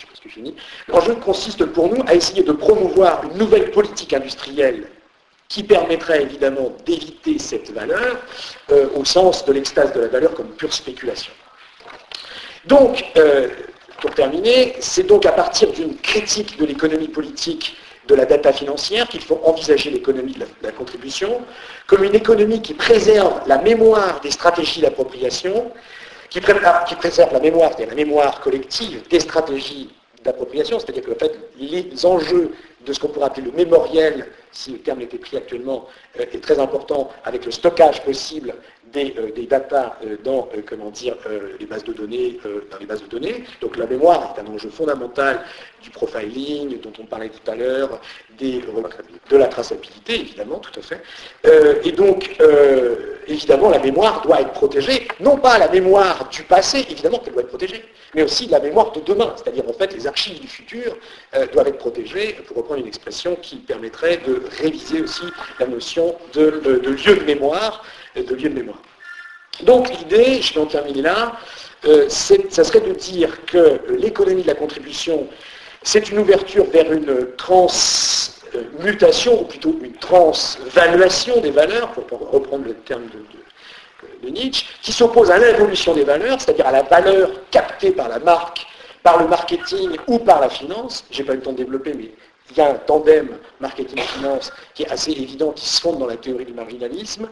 [0.89, 4.89] l'enjeu consiste pour nous à essayer de promouvoir une nouvelle politique industrielle
[5.49, 8.19] qui permettrait évidemment d'éviter cette valeur
[8.71, 11.33] euh, au sens de l'extase de la valeur comme pure spéculation.
[12.65, 13.49] Donc, euh,
[14.01, 17.77] pour terminer, c'est donc à partir d'une critique de l'économie politique
[18.13, 21.41] de la data financière qu'il faut envisager l'économie de, la contribution
[21.87, 25.73] comme une économie qui préserve la mémoire des stratégies d'appropriation,
[26.29, 29.89] qui, qui, préserve la mémoire, la mémoire collective des stratégies
[30.25, 32.53] d'appropriation, c'est-à-dire que fait, les enjeux
[32.85, 35.87] de ce qu'on pourrait appeler le mémoriel, si le terme était pris actuellement,
[36.21, 38.55] euh, est très important avec le stockage possible
[38.93, 41.17] des, euh, data euh, dans comment dire,
[41.59, 42.39] les bases de données,
[42.71, 43.45] dans les bases de données.
[43.61, 45.41] Donc la mémoire est un enjeu fondamental
[45.83, 48.01] du profiling dont on parlait tout à l'heure,
[48.39, 51.03] de la traçabilité, évidemment, tout à fait.
[51.85, 52.37] et donc,
[53.27, 57.43] évidemment, la mémoire doit être protégée, non pas la mémoire du passé, évidemment qu'elle doit
[57.43, 60.97] être protégée, mais aussi la mémoire de demain, c'est-à-dire en fait les archives du futur
[61.53, 65.25] doivent être protégées, pour reprendre une expression qui permettrait de réviser aussi
[65.59, 67.85] la notion de, lieu de mémoire,
[68.17, 68.81] de lieu de mémoire.
[69.63, 71.33] Donc l'idée, je vais en terminer là,
[71.85, 75.27] euh, ça serait de dire que l'économie de la contribution,
[75.83, 82.75] c'est une ouverture vers une transmutation, ou plutôt une transvaluation des valeurs, pour reprendre le
[82.75, 87.91] terme de, de Nietzsche, qui s'oppose à l'évolution des valeurs, c'est-à-dire à la valeur captée
[87.91, 88.65] par la marque,
[89.03, 91.05] par le marketing ou par la finance.
[91.11, 92.13] Je n'ai pas eu le temps de développer, mais
[92.53, 96.17] il y a un tandem marketing-finance qui est assez évident, qui se fonde dans la
[96.17, 97.29] théorie du marginalisme.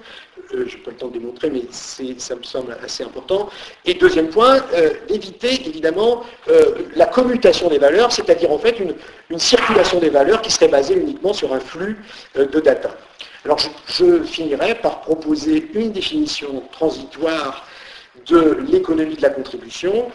[0.55, 3.51] Euh, je n'ai pas le temps de démontrer, mais ça me semble assez important.
[3.85, 8.95] Et deuxième point, euh, d'éviter évidemment euh, la commutation des valeurs, c'est-à-dire en fait une,
[9.39, 11.97] circulation des valeurs qui serait basée uniquement sur un flux
[12.35, 12.91] de data.
[13.45, 17.67] Alors je, je, finirai par proposer une définition transitoire
[18.27, 20.11] de l'économie de la contribution,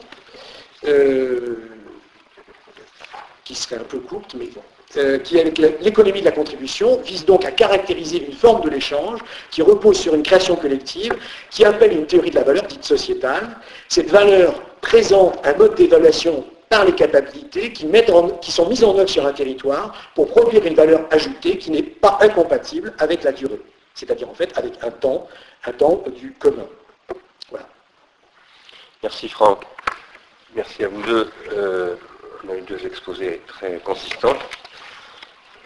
[3.45, 4.61] qui serait un peu courte, mais bon.
[4.97, 9.19] Euh, qui, avec l'économie de la contribution, vise donc à caractériser une forme de l'échange
[9.51, 11.11] qui repose sur une création collective,
[11.49, 13.57] qui appelle une théorie de la valeur dite sociétale.
[13.89, 17.87] Cette valeur présente un mode d'évaluation par les capacités qui,
[18.51, 22.17] sont mises en œuvre sur un territoire pour produire une valeur ajoutée qui n'est pas
[22.21, 23.59] incompatible avec la durée,
[23.93, 25.27] c'est-à-dire en fait avec un temps,
[25.65, 26.67] un temps du commun.
[27.49, 27.67] Voilà.
[29.03, 29.63] Merci Franck.
[30.55, 31.31] Merci à vous deux.
[31.51, 31.95] Euh,
[32.45, 34.37] on a eu deux exposés très consistants.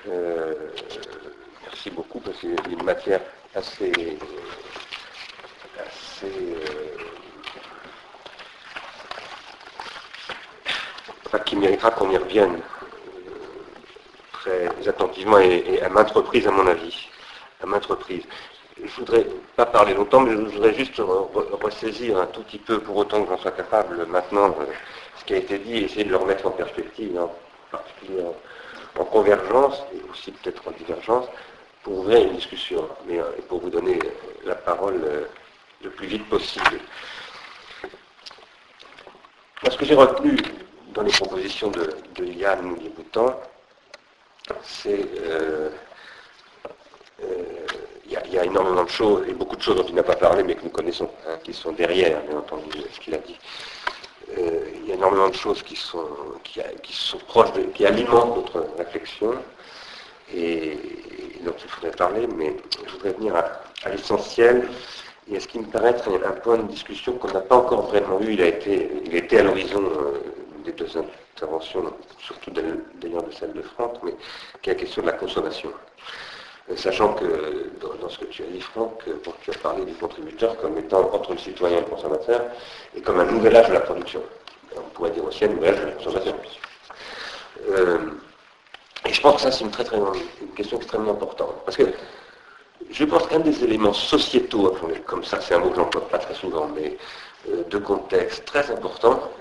[0.08, 0.54] Euh,
[1.64, 3.20] merci beaucoup parce y a une matière
[3.54, 3.92] assez,
[5.78, 6.56] assez
[11.34, 12.62] euh, qui méritera qu'on y revienne
[14.48, 17.10] euh, très attentivement et, à maintes reprises à mon avis.
[17.62, 18.24] À maintes reprises.
[18.82, 19.26] Je voudrais
[19.58, 21.02] pas parler longtemps, mais je voudrais juste
[21.62, 24.56] ressaisir un tout petit peu, pour autant que j'en sois capable maintenant,
[25.18, 27.30] ce qui a été dit et essayer de le remettre en perspective, en
[27.70, 28.24] particulier
[29.06, 31.26] convergence et aussi peut-être en divergence
[31.84, 34.00] pour ouvrir une discussion mais, euh, pour vous donner
[34.46, 35.26] la parole euh,
[35.82, 36.80] le plus vite possible.
[39.70, 40.38] ce que j'ai retenu
[40.94, 43.40] dans les propositions de, de Yann Mouli-Boutan,
[44.64, 45.70] c'est euh,
[48.06, 50.44] il y, a énormément de choses, et beaucoup de choses dont il n'a pas parlé,
[50.44, 53.38] mais que nous connaissons, hein, qui sont derrière, bien entendu, ce qu'il a dit.
[55.00, 56.10] Énormément de choses qui sont,
[56.44, 59.32] qui, sont proches, qui alimentent notre réflexion
[60.36, 60.78] et,
[61.42, 64.68] dont il faudrait parler, mais je voudrais venir à, l'essentiel
[65.32, 67.84] et à ce qui me paraît être un point de discussion qu'on n'a pas encore
[67.84, 68.34] vraiment eu.
[68.34, 70.20] Il a été, il était à l'horizon euh,
[70.66, 74.14] des deux interventions, surtout d'ailleurs de celle de Franck, mais
[74.62, 75.72] qui est la question de la consommation.
[76.70, 79.02] Euh, sachant que dans, ce que tu as dit, Franck,
[79.44, 82.42] tu as parlé du contributeur comme étant entre le citoyen et le consommateur,
[82.98, 84.22] et comme un nouvel âge de la production.
[84.76, 86.36] On pourrait dire nouvel âge de la consommation.
[87.72, 87.98] Euh,
[89.06, 91.56] et je pense que ça, c'est une, très, très, une question extrêmement importante.
[91.66, 91.84] Parce que
[92.90, 94.76] je pense qu'un des éléments sociétaux,
[95.06, 96.98] comme ça, c'est un mot que j'emploie pas très souvent, mais
[97.50, 99.32] euh, de contexte très important,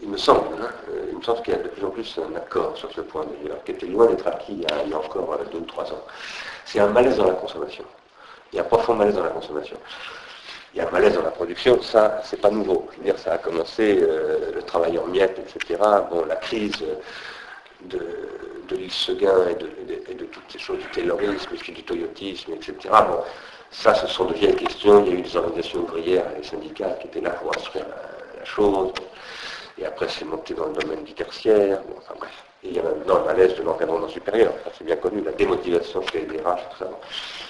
[0.00, 0.70] il me semble, hein,
[1.10, 3.24] il me semble qu'il y a de plus en plus un accord sur ce point
[3.24, 5.64] d'ailleurs, qui était loin d'être acquis il y, a, il y a encore deux ou
[5.64, 6.04] trois ans
[6.68, 7.84] c'est un malaise dans la consommation.
[8.52, 9.76] Il y a un profond malaise dans la consommation.
[10.74, 12.88] Il y a un malaise dans la production, ça, c'est pas nouveau.
[13.02, 15.80] Dire, ça a commencé, euh, le travail en miettes, etc.
[16.10, 16.84] Bon, la crise
[17.84, 18.00] de,
[18.70, 19.54] l'île Seguin et
[20.14, 22.74] de, toutes ces choses, du taylorisme, du toyotisme, etc.
[22.90, 23.22] Bon,
[23.70, 25.04] ça, ce sont de vieilles questions.
[25.04, 28.44] Il y a eu des organisations ouvrières et syndicales qui étaient là pour instruire la,
[28.44, 28.92] chose.
[29.78, 31.80] Et après, c'est monté dans le domaine du tertiaire.
[31.96, 35.22] Enfin bref il y a maintenant un malaise de l'encadrement supérieur, ça c'est bien connu,
[35.22, 36.42] la démotivation chez les tout
[36.78, 36.90] ça.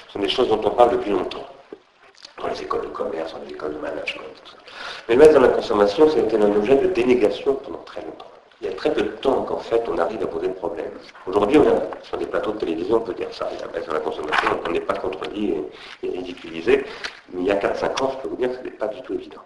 [0.06, 1.46] Ce sont des choses dont on parle depuis longtemps,
[2.40, 4.56] dans les écoles de commerce, dans les écoles de management, tout ça.
[5.08, 8.26] Mais le malaise dans la consommation, c'était un objet de dénégation pendant très longtemps.
[8.60, 10.90] Il y a très peu de temps qu'en fait on arrive à poser le problème.
[11.26, 11.60] Aujourd'hui,
[12.02, 13.48] sur des plateaux de télévision, on peut dire ça.
[13.52, 15.54] Il y a malaise dans la consommation, on n'est pas contredit
[16.02, 16.84] et, ridiculisé.
[17.32, 19.00] Mais il y a 4-5 ans, je peux vous dire que ce n'est pas du
[19.02, 19.42] tout évident.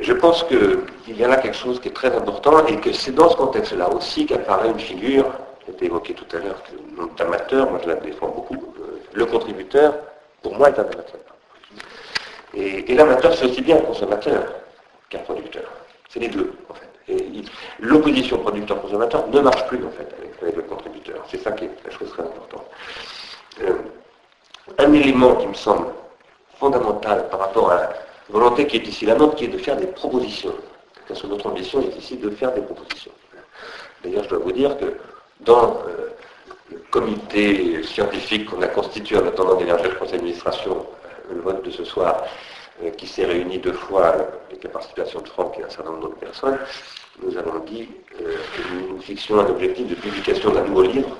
[0.00, 3.14] Je pense qu'il y a là quelque chose qui est très important et que c'est
[3.14, 5.26] dans ce contexte-là aussi qu'apparaît une figure
[5.64, 8.74] qui a été évoqué tout à l'heure, le nom d'amateur, moi je la défends beaucoup.
[8.80, 9.94] Euh, le contributeur,
[10.44, 11.20] pour moi, est un amateur.
[12.52, 14.44] Et, l'amateur, c'est aussi bien un consommateur
[15.08, 15.64] qu'un producteur.
[16.10, 16.88] C'est les deux, en fait.
[17.80, 20.06] L'opposition producteur-consommateur ne marche plus, en fait,
[20.42, 21.24] avec, le contributeur.
[21.28, 22.66] C'est ça qui est la chose très importante.
[23.62, 23.72] Euh,
[24.78, 25.86] un élément qui me semble
[26.58, 27.92] fondamental par rapport à la
[28.28, 30.54] volonté qui est ici la nôtre, qui est de faire des propositions.
[31.08, 33.12] Parce que notre ambition est ici de faire des propositions.
[34.02, 34.94] D'ailleurs, je dois vous dire que
[35.40, 36.10] dans euh,
[36.90, 40.86] comité scientifique qu'on a constitué en attendant d'élargir le conseil d'administration,
[41.30, 42.24] euh, le vote de ce soir,
[42.82, 44.08] euh, qui s'est réuni deux fois
[44.48, 46.58] avec la participation de Franck et un certain nombre d'autres personnes,
[47.22, 48.24] nous avons dit que
[48.88, 51.16] nous fixions un objectif de publication d'un nouveau livre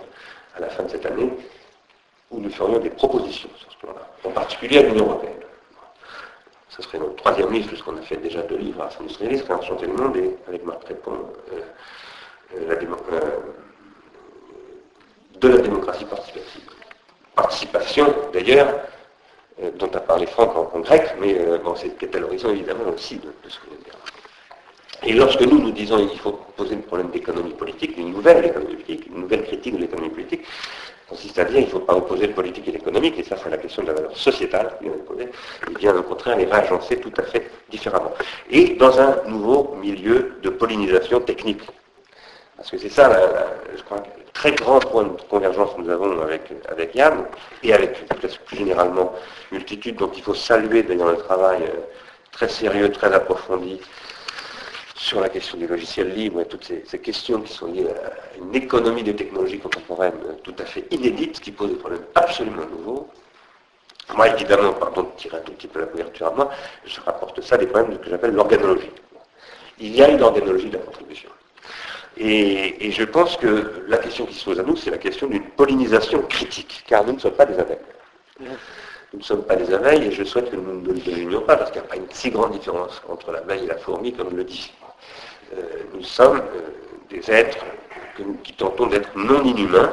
[0.56, 1.30] à la fin de cette année,
[2.30, 5.32] où nous ferions des propositions sur ce plan-là, en particulier à l'Union européenne.
[6.68, 9.92] Ce serait notre troisième livre, puisqu'on a fait déjà deux livres à Saint-Industrialiste, Réenchanter le
[9.92, 11.12] monde, et avec Marc Trépon,
[11.52, 11.60] euh,
[12.56, 13.30] euh, la euh,
[15.40, 16.62] de la démocratie participative.
[17.34, 18.68] Participation, d'ailleurs,
[19.78, 23.58] dont a parlé Franck en, grec, mais bon, c'est à l'horizon évidemment aussi de, ce
[23.58, 23.94] que je dire.
[25.02, 28.74] Et lorsque nous nous disons qu'il faut poser le problème d'économie politique, une nouvelle économie
[28.74, 30.46] politique, une nouvelle critique de l'économie politique,
[31.08, 33.50] consiste à dire qu'il ne faut pas opposer le politique et l'économique, et ça c'est
[33.50, 35.28] la question de la valeur sociétale qui vient poser,
[35.70, 38.12] et bien au contraire les réagencer tout à fait différemment.
[38.50, 41.60] Et dans un nouveau milieu de pollinisation technique.
[42.56, 43.10] Parce que c'est ça,
[43.76, 44.02] je crois,
[44.34, 47.24] très grand point de convergence que nous avons avec, avec Yann,
[47.62, 48.04] et avec
[48.44, 49.14] plus généralement
[49.50, 51.80] multitude dont il faut saluer d'ailleurs le travail euh,
[52.32, 53.80] très sérieux, très approfondi,
[54.96, 58.54] sur la question du logiciel libre et toutes ces, questions qui sont liées à une
[58.54, 63.08] économie des technologies contemporaines tout à fait inédite, qui pose des problèmes absolument nouveaux.
[64.16, 66.50] Moi, évidemment, pardon de tirer un tout petit peu la couverture à moi,
[66.84, 68.90] je rapporte ça des problèmes de ce que j'appelle l'organologie.
[69.78, 71.30] Il y a une organologie de la contribution.
[72.16, 75.42] Et, je pense que la question qui se pose à nous, c'est la question d'une
[75.42, 77.78] pollinisation critique, car nous ne sommes pas des abeilles.
[78.40, 81.56] Nous ne sommes pas des abeilles et je souhaite que nous ne le devinions pas,
[81.56, 84.28] parce qu'il n'y a pas une si grande différence entre l'abeille et la fourmi, comme
[84.32, 84.72] on le dit.
[85.56, 85.62] Euh,
[85.92, 86.60] nous sommes euh,
[87.10, 87.64] des êtres
[88.44, 89.90] qui tentons d'être non inhumains,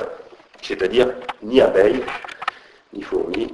[0.61, 1.07] c'est-à-dire
[1.41, 2.03] ni abeilles,
[2.93, 3.53] ni fourmis,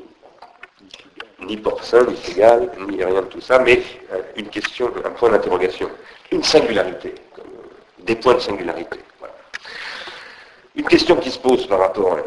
[1.42, 3.82] ni porcins, ni cigales, ni rien de tout ça, mais
[4.12, 5.90] euh, une question, un point d'interrogation,
[6.32, 7.16] une singularité,
[8.08, 9.00] des points de singularité.
[10.76, 12.18] Une question qui se pose par rapport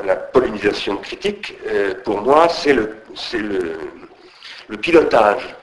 [0.00, 1.54] à la pollinisation critique,
[2.04, 2.96] pour moi, c'est le,
[4.68, 5.54] le, pilotage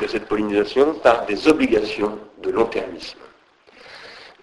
[0.00, 3.18] de cette pollinisation par des obligations de long-termisme.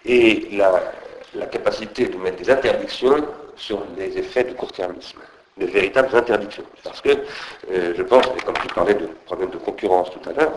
[0.04, 3.26] Et la, capacité de mettre des interdictions
[3.56, 5.18] sur les effets de court-termisme,
[5.58, 6.64] de véritables interdictions.
[6.82, 7.10] Parce que
[7.70, 10.52] euh, je pense, et comme tu parlais de problème de concurrence tout à l'heure,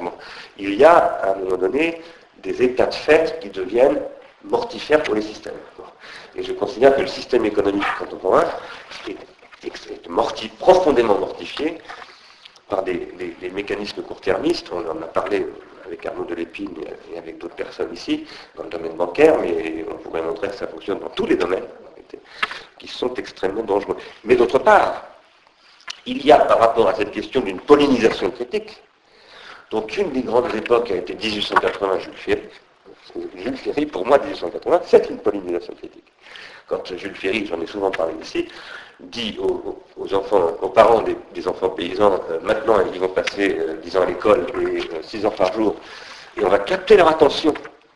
[0.58, 2.02] il y a à un moment donné
[2.42, 4.02] des états de fait qui deviennent
[4.44, 5.56] mortifères pour les systèmes.
[6.36, 8.46] Et je considère que le système économique contemporain
[9.08, 9.18] est,
[9.66, 11.80] est profondément mortifié
[12.70, 13.12] par des,
[13.52, 14.70] mécanismes court-termistes.
[14.72, 15.46] On en a parlé
[15.86, 16.76] avec Arnaud Delépine
[17.12, 18.26] et avec d'autres personnes ici,
[18.56, 21.66] dans le domaine bancaire, mais on pourrait montrer que ça fonctionne dans tous les domaines,
[22.78, 23.98] qui sont extrêmement dangereux.
[24.24, 25.04] Mais d'autre part,
[26.06, 28.82] il y a par rapport à cette question d'une pollinisation critique,
[29.72, 32.42] donc une des grandes époques a été 1880 Jules Ferry.
[33.36, 36.06] Jules Ferry, pour moi, 1880, c'est une pollinisation critique.
[36.68, 38.48] Quand Jules Ferry, j'en ai souvent parlé ici,
[39.00, 44.00] dit aux, enfants, aux parents des, enfants paysans, euh, maintenant ils vont passer 10 euh,
[44.00, 45.76] ans à l'école et 6 euh, heures par jour,
[46.38, 47.54] et on va capter leur attention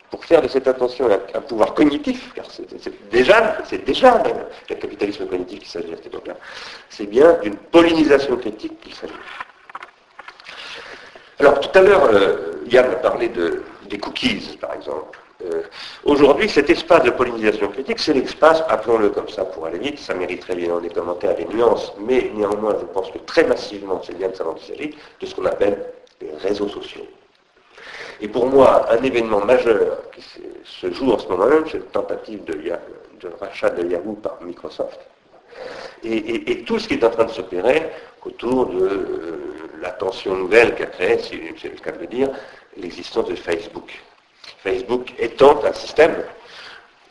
[0.09, 2.67] pour faire de cette attention un, pouvoir cognitif, car c'est
[3.09, 4.23] déjà, c'est déjà
[4.69, 6.35] le capitalisme cognitif qu'il s'agit à cette époque-là.
[6.89, 9.13] C'est bien d'une pollinisation critique qu'il s'agit.
[11.39, 12.10] Alors tout à l'heure,
[12.68, 15.19] Yann a parlé de, des cookies, par exemple.
[15.45, 15.64] Euh,
[16.05, 20.14] aujourd'hui, cet espace de pollinisation critique, c'est l'espace, appelons-le comme ça pour aller vite, ça
[20.14, 24.30] mériterait bien des commentaires, des nuances, mais néanmoins, je pense que très massivement, c'est bien
[24.30, 25.85] de savoir s'agit de ce qu'on appelle
[26.22, 27.05] les réseaux sociaux.
[28.22, 30.23] Et pour moi, un événement majeur qui
[30.64, 32.72] se joue en ce moment même, c'est la tentative de,
[33.39, 34.99] rachat de Yahoo par Microsoft.
[36.03, 37.89] Et, tout ce qui est en train de s'opérer
[38.26, 42.30] autour de euh, la tension nouvelle qu'a créée, si c'est le cas de le dire,
[42.77, 43.91] l'existence de Facebook.
[44.64, 46.23] Facebook étant un système.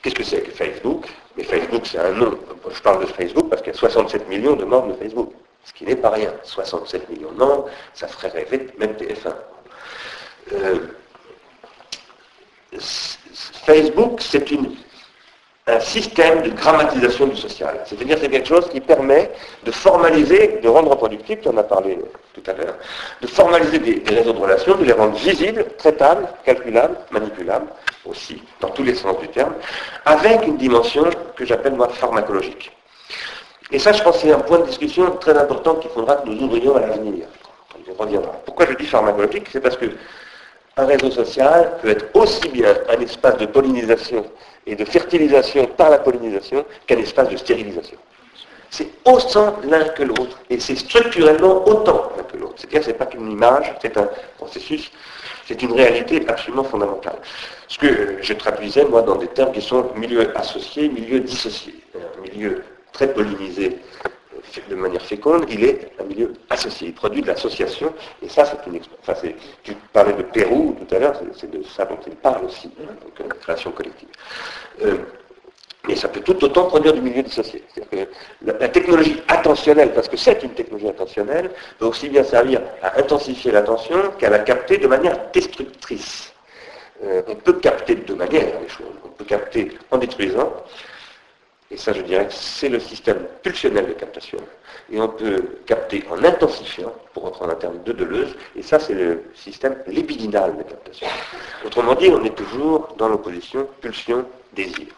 [0.01, 1.07] Qu'est-ce que c'est que Facebook?
[1.37, 2.37] Mais Facebook, c'est un nom.
[2.71, 5.33] Je parle de Facebook parce qu'il y a 67 millions de membres de Facebook.
[5.65, 6.33] Ce qui n'est pas rien.
[6.43, 7.45] 67 millions de
[7.95, 9.35] ça ferait rêver même TF1.
[10.55, 10.79] Euh,
[13.67, 14.51] Facebook, c'est
[15.67, 17.81] un système de grammatisation du social.
[17.87, 19.31] C'est-à-dire c'est quelque chose qui permet
[19.65, 21.99] de formaliser, de rendre reproductible, tu en as parlé
[22.35, 22.75] tout à l'heure,
[23.21, 27.69] de formaliser des, réseaux de relations, de les rendre visibles, traitables, calculables, manipulables,
[28.05, 29.55] aussi, dans tous les sens du terme,
[30.05, 31.05] avec une dimension
[31.37, 32.73] que j'appelle moi pharmacologique.
[33.71, 36.43] Et ça, je pense c'est un point de discussion très important qu'il faudra que nous
[36.43, 37.27] ouvrions à l'avenir.
[37.89, 38.33] On reviendra.
[38.45, 39.47] Pourquoi je dis pharmacologique?
[39.53, 39.87] C'est parce que
[40.77, 44.25] un réseau social peut être aussi bien un espace de pollinisation
[44.67, 47.99] et de fertilisation par la pollinisation qu'un espace de stérilisation.
[48.71, 52.55] C'est autant l'un que l'autre, et c'est structurellement autant l'un que l'autre.
[52.57, 54.09] C'est-à-dire ce n'est pas qu'une image, c'est un
[54.39, 54.91] processus,
[55.47, 57.17] c'est une réalité absolument fondamentale.
[57.69, 61.75] Ce que je traduisais, moi, dans des termes qui sont milieu associé, milieu dissocié.
[61.95, 62.63] Un milieu
[62.93, 63.79] très pollinisé
[64.69, 66.89] de manière féconde, il est un milieu associé.
[66.89, 67.93] Il produit de l'association,
[68.23, 69.15] et ça, c'est une enfin,
[69.63, 72.95] Tu parlais de Pérou tout à l'heure, c'est de ça dont il parle aussi, hein,
[73.03, 74.09] donc la création collective.
[74.85, 74.99] Euh,
[75.89, 77.65] mais ça peut tout autant produire du milieu dissocié.
[77.91, 77.97] Que
[78.43, 83.51] la, technologie attentionnelle, parce que c'est une technologie attentionnelle, peut aussi bien servir à intensifier
[83.51, 86.33] l'attention qu'à la capter de manière destructrice.
[87.05, 88.95] Euh, on peut capter de deux manières les choses.
[89.05, 90.53] On peut capter en détruisant,
[91.73, 94.37] et ça, je dirais que c'est le système pulsionnel de captation.
[94.93, 98.93] Et on peut capter en intensifiant, pour reprendre un terme de Deleuze, et ça, c'est
[98.93, 101.07] le système lipidinal de captation.
[101.65, 104.89] Autrement dit, on est toujours dans l'opposition pulsion-désir.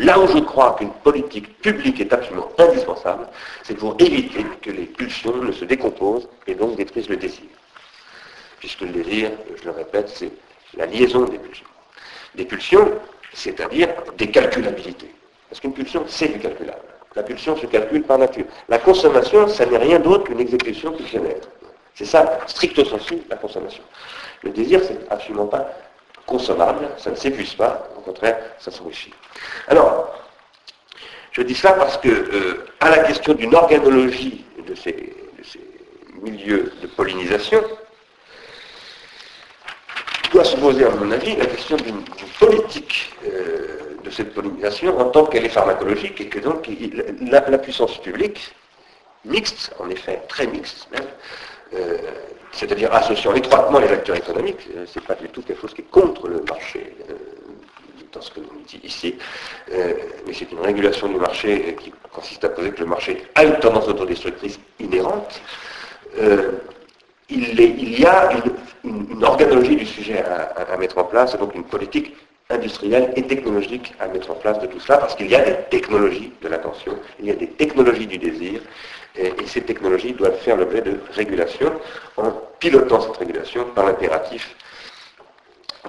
[0.00, 3.28] Là où je crois qu'une politique publique est absolument indispensable,
[3.62, 7.46] c'est pour éviter que les pulsions ne se décomposent et donc détruisent le désir.
[8.58, 9.30] Puisque le désir,
[9.60, 10.32] je le répète, c'est
[10.76, 11.66] la liaison des pulsions.
[12.34, 12.90] Des pulsions,
[13.32, 15.12] c'est-à-dire des calculabilités.
[15.52, 16.80] Parce qu'une pulsion, c'est du calculable.
[17.14, 18.46] La pulsion se calcule par nature.
[18.70, 21.42] La consommation, ça n'est rien d'autre qu'une exécution pulsionnaire.
[21.94, 23.82] C'est ça, stricto sensu, la consommation.
[24.44, 25.68] Le désir, c'est absolument pas
[26.24, 29.12] consommable, ça ne s'épuise pas, au contraire, ça s'enrichit.
[29.68, 30.14] Alors,
[31.32, 35.14] je dis cela parce que, euh, à la question d'une organologie de ces,
[36.22, 37.62] milieux de pollinisation,
[40.32, 42.02] doit se poser, à mon avis, la question d'une
[42.38, 46.68] politique euh, de cette pollinisation en tant qu'elle est pharmacologique et que donc
[47.20, 48.54] la, puissance publique,
[49.24, 51.06] mixte, en effet, très mixte même,
[51.74, 51.98] euh,
[52.52, 55.82] c'est-à-dire associant étroitement les acteurs économiques, euh, ce n'est pas du tout quelque chose qui
[55.82, 57.14] est contre le marché euh,
[58.12, 59.16] dans ce que l'on dit ici,
[59.70, 63.58] mais c'est une régulation du marché qui consiste à poser que le marché a une
[63.58, 65.40] tendance autodestructrice inhérente.
[67.34, 68.30] Il, y a
[68.84, 72.14] une, organologie du sujet à, mettre en place, donc une politique
[72.50, 75.56] industrielle et technologique à mettre en place de tout cela, parce qu'il y a des
[75.70, 78.60] technologies de l'attention, il y a des technologies du désir,
[79.16, 81.72] et, ces technologies doivent faire l'objet de régulation
[82.18, 84.54] en pilotant cette régulation par l'impératif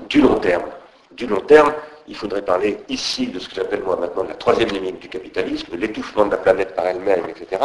[0.09, 0.69] du long terme.
[1.11, 1.73] Du long terme,
[2.07, 5.75] il faudrait parler ici de ce que j'appelle moi maintenant la troisième limite du capitalisme,
[5.77, 7.61] l'étouffement de la planète par elle-même, etc.,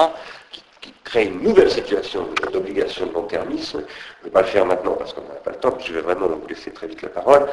[1.05, 3.81] crée une nouvelle situation d'obligation de long-termisme.
[3.81, 6.01] Je ne vais pas le faire maintenant parce qu'on n'a pas le temps, je vais
[6.01, 7.47] vraiment vous laisser très vite la parole,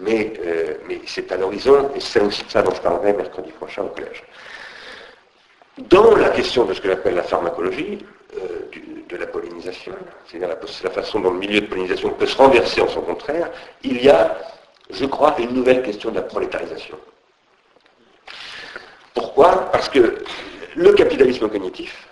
[0.00, 3.82] mais, euh, mais c'est à l'horizon, et c'est aussi ça dont je parlerai mercredi prochain
[3.82, 4.24] au collège.
[5.78, 7.98] Dans la question de ce que j'appelle la pharmacologie,
[8.36, 8.70] euh,
[9.08, 9.92] de la pollinisation,
[10.26, 13.50] c'est-à-dire la, façon dont le milieu de pollinisation peut se renverser en son contraire,
[13.82, 14.36] il y a,
[14.90, 16.98] je crois, une nouvelle question de la prolétarisation.
[19.14, 19.70] Pourquoi?
[19.70, 20.18] Parce que
[20.74, 22.08] le capitalisme cognitif,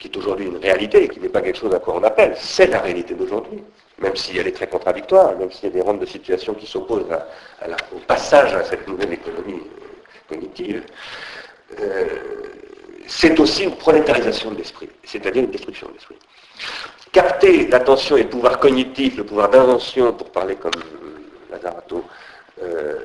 [0.00, 2.66] qui est aujourd'hui une réalité, qui n'est pas quelque chose à quoi on appelle, c'est
[2.66, 3.62] la réalité d'aujourd'hui,
[3.98, 6.66] même si elle est très contradictoire, même s'il y a des rentes de situation qui
[6.66, 9.60] s'opposent au passage à cette nouvelle économie
[10.26, 10.82] cognitive,
[11.78, 12.06] euh,
[13.06, 16.16] c'est aussi une prolétarisation de l'esprit, c'est-à-dire une destruction de l'esprit.
[17.12, 20.72] Capter l'attention et le pouvoir cognitif, le pouvoir d'invention, pour parler comme
[21.50, 22.04] Lazarato,
[22.62, 22.98] euh,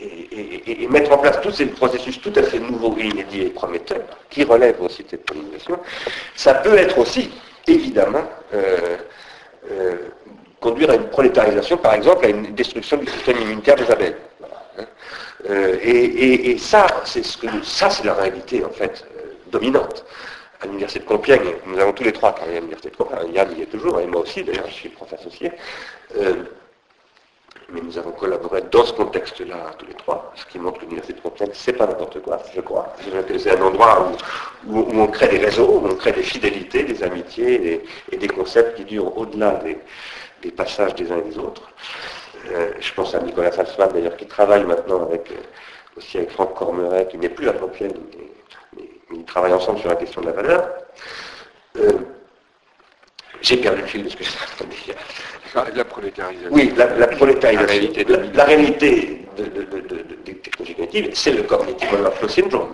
[0.00, 4.44] et, mettre en place tous ces processus tout à fait nouveaux inédits et prometteurs, qui
[4.44, 5.78] relèvent aussi de cette pollinisation,
[6.34, 7.30] ça peut être aussi,
[7.66, 8.24] évidemment,
[8.54, 8.96] euh,
[9.70, 9.96] euh,
[10.60, 14.16] conduire à une prolétarisation, par exemple, à une destruction du système immunitaire des abeilles.
[14.78, 14.84] Hein.
[15.48, 19.04] Euh, et, ça, c'est ce que, ça, c'est la réalité, en fait,
[19.50, 20.04] dominante.
[20.62, 23.48] À l'université de Compiègne, nous avons tous les trois travaillé à l'université de Compiègne, Yann
[23.56, 25.52] y est toujours, et moi aussi, d'ailleurs, je suis prof associé
[27.72, 31.14] mais nous avons collaboré dans ce contexte-là tous les trois, ce qui montre que l'université
[31.14, 32.92] de Compiègne, c'est pas n'importe quoi, je crois.
[33.38, 34.12] C'est un endroit
[34.66, 38.76] où, on crée des réseaux, où on crée des fidélités, des amitiés et, des concepts
[38.76, 39.60] qui durent au-delà
[40.42, 41.70] des, passages des uns et des autres.
[42.50, 45.18] Euh, je pense à Nicolas Salzman, d'ailleurs, qui travaille maintenant euh,
[45.96, 47.92] aussi avec Franck Cormeret, qui n'est plus à Compiègne,
[48.76, 50.68] mais, ils travaillent ensemble sur la question de la valeur.
[51.78, 51.92] Euh,
[53.42, 54.30] J'ai perdu le fil de ce que je
[55.52, 55.76] dire.
[55.76, 56.48] La prolétarisation.
[56.50, 57.66] Oui, la, la prolétarisation.
[57.66, 61.42] La réalité La, la réalité de, de- de- de- de- des technologies cognitives, c'est le
[61.44, 62.72] cognitive overflow syndrome.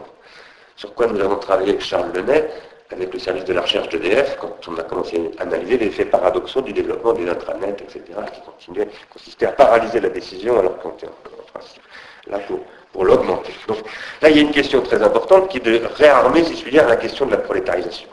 [0.77, 2.49] Sur quoi nous avons travaillé avec Charles Lenay,
[2.93, 6.05] avec le service de la recherche d'EDF, quand on a commencé à analyser les effets
[6.05, 8.01] paradoxaux du développement des intranets, etc.,
[8.33, 11.83] qui continuaient, consistaient à paralyser la décision alors qu'on était en, en principe
[12.29, 12.61] là pour,
[12.93, 13.53] pour l'augmenter.
[13.69, 13.79] Donc
[14.23, 16.73] là, il y a une question très importante qui est de réarmer, si je puis
[16.73, 18.09] dire, la question de la prolétarisation.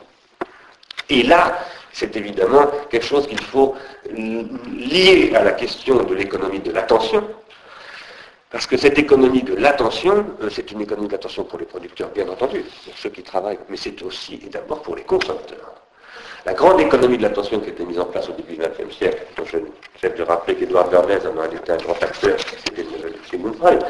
[1.10, 1.58] Et là,
[1.94, 3.74] c'est évidemment quelque chose qu'il faut
[4.10, 7.24] lier à la question de l'économie de l'attention,
[8.50, 12.10] parce que cette économie de l'attention, euh, c'est une économie de l'attention pour les producteurs,
[12.10, 15.72] bien entendu, pour ceux qui travaillent, mais c'est aussi et d'abord pour les consommateurs.
[16.44, 18.94] La grande économie de l'attention qui a été mise en place au début du XXe
[18.96, 19.58] siècle, dont je
[20.00, 22.84] j'aime de rappeler qu'Edouard Bernays en a été un grand acteur, c'était
[23.58, 23.84] Freud,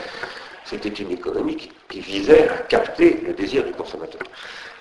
[0.65, 4.23] c'était une économie qui visait à capter le désir du consommateur.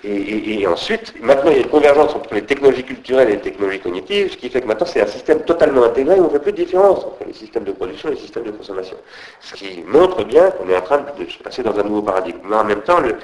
[0.06, 3.80] Et, ensuite, maintenant, il y a une convergence entre les technologies culturelles et les technologies
[3.80, 6.40] cognitives, ce qui fait que maintenant, c'est un système totalement intégré où on ne fait
[6.40, 8.96] plus de différence entre les systèmes de production et les systèmes de consommation.
[9.40, 12.38] Ce qui montre bien qu'on est en train de se passer dans un nouveau paradigme.
[12.44, 13.16] Mais en même temps, le,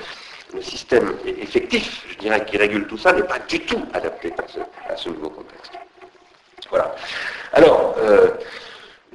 [0.62, 4.32] système effectif, je dirais, qui régule tout ça, n'est pas du tout adapté
[4.88, 5.72] à ce, nouveau contexte.
[6.70, 6.92] Voilà.
[7.52, 8.30] Alors, euh,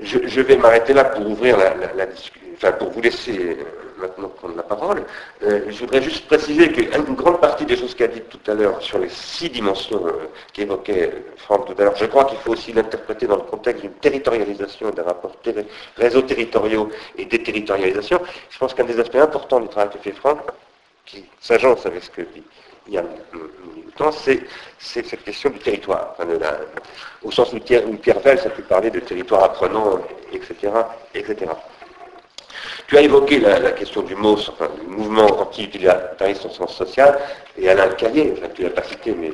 [0.02, 4.56] je, vais m'arrêter là pour ouvrir la discussion, enfin pour vous laisser euh, maintenant prendre
[4.56, 5.04] la parole.
[5.44, 8.82] Euh, je voudrais juste préciser qu'une grande partie des choses qu'a dit tout à l'heure
[8.82, 12.52] sur les six dimensions euh, qu'évoquait euh, Franck tout à l'heure, je crois qu'il faut
[12.54, 15.66] aussi l'interpréter dans le contexte d'une territorialisation des rapports terri-
[15.98, 18.20] réseaux territoriaux et déterritorialisation.
[18.50, 20.40] Je pense qu'un des aspects importants du travail que fait Franck,
[21.06, 22.44] qui s'agence avec ce que dit
[22.88, 23.06] Yann
[23.76, 24.42] Newton, c'est
[25.06, 26.16] cette question du territoire,
[27.24, 30.00] au sens où Pierre, où Pierre Vels a pu parler de territoire apprenant,
[30.32, 30.54] etc.,
[31.14, 31.52] etc.
[32.88, 37.18] Tu as évoqué la, question du enfin, du mouvement anti-utilitariste en sens social,
[37.58, 39.32] et Alain Callier, enfin, tu l'as pas cité, mais,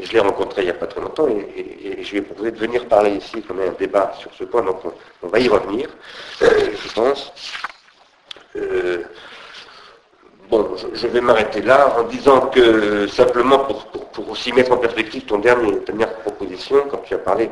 [0.00, 2.58] je l'ai rencontré il n'y a pas très longtemps, et, je lui ai proposé de
[2.58, 4.92] venir parler ici, comme un débat sur ce point, donc on,
[5.22, 5.88] on va y revenir,
[6.42, 6.48] euh,
[6.84, 7.32] je pense.
[8.56, 9.04] Euh,
[10.52, 15.24] Bon, je, vais m'arrêter là en disant que simplement pour, pour- aussi mettre en perspective
[15.24, 17.48] ton dernier, dernière proposition, quand tu as parlé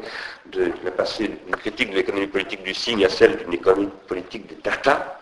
[0.53, 4.47] de, as passé d'une critique de l'économie politique du signe à celle d'une économie politique
[4.49, 5.19] des data,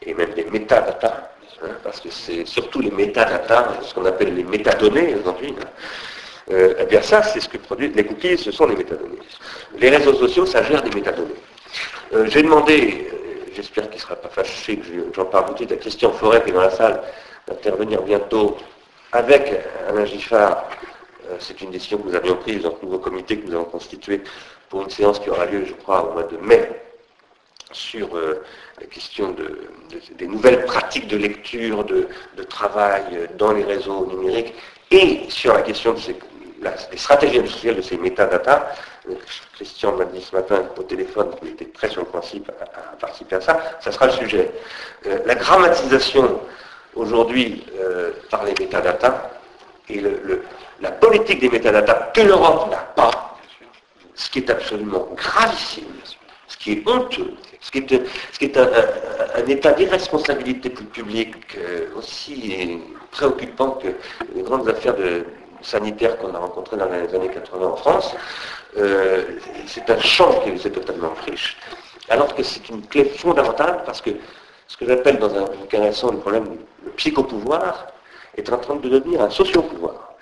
[0.00, 1.28] et même des métadatas,
[1.62, 5.54] hein, parce que c'est surtout les métadatas, ce qu'on appelle les métadonnées aujourd'hui.
[5.60, 5.66] hein.
[6.52, 9.18] Euh, eh bien ça, c'est ce que produisent les cookies, ce sont les métadonnées.
[9.78, 11.40] Les réseaux sociaux, ça gère des métadonnées.
[12.14, 13.16] Euh, J'ai demandé, euh,
[13.54, 16.12] j'espère qu'il ne sera pas fâché que je- j'en parle tout de suite à Christian
[16.12, 17.02] Forêt qui est dans la salle,
[17.46, 18.56] d'intervenir bientôt
[19.12, 19.52] avec
[19.88, 20.68] Alain Giffard.
[21.30, 23.64] Euh, C'est une décision que nous avions prise dans le nouveau comité que nous avons
[23.64, 24.22] constitué
[24.68, 26.68] pour une séance qui aura lieu, je crois, au mois de mai
[27.72, 28.42] sur euh,
[28.80, 34.06] la question de- de- des nouvelles pratiques de lecture, de, de travail dans les réseaux
[34.06, 34.52] numériques
[34.90, 36.16] et sur la question de ces,
[36.90, 38.66] des stratégies industrielles de ces métadatas.
[39.08, 39.14] Euh,
[39.54, 43.36] Christian m'a dit ce matin au téléphone qu'il était très sur le principe à, participer
[43.36, 43.60] à ça.
[43.80, 44.50] Ça sera le sujet.
[45.06, 46.40] Euh, la grammatisation
[46.94, 49.30] aujourd'hui euh, par les métadatas
[49.88, 50.00] et
[50.80, 53.36] la politique des métadatas que l'Europe n'a pas,
[54.14, 55.84] ce qui est absolument gravissime,
[56.46, 61.58] ce qui est honteux, ce qui est, un, état d'irresponsabilité publique
[61.96, 62.80] aussi
[63.10, 63.88] préoccupant que
[64.34, 65.24] les grandes affaires de-
[65.62, 68.14] sanitaires qu'on a rencontrées dans les années 80 en France.
[68.76, 69.22] Euh,
[69.66, 71.58] c'est un champ qui est totalement friche,
[72.08, 74.10] alors que c'est une clé fondamentale parce que
[74.66, 77.88] ce que j'appelle dans un bouquin récent le problème du psychopouvoir
[78.36, 80.14] est en train de devenir un sociopouvoir.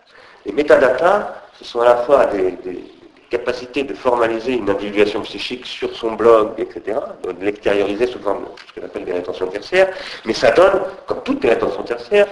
[0.45, 2.85] Les métadatas, ce sont à la fois des, des
[3.31, 8.49] capacités de formaliser une individuation psychique sur son blog, etc., de l'extérioriser sous forme de
[8.67, 9.91] ce que j'appelle des rétentions tertiaires,
[10.25, 12.27] mais ça donne, comme toutes les rétentions tertiaires,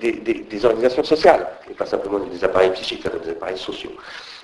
[0.00, 3.92] des, organisations sociales, et pas simplement des appareils psychiques, donne des appareils sociaux.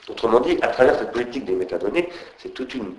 [0.09, 2.09] Autrement dit, à travers cette politique des métadonnées,
[2.39, 2.95] c'est toute une,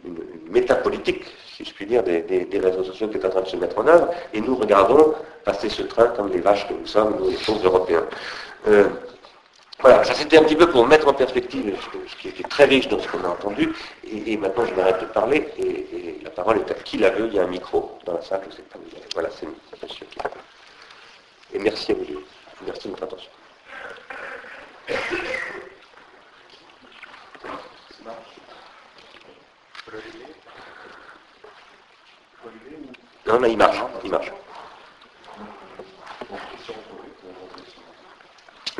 [0.49, 1.23] métapolitique,
[1.55, 3.87] si je puis dire, des, réseaux sociaux qui est en train de se mettre en
[3.87, 5.13] œuvre, et nous regardons
[5.43, 8.05] passer ce train comme les vaches que nous sommes, nous les pauvres Européens.
[8.67, 8.87] Euh,
[9.81, 11.73] voilà, ça c'était un petit peu pour mettre en perspective
[12.07, 13.73] ce, qui était très riche dans ce qu'on a entendu,
[14.11, 17.35] et, maintenant je m'arrête de parler, et, la parole est à qui la veut, il
[17.35, 19.13] y a un micro dans la salle, je ne sais pas où il est.
[19.13, 19.47] Voilà, c'est
[19.81, 20.29] monsieur qui la.
[21.53, 22.25] Et merci à vous deux.
[22.65, 23.31] Merci de votre attention.
[33.27, 34.31] Non, mais il marche, il marche.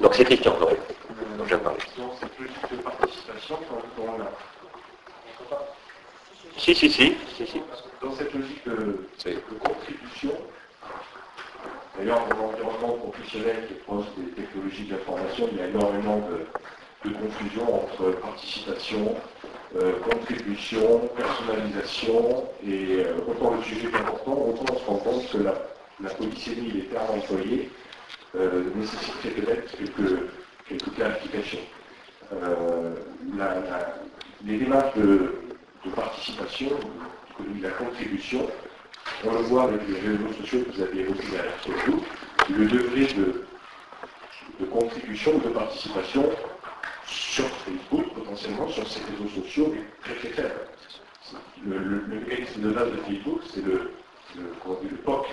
[0.02, 1.80] Donc c'est Christian je viens de parler.
[1.98, 4.32] Dans cette logique de participation, quand on a-
[6.58, 7.62] Si, si, si, si, si.
[8.02, 9.36] dans cette logique de, Oui.
[9.36, 10.34] de contribution,
[11.98, 16.18] d'ailleurs dans l'environnement professionnel qui est proche des technologies de l'information, il y a énormément
[16.30, 16.46] de,
[17.02, 19.16] confusion entre participation,
[19.76, 25.32] euh, contribution, personnalisation, et euh, autant le sujet est important, autant on se rend compte
[25.32, 25.54] que la,
[26.02, 27.70] la polysémie, les termes employés,
[28.36, 30.20] euh, nécessiterait peut-être quelques,
[30.68, 31.60] quelques clarifications.
[32.34, 32.96] Euh,
[34.46, 35.34] les démarches de,
[35.86, 36.72] de participation,
[37.40, 38.48] de la contribution,
[39.26, 41.74] on le voit avec les réseaux sociaux que vous avez évoqués derrière sur
[42.50, 46.30] le degré de, contribution, de participation
[47.06, 50.68] sur Facebook, potentiellement, sur ces réseaux sociaux, est très très faible.
[51.66, 53.92] Le, le, de base de Facebook, c'est le,
[54.36, 55.26] le, le POC,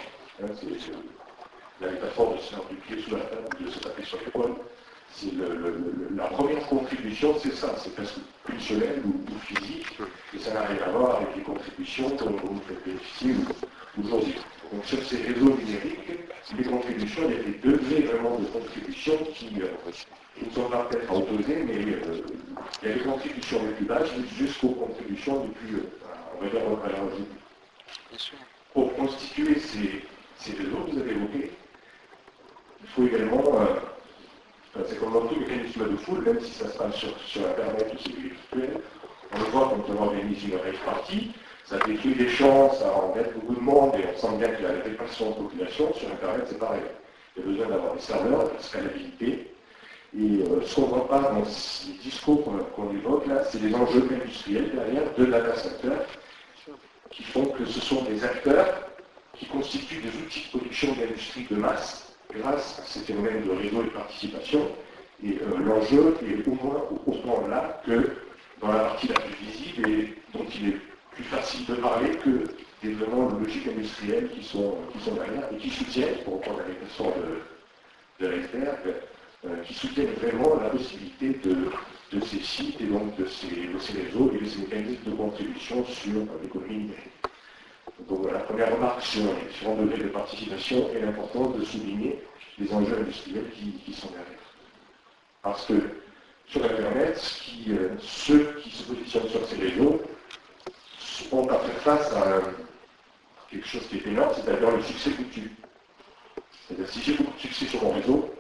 [0.43, 4.03] hein, c'est la métaphore de se faire du pied sous la table, de se taper
[4.05, 4.55] sur l'épaule.
[6.15, 9.87] La première contribution, c'est ça, c'est presque pulsionnel ou, ou, physique,
[10.35, 13.35] et ça n'a rien à voir avec les contributions vous faites bénéficier
[13.99, 14.35] aujourd'hui.
[14.73, 16.21] Donc sur ces réseaux numériques,
[16.59, 19.69] les contributions, il y a des degrés vraiment de contribution qui, euh,
[20.45, 22.21] ne sont pas peut-être opposer, mais euh,
[22.83, 25.83] il y a des contributions les plus basses jusqu'aux contributions les plus, euh,
[26.39, 27.25] on va dire, valoriser.
[28.75, 30.05] Pour constituer ces,
[30.37, 31.53] ces réseaux que vous avez évoqués,
[32.83, 33.43] il faut également,
[34.79, 37.47] euh, c'est comme dans tout mécanisme de foule, même si ça se passe sur, sur
[37.47, 38.81] Internet ou le virtuel,
[39.33, 41.33] on le voit quand on organise une rave party,
[41.65, 44.69] ça détruit des champs, ça embête beaucoup de monde, et on sent bien qu'il y
[44.69, 45.93] a la répartition de population.
[45.95, 46.83] Sur Internet, c'est pareil.
[47.37, 49.53] Il y a besoin d'avoir des serveurs, de la scalabilité.
[50.17, 53.61] Et euh, ce qu'on ne voit pas dans les discours qu'on qu évoque là, c'est
[53.61, 55.97] les enjeux industriels derrière de data center
[57.11, 58.89] qui font que ce sont des acteurs
[59.35, 63.83] qui constituent des outils de production d'industrie de masse grâce à ces phénomènes de réseau
[63.83, 64.69] et de participation.
[65.25, 68.11] Et euh, l'enjeu est au moins autant là que
[68.61, 70.77] dans la partie la plus visible et dont il est
[71.13, 72.45] plus facile de parler que
[72.83, 76.75] des vraiment logiques industrielles qui sont, qui sont derrière et qui soutiennent, pour reprendre la
[76.75, 77.13] question
[78.21, 78.33] de, de
[79.47, 81.71] euh, qui soutiennent vraiment la possibilité de,
[82.21, 85.85] ces sites et donc de ces, de ces, réseaux et de ces mécanismes de contribution
[85.85, 87.13] sur euh, l'économie numérique.
[88.01, 92.23] Donc voilà, première remarque sur les différents degrés de participation et l'importance de souligner
[92.59, 94.27] les enjeux industriels qui, sont derrière.
[95.43, 95.75] Parce que
[96.47, 100.01] sur Internet, euh, ceux qui se positionnent sur ces réseaux
[101.33, 102.41] ont à faire face à
[103.51, 105.51] quelque chose qui est énorme, c'est-à-dire le succès foutu.
[106.69, 108.31] C'est-à-dire si j'ai beaucoup de succès sur mon réseau,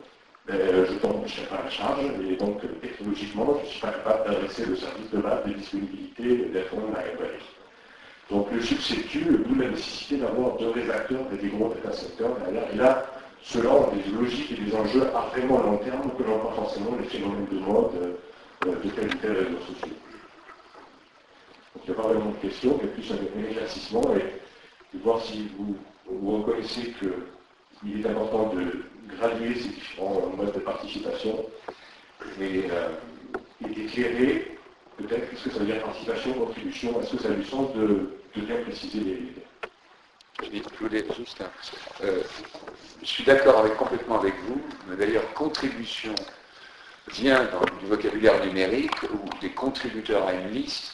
[0.46, 4.30] ben, je tombe pas à la charge, et donc technologiquement, je ne suis pas capable
[4.30, 7.55] d'adresser le service de base de disponibilité d'être library.
[8.30, 12.34] Donc le tue, d'où la nécessité d'avoir de vrais acteurs et des gros data centers
[12.40, 12.72] derrière.
[12.72, 13.06] Et là,
[13.42, 16.96] cela ont des logiques et des enjeux à vraiment long terme que n'ont pas forcément
[17.00, 18.18] les phénomènes de mode
[18.66, 19.90] euh, de tel ou tel réseau social.
[21.74, 25.20] Donc il n'y a pas vraiment de question, mais plus un, éclaircissement et de voir
[25.22, 25.76] si vous,
[26.10, 28.82] vous reconnaissez qu'il est important de
[29.16, 31.46] graduer ces différents modes de participation
[32.40, 32.88] et, euh,
[33.64, 34.55] et d'éclairer
[34.98, 38.56] peut-être que ça veut dire participation, contribution, est-ce que ça a du sens de, bien
[38.62, 39.32] préciser les,
[40.42, 41.42] je voulais juste
[42.04, 42.22] euh,
[43.00, 46.14] je suis d'accord avec, complètement avec vous, mais d'ailleurs contribution
[47.08, 47.48] vient
[47.80, 50.92] du vocabulaire numérique où des contributeurs à une liste,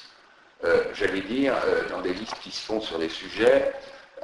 [0.65, 3.73] euh, j'allais dire, euh, dans des listes qui se font sur des sujets,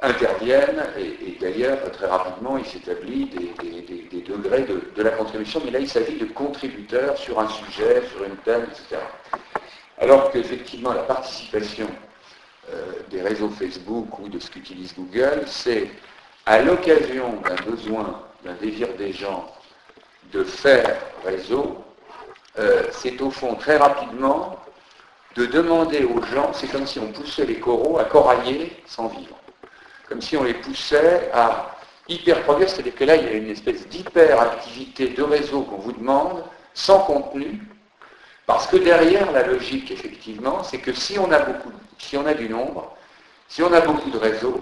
[0.01, 5.79] interviennent et, d'ailleurs très rapidement il s'établit des, degrés de, de, la contribution, mais là
[5.79, 9.01] il s'agit de contributeurs sur un sujet, sur une thème, etc.
[10.01, 11.87] Alors qu'effectivement la participation
[12.71, 15.89] euh, des réseaux Facebook ou de ce qu'utilise Google, c'est
[16.45, 19.53] à l'occasion d'un besoin, d'un désir des gens
[20.31, 21.83] de faire réseau,
[22.59, 24.57] euh, c'est au fond très rapidement
[25.35, 29.35] de demander aux gens, c'est comme si on poussait les coraux à corailler sans vivre,
[30.07, 31.75] comme si on les poussait à
[32.07, 35.91] hyper progrès, c'est-à-dire que là il y a une espèce d'hyper-activité de réseau qu'on vous
[35.91, 36.43] demande,
[36.73, 37.61] sans contenu,
[38.49, 42.97] parce que derrière la logique, effectivement, c'est que si on a beaucoup, si du nombre,
[43.47, 44.59] si on a beaucoup de réseaux,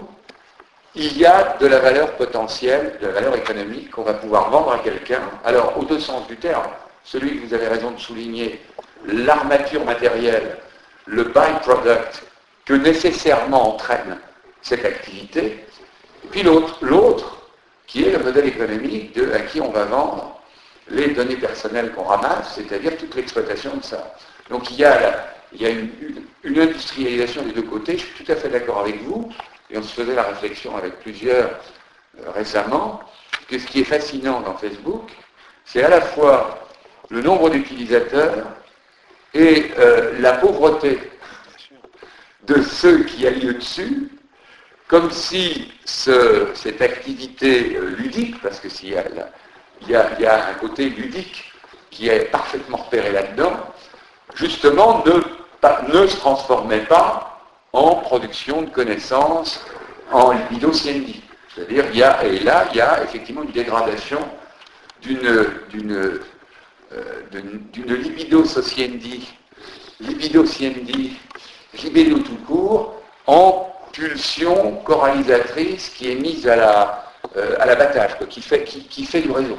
[0.94, 4.72] il y a de la valeur potentielle, de la valeur économique qu'on va pouvoir vendre
[4.72, 5.22] à quelqu'un.
[5.42, 6.68] Alors, aux deux sens du terme,
[7.02, 8.60] celui que vous avez raison de souligner,
[9.06, 10.58] l'armature matérielle,
[11.06, 12.24] le byproduct
[12.66, 14.18] que nécessairement entraîne
[14.60, 15.64] cette activité,
[16.24, 17.38] et puis l'autre, l'autre
[17.86, 20.37] qui est le modèle économique de à qui on va vendre
[20.90, 24.14] les données personnelles qu'on ramasse, c'est-à-dire toute l'exploitation de ça.
[24.50, 25.90] Donc il y a, il y a une,
[26.44, 29.30] industrialisation des deux côtés, je suis tout à fait d'accord avec vous,
[29.70, 31.50] et on se faisait la réflexion avec plusieurs
[32.20, 33.00] euh, récemment,
[33.48, 35.10] que ce qui est fascinant dans Facebook,
[35.64, 36.66] c'est à la fois
[37.10, 38.46] le nombre d'utilisateurs
[39.34, 40.98] et euh, la pauvreté
[42.46, 44.08] de ceux qui a lieu dessus,
[44.86, 49.30] comme si ce, cette activité euh, ludique, parce que a la,
[49.82, 51.52] il y, a, un côté ludique
[51.90, 53.52] qui est parfaitement repéré là-dedans,
[54.34, 57.40] justement ne, se transformait pas
[57.72, 59.64] en production de connaissances
[60.12, 61.14] en libido CND.
[61.54, 64.20] C'est-à-dire, il y a, et là, il y a effectivement une dégradation
[65.02, 66.20] d'une, euh,
[67.32, 69.28] libido sociendi,
[70.00, 71.12] libido CND,
[71.82, 79.20] libido tout court, en pulsion choralisatrice qui est mise à la, euh, l'abattage, qui, fait
[79.20, 79.58] du réseau.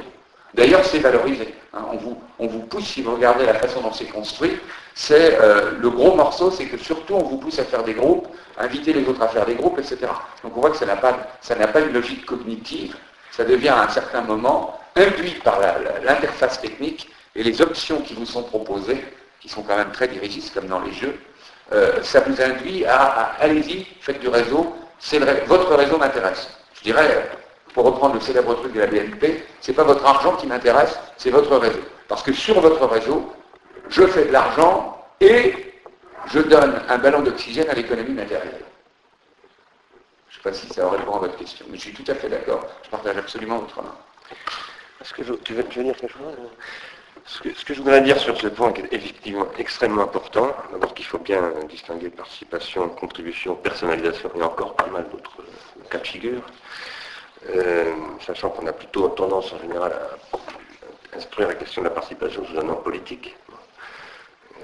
[0.54, 1.54] D'ailleurs, c'est valorisé.
[1.72, 1.84] Hein.
[1.92, 4.58] On, vous, on, vous, pousse, si vous regardez la façon dont c'est construit,
[4.94, 8.28] c'est euh, le gros morceau, c'est que surtout on vous pousse à faire des groupes,
[8.58, 9.98] inviter les autres à faire des groupes, etc.
[10.42, 12.96] Donc on voit que ça n'a pas, pas une logique cognitive,
[13.30, 15.60] ça devient à un certain moment induit par
[16.04, 19.04] l'interface technique et les options qui vous sont proposées,
[19.40, 21.16] qui sont quand même très dirigistes comme dans les jeux,
[21.72, 24.74] euh, ça vous induit à, allez-y, faites du réseau,
[25.46, 26.50] votre réseau m'intéresse.
[26.74, 27.30] Je dirais,
[27.74, 31.30] pour reprendre le célèbre truc de la BNP, c'est pas votre argent qui m'intéresse, c'est
[31.30, 31.80] votre réseau.
[32.08, 33.32] Parce que sur votre réseau,
[33.88, 35.74] je fais de l'argent et
[36.26, 38.64] je donne un ballon d'oxygène à l'économie matérielle.
[40.28, 42.14] Je ne sais pas si ça répond à votre question, mais je suis tout à
[42.14, 42.64] fait d'accord.
[42.84, 43.94] Je partage absolument votre main.
[45.00, 46.36] Est-ce que tu veux, dire quelque chose
[47.26, 51.04] ce que, je voudrais dire sur ce point qui est effectivement extrêmement important, d'abord qu'il
[51.04, 55.36] faut bien distinguer participation, contribution, personnalisation et encore pas mal d'autres
[55.90, 56.42] cas de figure.
[57.48, 62.44] Euh, sachant qu'on a plutôt tendance en général à instruire la question de la participation
[62.44, 63.34] sous un nom politique.
[63.50, 64.62] Euh,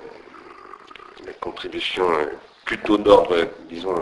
[1.27, 2.27] les contributions euh,
[2.67, 3.95] plutôt d'ordre, disons,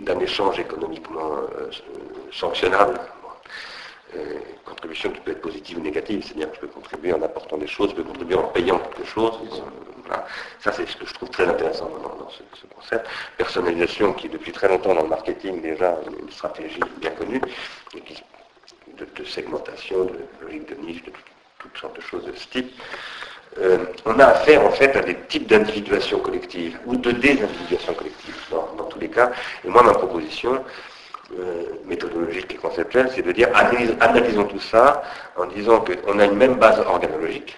[0.00, 1.40] d'un échange économiquement
[2.30, 3.00] sanctionnable.
[4.64, 7.66] Contribution qui peut être positive ou négative, c'est-à-dire que je peux contribuer en apportant des
[7.66, 9.34] choses, je peux contribuer en payant quelque chose.
[10.60, 12.42] Ça, c'est ce que je trouve très intéressant dans, ce,
[12.74, 13.06] concept.
[13.36, 17.40] Personnalisation, qui depuis très longtemps dans le marketing déjà une stratégie bien connue,
[18.96, 21.12] de, segmentation, de logique de niche, de
[21.58, 22.72] toutes sortes de choses de ce type.
[23.58, 28.36] Euh, on a affaire en fait à des types d'individuation collective ou de désindividuation collective
[28.50, 29.30] dans, tous les cas.
[29.64, 30.64] Et moi, ma proposition
[31.32, 35.02] euh, méthodologique et conceptuelle, c'est de dire analysons tout ça
[35.36, 37.56] en disant qu'on a une même base organologique,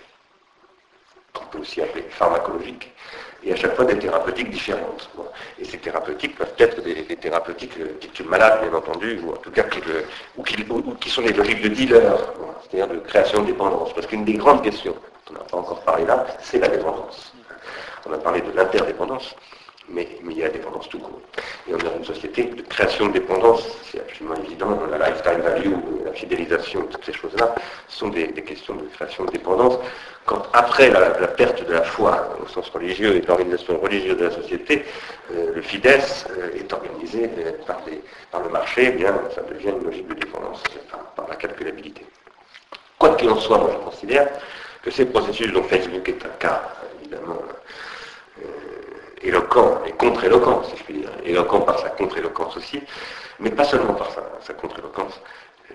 [1.32, 2.92] qu'on peut aussi appeler pharmacologique,
[3.42, 5.10] et à chaque fois des thérapeutiques différentes.
[5.58, 9.36] Et ces thérapeutiques peuvent être des, thérapeutiques euh, qui tuent malades, bien entendu, ou en
[9.36, 9.80] tout cas qui,
[10.36, 12.16] ou qui, sont des logiques de dealer,
[12.62, 13.92] c'est-à-dire de création de dépendance.
[13.94, 14.96] Parce qu'une des grandes questions,
[15.30, 17.32] on n'a pas encore parlé là, c'est la dépendance.
[18.08, 19.34] On a parlé de l'interdépendance
[19.88, 21.20] mais, il y a la dépendance tout court.
[21.68, 25.40] Et on est dans une société de création de dépendance, c'est absolument évident, la lifetime
[25.40, 25.72] value,
[26.04, 27.54] la fidélisation, toutes ces choses-là,
[27.88, 29.78] sont des, questions de création de dépendance.
[30.24, 34.24] Quand après la, perte de la foi au sens religieux et de l'organisation religieuse de
[34.24, 34.84] la société,
[35.32, 39.84] euh, le FIDES euh, est organisé euh, par, le marché, eh bien ça devient une
[39.84, 40.62] logique de dépendance
[41.14, 42.04] par, la calculabilité.
[42.98, 44.28] Quoi qu'il en soit, moi je considère
[44.82, 46.62] que ces processus dont Facebook est un cas,
[47.00, 47.38] évidemment,
[49.26, 52.82] éloquent et contre-éloquent, si je puis dire, éloquent par sa contre-éloquence aussi,
[53.40, 54.08] mais pas seulement par
[54.40, 55.20] sa, contre-éloquence.
[55.70, 55.74] Euh,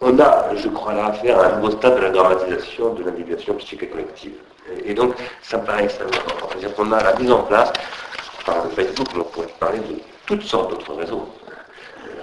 [0.00, 3.54] on a, je crois, là affaire à un nouveau stade de la dramatisation de l'individuation
[3.54, 4.34] psychique et collective.
[4.84, 6.48] Et, donc, ça me paraît extrêmement important.
[6.50, 7.72] C'est-à-dire qu'on a la mise en place,
[8.44, 9.96] par le Facebook, mais on pourrait parler de
[10.26, 11.28] toutes sortes d'autres réseaux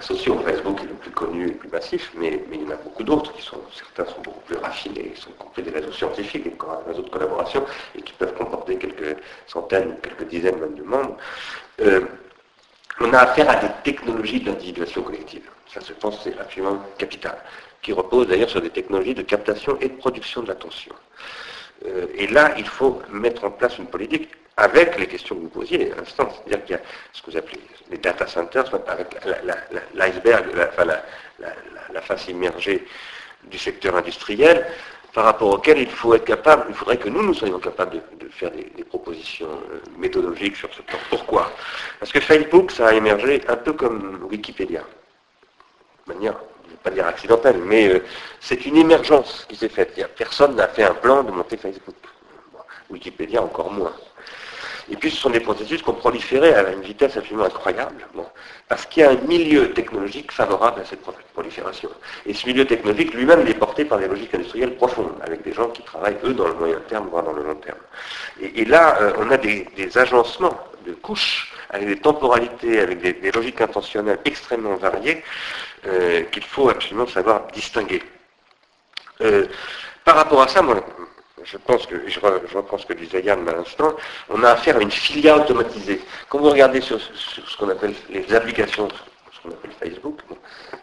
[0.06, 0.40] sociaux.
[0.45, 3.03] Facebook est le plus connu et le plus massif, mais, il y en a beaucoup
[3.03, 6.53] d'autres qui sont, certains sont beaucoup plus raffinés, sont compris des réseaux scientifiques des
[6.88, 7.65] réseaux de collaboration
[7.95, 9.18] et qui peuvent comporter quelques
[9.48, 11.18] centaines ou quelques dizaines même de membres.
[11.82, 12.02] Euh,
[12.99, 15.49] on a affaire à des technologies d'individuation collective.
[15.73, 17.38] Ça, je pense, c'est absolument capital,
[17.82, 20.94] qui repose d'ailleurs sur des technologies de captation et de production de l'attention.
[21.86, 25.49] Euh, et là, il faut mettre en place une politique avec les questions que vous
[25.49, 27.60] posiez à l'instant, c'est-à-dire qu'il y a ce que vous appelez
[27.91, 29.18] les data centers, avec
[29.94, 32.86] l'iceberg, la, face immergée
[33.45, 34.65] du secteur industriel,
[35.14, 38.27] par rapport auquel il faut être capable, il faudrait que nous, nous soyons capables de,
[38.30, 40.98] faire des, propositions euh, méthodologiques sur ce plan.
[41.10, 41.52] Pourquoi?
[41.99, 44.84] Parce que Facebook, ça a émergé un peu comme Wikipédia.
[46.06, 48.03] De manière, je ne vais pas dire accidentelle, mais euh,
[48.41, 49.95] c'est une émergence qui s'est faite.
[50.18, 51.95] personne n'a fait un plan de monter Facebook.
[52.90, 53.94] Wikipédia encore moins.
[54.91, 58.07] Et puis ce sont des processus qui ont proliféré à une vitesse absolument incroyable,
[58.68, 61.02] parce qu'il y a un milieu technologique favorable à cette
[61.34, 61.90] prolifération.
[62.26, 65.70] Et ce milieu technologique lui-même est porté par des logiques industrielles profondes, avec des gens
[65.70, 67.80] qui travaillent, eux, dans le moyen terme, voire dans le long terme.
[68.40, 73.62] Et, là, euh, on a des, agencements de couches, avec des temporalités, avec des, logiques
[73.62, 75.24] intentionnelles extrêmement variées,
[75.88, 78.03] euh, qu'il faut absolument savoir distinguer.
[79.22, 79.48] Euh,
[80.03, 80.84] par rapport à ça, moi,
[81.46, 83.96] je pense que, je, reprends ce que disait Yann à l'instant,
[84.30, 86.02] on a affaire à une filiale automatisée.
[86.30, 88.88] Quand vous regardez sur, ce qu'on appelle les applications,
[89.32, 90.20] ce qu'on appelle Facebook.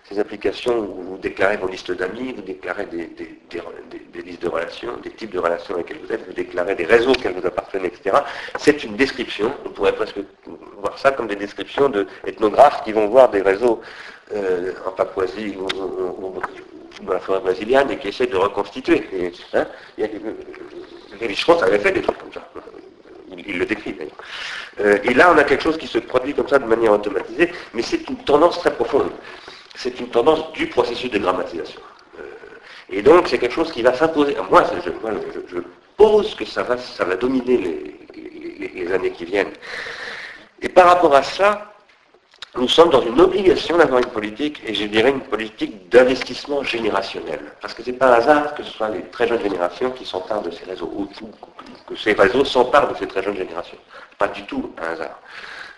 [0.09, 3.11] Ces applications où vous déclarez vos listes d'amis, vous déclarez des,
[4.23, 7.11] listes de relations, des types de relations avec lesquelles vous êtes, vous déclarez des réseaux
[7.11, 8.17] auxquels vous appartenez, etc.
[8.59, 10.19] C'est une description, on pourrait presque
[10.79, 13.81] voir ça comme des descriptions d'ethnographes qui vont voir des réseaux
[14.35, 16.41] euh, en Papouasie ou,
[17.03, 19.07] dans la forêt brésilienne et qui essaient de reconstituer.
[19.13, 19.67] Et, hein,
[19.99, 20.09] y euh,
[21.63, 22.49] avait fait des trucs comme ça
[23.47, 24.13] il, le décrit d'ailleurs.
[24.81, 27.53] Euh, et là, on a quelque chose qui se produit comme ça de manière automatisée,
[27.75, 29.11] mais c'est une tendance très profonde.
[29.75, 31.81] C'est une tendance du processus de grammatisation.
[32.19, 32.25] Euh,
[32.91, 34.37] et donc, c'est quelque chose qui va s'imposer.
[34.51, 35.59] Moi, je,
[35.97, 37.95] pose que ça va, ça va dominer
[38.59, 39.53] les, années qui viennent.
[40.61, 41.72] Et par rapport à ça,
[42.55, 47.41] nous sommes dans une obligation d'avoir une politique, et je dirais une politique d'investissement générationnel.
[47.63, 50.05] Parce que ce n'est pas un hasard que ce soit les très jeunes générations qui
[50.05, 51.09] s'emparent de ces réseaux, ou
[51.87, 53.79] que ces réseaux s'emparent de ces très jeunes générations.
[54.19, 55.19] Pas du tout un hasard.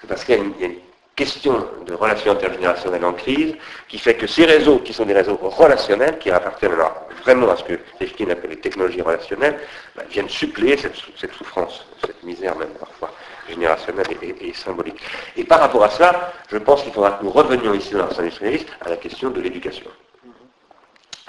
[0.09, 0.75] Parce qu'il y, a une
[1.17, 3.55] question de relations intergénérationnelles en crise
[3.89, 7.57] qui fait que ces réseaux, qui sont des réseaux relationnels, qui appartiennent alors vraiment à
[7.57, 9.59] ce que Rifkin appelle les technologies relationnelles,
[9.97, 13.13] bah, viennent suppléer cette, souffrance, cette misère même parfois
[13.49, 15.01] générationnelle et, symbolique.
[15.37, 18.19] Et par rapport à cela, je pense qu'il faudra que nous revenions ici dans l'art
[18.19, 19.91] industrialiste à la question de l'éducation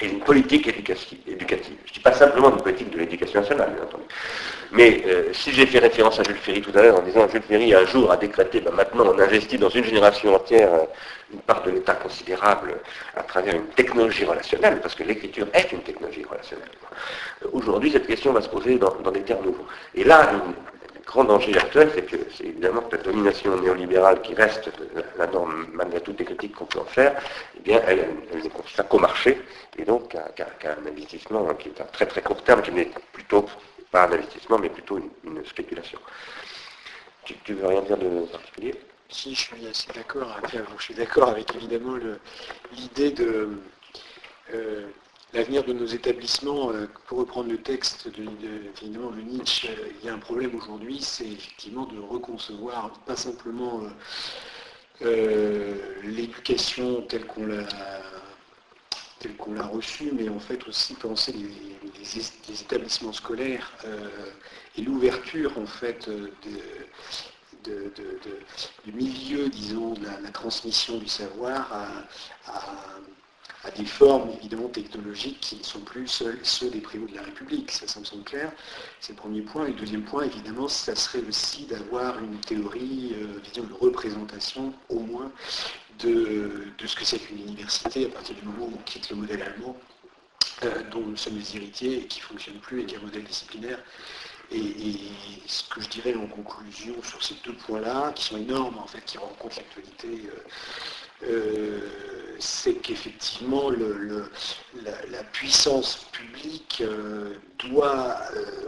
[0.02, 1.18] et une politique éducative.
[1.26, 4.04] Je ne dis pas simplement une politique de l'éducation nationale, bien entendu.
[4.72, 7.42] Mais euh, si j'ai fait référence à Jules Ferry tout à l'heure en disant Jules
[7.42, 10.86] Ferry un jour a décrété, ben, maintenant on investit dans une génération entière euh,
[11.34, 12.76] une part de l'État considérable
[13.16, 16.68] à travers une technologie relationnelle, parce que l'écriture est une technologie relationnelle.
[17.44, 19.68] Euh, aujourd'hui, cette question va se poser dans, des termes nouveaux.
[19.94, 20.30] Et là,
[21.06, 24.70] grand danger actuel, c'est que c'est évidemment que la domination néolibérale qui reste
[25.18, 27.16] la norme, malgré toutes les critiques qu'on peut en faire,
[27.58, 28.00] eh bien, elle,
[28.34, 29.42] elle, elle qu'au marché,
[29.78, 33.46] et donc qu'un investissement qui est à très très court terme, qui n'est plutôt
[33.92, 36.00] pas un investissement, mais plutôt une, spéculation.
[37.24, 38.76] Tu, tu, veux rien dire de particulier?
[39.10, 40.36] Si, je suis assez d'accord.
[40.78, 41.98] je suis d'accord avec évidemment
[42.74, 43.50] l'idée de
[44.54, 44.88] euh,
[45.36, 46.72] l'avenir de nos établissements.
[46.72, 51.00] Euh, pour reprendre le texte de, de, Nietzsche, euh, il y a un problème aujourd'hui,
[51.02, 53.82] c'est effectivement de reconcevoir pas simplement
[56.04, 57.68] l'éducation telle qu'on l'a
[59.40, 64.08] qu'on l'a reçu, mais en fait aussi penser les, établissements scolaires euh,
[64.78, 66.08] et l'ouverture en fait
[67.64, 72.54] du milieu, disons, de la, transmission du savoir à,
[73.72, 77.72] des formes évidemment technologiques qui ne sont plus ceux des prévôts de la République.
[77.72, 78.52] Ça, ça me semble clair.
[79.00, 79.66] C'est le premier point.
[79.66, 85.00] Et le deuxième point, évidemment, ça serait aussi d'avoir une théorie, euh, de représentation, au
[85.00, 85.32] moins,
[86.00, 89.42] de, ce que c'est qu'une université à partir du moment où on quitte le modèle
[89.42, 89.78] allemand
[90.64, 93.02] euh, dont nous sommes les héritiers et qui ne fonctionne plus et qui est un
[93.02, 93.80] modèle disciplinaire.
[94.52, 94.98] Et,
[95.48, 99.04] ce que je dirais en conclusion sur ces deux points-là, qui sont énormes en fait,
[99.06, 100.44] qui rencontrent l'actualité, euh,
[102.40, 106.84] c'est qu'effectivement la, puissance publique
[107.60, 108.18] doit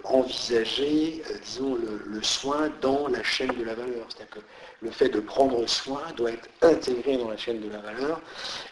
[0.04, 4.08] envisager, disons, le, soin dans la chaîne de la valeur.
[4.10, 4.40] C'est-à-dire que
[4.82, 8.22] le fait de prendre soin doit être intégré dans la chaîne de la valeur,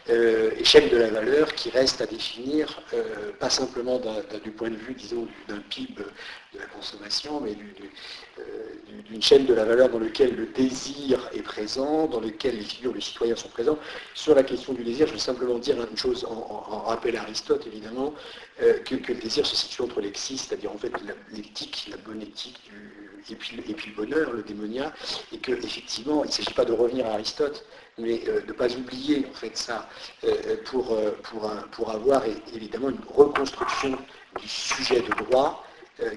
[0.10, 3.99] euh, et chaîne de la valeur qui reste à définir, euh, pas simplement
[4.43, 6.03] du point de vue, disons, d'un PIB
[6.56, 7.56] de la consommation, mais
[8.40, 8.44] euh,
[9.10, 12.94] d'une chaîne de la valeur dans laquelle le désir est présent, dans lequel les figures
[12.94, 13.80] du citoyen sont présentes.
[14.14, 17.68] Sur la question du désir, je vais simplement dire une chose en, rappel à Aristote,
[17.68, 18.14] évidemment,
[18.57, 20.91] que, le désir se situe entre l'exis, c'est-à-dire en fait
[21.32, 22.72] l'éthique, la bonne éthique
[23.30, 24.94] et puis, le bonheur, le démonia,
[25.32, 27.65] et que effectivement, il ne s'agit pas de revenir à Aristote,
[27.98, 29.88] mais euh, de ne pas oublier en fait ça
[30.23, 31.11] euh, euh,
[31.72, 32.23] pour, avoir
[32.53, 33.98] évidemment une reconstruction
[34.40, 35.65] du sujet de droit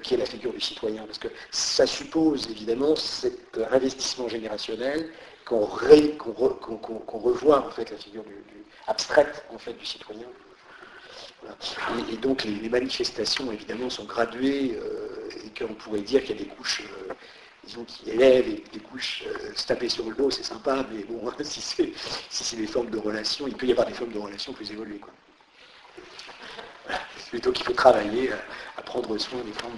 [0.03, 5.09] qui est la figure du citoyen, parce que ça suppose évidemment cet investissement générationnel
[5.45, 8.35] qu'on revoit en fait la figure du,
[8.87, 10.27] abstraite en fait du citoyen.
[12.11, 14.77] Et, donc les, manifestations évidemment sont graduées
[15.45, 17.13] et qu'on pourrait dire qu'il y a des couches, euh,
[17.85, 21.31] qui élèvent et des couches euh, se taper sur le dos, c'est sympa, mais bon,
[21.41, 21.91] si c'est
[22.29, 24.99] si des formes de relations, il peut y avoir des formes de relations plus évoluées.
[24.99, 25.13] Quoi.
[27.29, 28.31] Plutôt qu'il faut travailler
[28.79, 29.77] à, prendre soin des formes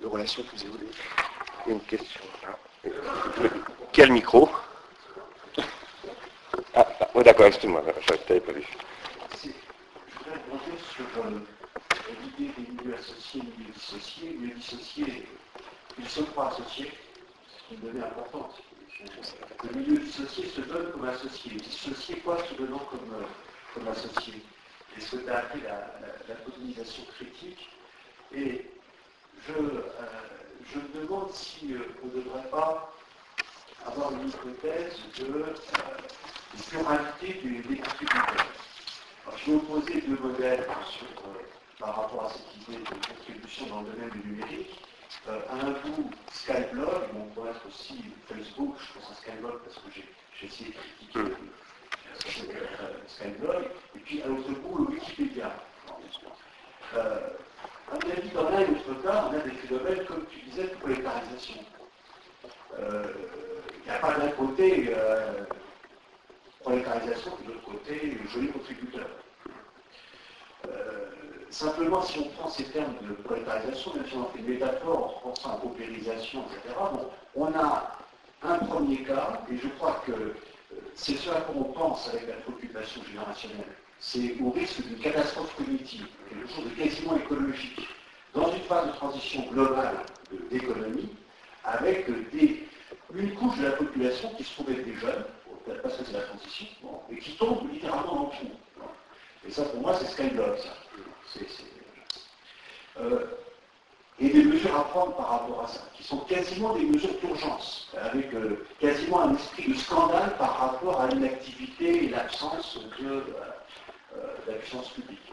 [0.00, 0.88] de, relations plus évoluées.
[1.66, 2.20] Une question.
[3.92, 4.48] Quel micro?
[6.74, 8.64] Ah, ah d'accord, excuse-moi, je n'avais pas vu.
[9.42, 9.48] Je
[10.50, 11.40] voudrais sur euh,
[12.22, 14.30] l'idée des milieux associés, milieux dissociés.
[14.38, 15.28] Milieux dissociés,
[15.98, 16.92] ils sont pas associés,
[17.68, 18.62] c'est une donnée importante.
[19.64, 21.52] Le milieu dissocié se donne comme associé.
[21.52, 23.24] Dissocié quoi se donnant comme, euh,
[23.74, 24.34] comme associé?
[25.00, 25.92] Ce que tu as appelé la,
[26.28, 27.68] la, colonisation critique.
[28.34, 28.66] Et
[29.46, 29.82] je, euh,
[30.72, 32.92] je me demande si euh, on ne devrait pas
[33.86, 35.54] avoir une hypothèse de
[36.68, 38.46] pluralité des, des contributeurs.
[39.36, 40.66] je vais opposer deux modèles
[41.78, 44.80] par rapport à cette idée de contribution dans le domaine du numérique.
[45.28, 49.90] à un bout, Skyblog, on pourrait être aussi Facebook, je pense à Skyblog parce que
[49.92, 51.36] j'ai essayé de critiquer
[52.26, 53.64] Skyblog,
[53.96, 55.52] et puis à l'autre bout, le Wikipédia.
[56.96, 57.28] Euh,
[57.90, 60.74] à mon avis, dans l'un et cas, on a des phénomènes, comme tu disais, de
[60.76, 61.54] prolétarisation.
[62.78, 63.12] Euh,
[63.78, 65.44] il n'y a pas d'un côté euh,
[66.60, 69.08] prolétarisation, et de l'autre côté, joli contributeur.
[71.50, 75.30] simplement, si on prend ces termes de prolétarisation, même si on fait une métaphore en
[75.30, 77.98] pensant à paupérisation, etc., bon, on a
[78.42, 80.34] un premier cas, et je crois que
[80.98, 83.72] c'est ce à quoi on pense avec la préoccupation générationnelle.
[84.00, 87.88] C'est au risque d'une catastrophe cognitive, quelque chose de quasiment écologique,
[88.34, 89.96] dans une phase de transition globale
[90.50, 91.08] d'économie,
[91.64, 92.06] avec
[93.14, 95.24] une couche de la population qui se trouve être des jeunes,
[95.64, 96.66] peut-être parce que c'est la transition,
[97.10, 98.50] et qui tombe littéralement dans le trou.
[99.46, 100.76] Et ça, pour moi, c'est Skyblock, ça.
[103.00, 103.24] Euh,
[104.20, 107.88] et des mesures à prendre par rapport à ça, qui sont quasiment des mesures d'urgence,
[108.00, 113.22] avec euh, quasiment un esprit de scandale par rapport à l'inactivité et l'absence de, euh,
[114.16, 115.32] euh, puissance publique.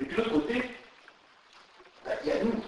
[0.00, 0.62] Et puis de l'autre côté,
[2.04, 2.62] bah, il y a nous,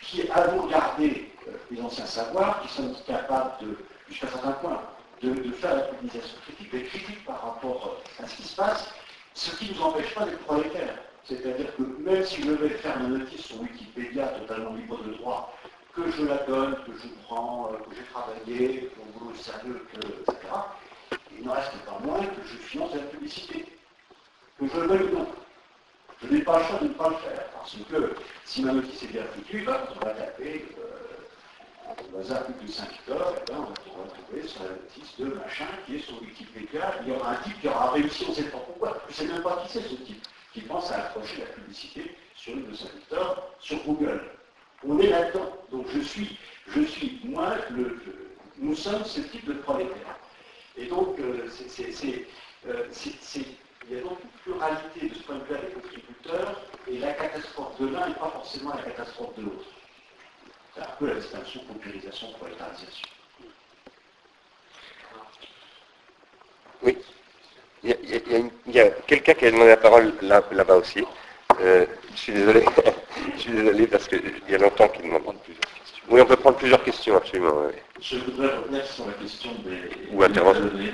[0.00, 1.32] qui, avons gardé
[1.70, 3.76] les anciens savoirs, qui sont capables
[4.08, 4.82] jusqu'à certains points,
[5.22, 8.92] de, de, faire la publication critique, des critiques par rapport à ce qui se passe,
[9.34, 10.98] ce qui ne nous empêche pas d'être prolétaires.
[11.24, 15.56] C'est-à-dire que même si je vais faire une notice sur Wikipédia totalement libre de droit,
[15.94, 19.86] que je la donne, que je prends, euh, que j'ai travaillé, que mon boulot sérieux,
[19.92, 20.36] etc.,
[21.38, 23.66] il n'en reste pas moins que je finance la publicité.
[24.58, 25.28] Que je le veuille ou non.
[26.22, 29.02] Je n'ai pas le choix de ne pas le faire, parce que si ma notice
[29.02, 33.52] est bien foutue, bah, on va taper euh, au hasard plus de 5 heures, et
[33.52, 36.94] ben, on va retrouver sur la notice de machin qui est sur Wikipédia.
[37.02, 39.02] Il y aura un type qui aura réussi, on ne sait pas pourquoi.
[39.08, 40.22] Je ne sais même pas qui c'est ce type
[40.52, 42.88] qui pense à accrocher la publicité sur de ses
[43.60, 44.20] sur Google.
[44.86, 45.56] On est là-dedans.
[45.70, 46.38] Donc je suis,
[46.68, 48.00] je suis, moi, le,
[48.58, 50.18] nous sommes ce type de prolétaire.
[50.76, 51.48] Et donc, euh,
[52.66, 52.86] euh,
[53.88, 57.12] il y a donc une pluralité de ce point de vue des contributeurs, et la
[57.14, 59.66] catastrophe de l'un n'est pas forcément la catastrophe de l'autre.
[60.74, 63.08] C'est un peu la distinction paupérisation-prolétarisation.
[66.82, 66.98] Oui.
[67.84, 71.04] Il y a, quelqu'un qui a demandé la parole là-bas aussi.
[71.60, 71.84] Euh,
[72.14, 72.64] je suis désolé.
[73.36, 76.04] je suis désolé parce qu'il y a longtemps qu'il demande plusieurs questions.
[76.08, 77.54] Oui, on peut prendre plusieurs questions, absolument.
[78.00, 80.92] Je voudrais revenir sur la question des, Ou données,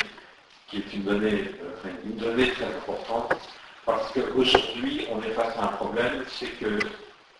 [0.68, 3.36] qui est une donnée, euh, une donnée très importante,
[3.84, 6.78] parce qu'aujourd'hui, on est face à un problème, c'est que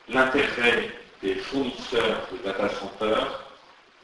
[0.09, 0.91] l'intérêt
[1.23, 3.45] des fournisseurs de data centers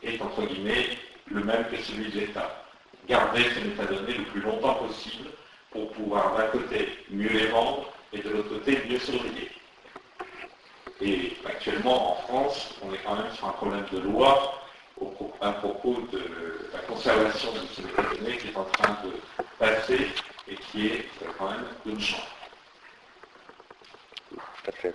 [0.03, 0.89] est, entre guillemets,
[1.31, 2.64] le même que celui de l'État
[3.07, 5.31] garder ces métadonnées le plus longtemps possible
[5.71, 9.51] pour pouvoir d'un côté mieux les vendre et de l'autre côté mieux surveiller.
[11.01, 14.61] Et actuellement en France, on est quand même sur un problème de loi
[15.41, 19.13] à propos de la conservation de ces métadonnées qui est en train de
[19.59, 20.07] passer
[20.49, 22.25] et qui est quand même urgent.
[24.31, 24.95] Tout à fait.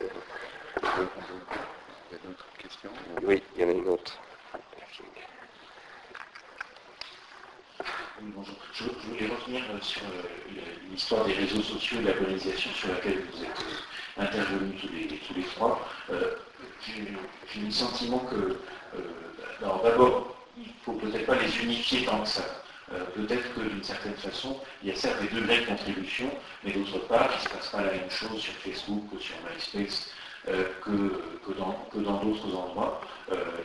[0.00, 0.10] Il y
[2.14, 2.90] a d'autres questions?
[3.22, 4.18] Oui, il y en a une autre.
[8.72, 10.60] Je, voulais revenir euh, sur euh,
[10.90, 14.80] l'histoire des réseaux sociaux et de la colonisation sur laquelle vous êtes euh, intervenus
[15.26, 15.88] tous les, trois.
[16.86, 18.58] J'ai le sentiment que,
[19.60, 22.44] d'abord, il ne faut peut-être pas les unifier tant que ça.
[23.14, 26.30] peut-être que d'une certaine façon, il y a certes des degrés de contribution,
[26.62, 29.34] mais d'autre part, il ne se passe pas la même chose sur Facebook ou sur
[29.52, 30.10] MySpace
[30.46, 33.00] que, que dans d'autres endroits.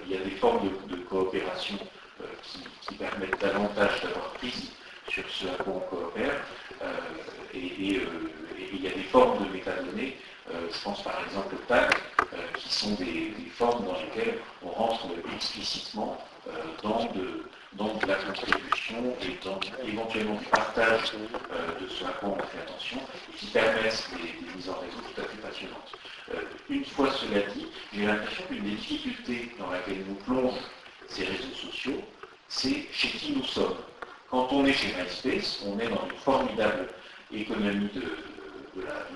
[0.06, 1.78] il y a des formes de coopération
[2.22, 4.72] euh, qui, permettent davantage d'avoir prise
[5.08, 6.34] sur ce à quoi on coopère.
[6.82, 6.98] Euh, euh,
[7.54, 8.02] et,
[8.74, 10.18] il y a des formes de métadonnées,
[10.48, 11.92] je pense par exemple au TAG,
[12.56, 16.18] qui sont des, formes dans lesquelles on rentre explicitement
[16.84, 21.14] dans de, la contribution et dans éventuellement du partage
[21.82, 23.00] de ce à quoi on fait attention,
[23.32, 25.98] et qui permettent des, mises en réseau tout à fait passionnantes.
[26.70, 30.60] une fois cela dit, j'ai l'impression qu'une des difficultés dans laquelle nous plonge
[31.10, 32.02] ces réseaux sociaux,
[32.48, 33.78] c'est chez qui nous sommes.
[34.30, 36.88] Quand on est chez MySpace, on est dans une formidable
[37.32, 38.04] économie de,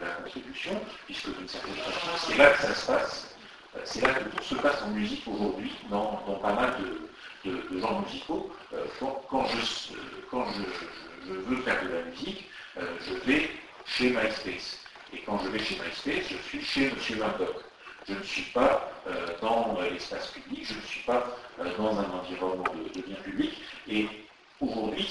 [0.01, 3.35] la, contribution, puisque d'une certaine façon, c'est là que ça se passe.
[3.75, 6.73] Euh, c'est là que tout se passe en musique aujourd'hui, dans, pas mal
[7.45, 8.51] de, genres musicaux.
[8.73, 8.85] Euh,
[9.29, 9.93] quand, je,
[11.29, 13.49] veux faire de la musique, euh, je vais
[13.85, 14.79] chez MySpace.
[15.13, 16.95] Et quand je vais chez MySpace, je suis chez M.
[17.17, 17.63] Murdoch.
[18.07, 18.91] Je ne suis pas
[19.41, 21.37] dans l'espace public, je ne suis pas
[21.77, 22.63] dans un environnement
[22.95, 23.53] de, bien public.
[23.87, 24.07] Et
[24.59, 25.07] aujourd'hui,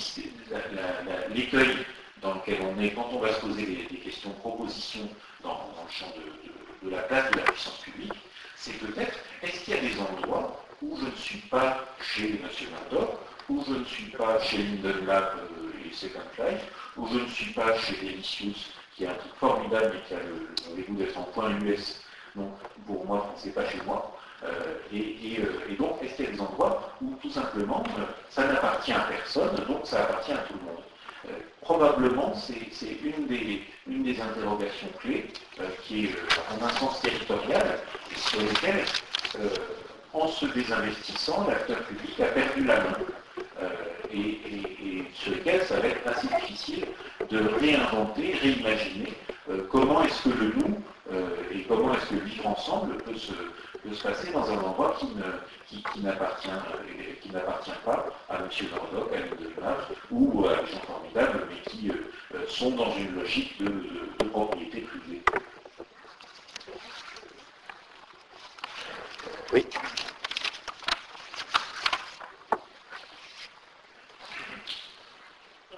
[1.35, 1.77] l'écueil
[2.21, 5.09] dans lequel on est quand on va se poser des, questions propositions
[5.43, 6.07] dans, le champ
[6.85, 8.13] de, la place de la puissance publique,
[8.57, 12.49] c'est peut-être est-ce qu'il y a des endroits où je ne suis pas chez M.
[12.71, 15.39] Murdoch, où je ne suis pas chez Linden Lab
[15.85, 16.63] et Second Life,
[16.97, 20.19] où je ne suis pas chez Delicious, qui est un truc formidable et qui a
[20.19, 22.01] le, goût d'être en point US.
[22.35, 22.53] Donc
[22.87, 24.17] pour moi, ce n'est pas chez moi.
[24.45, 24.49] Euh,
[24.93, 27.85] euh, et, donc, est-ce qu'il y a des endroits où tout simplement
[28.31, 30.83] ça n'appartient à personne, donc ça appartient à tout le monde
[31.27, 31.29] euh,
[31.61, 32.57] probablement, c'est
[33.05, 35.29] une des, une des, interrogations clés
[35.85, 36.15] qui est,
[36.51, 37.79] en un sens territorial,
[38.17, 38.85] sur lesquelles,
[40.13, 42.99] en se désinvestissant, l'acteur public a perdu la main.
[44.13, 46.87] Et, et, sur lesquelles ça va être assez difficile
[47.31, 49.13] de réinventer, réimaginer
[49.71, 50.83] comment est-ce que le nous
[51.53, 53.33] et comment est-ce que vivre ensemble peut se,
[53.85, 56.49] de se passer dans un endroit qui, n'appartient
[57.85, 58.49] pas à M.
[58.71, 59.53] Nordoc, à l'île de
[60.11, 61.95] ou à des gens formidables, mais qui euh,
[62.35, 65.23] euh, sont dans une logique de, propriété privée.
[69.53, 69.67] Oui.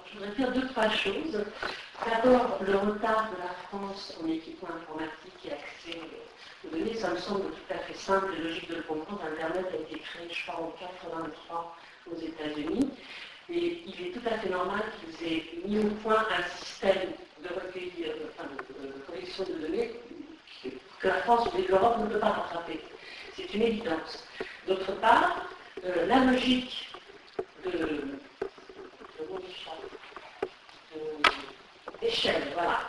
[0.05, 1.45] je voudrais dire deux, trois choses.
[2.05, 5.99] D'abord, le retard de la France en équipement informatique et accès
[6.71, 9.21] données, ça me semble tout à fait simple et logique de le comprendre.
[9.23, 11.75] Internet a été créé, je crois, en 83
[12.11, 12.91] aux États-Unis.
[13.49, 17.11] Et il est tout à fait normal qu'ils aient mis au point un système
[17.43, 18.49] de recueil, euh, enfin,
[18.81, 19.91] de, collection de données
[20.99, 22.79] que la France ou l'Europe ne peut pas rattraper.
[23.35, 24.25] C'est une évidence.
[24.67, 25.47] D'autre part,
[25.83, 26.89] euh, la logique
[32.01, 32.79] d'échelle, voilà.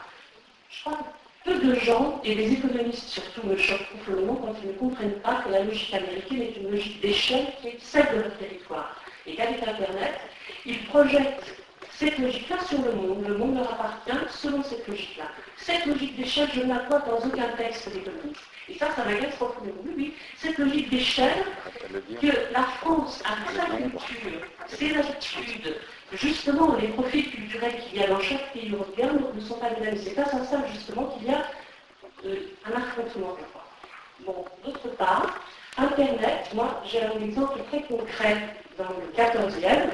[0.71, 0.99] Je crois
[1.47, 5.43] peu de gens, et les économistes surtout me choquent profondément quand ils ne comprennent pas
[5.45, 9.01] que la logique américaine est une logique d'échelle qui est celle de leur territoire.
[9.27, 10.21] Et qu'avec Internet,
[10.67, 11.57] ils projettent
[11.93, 13.25] cette logique-là sur le monde.
[13.27, 15.29] Le monde leur appartient selon cette logique-là.
[15.57, 18.43] Cette logique d'échelle, je ne la vois dans aucun texte d'économiste.
[18.69, 19.83] Et ça, ça m'agace profondément.
[19.97, 21.45] Oui, cette logique d'échelle
[22.21, 25.77] que la France, a sa culture, ses habitudes,
[26.13, 29.81] justement, les profils culturels qu'il y a dans chaque pays européen ne sont pas les
[29.81, 29.99] mêmes.
[30.03, 31.45] C'est pas à ça, justement, qu'il y a
[32.25, 33.37] euh, un affrontement.
[34.25, 35.45] Bon, d'autre part,
[35.77, 39.91] Internet, moi, j'ai un exemple très concret dans le 14e.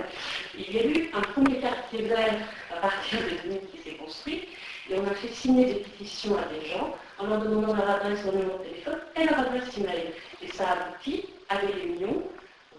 [0.57, 2.35] Il y a eu un premier quartier vert
[2.77, 4.49] à partir de 2000 qui s'est construit,
[4.89, 8.25] et on a fait signer des pétitions à des gens en leur demandant leur adresse,
[8.25, 10.13] leur numéro de téléphone et leur adresse email.
[10.43, 12.23] Et ça a abouti à des réunions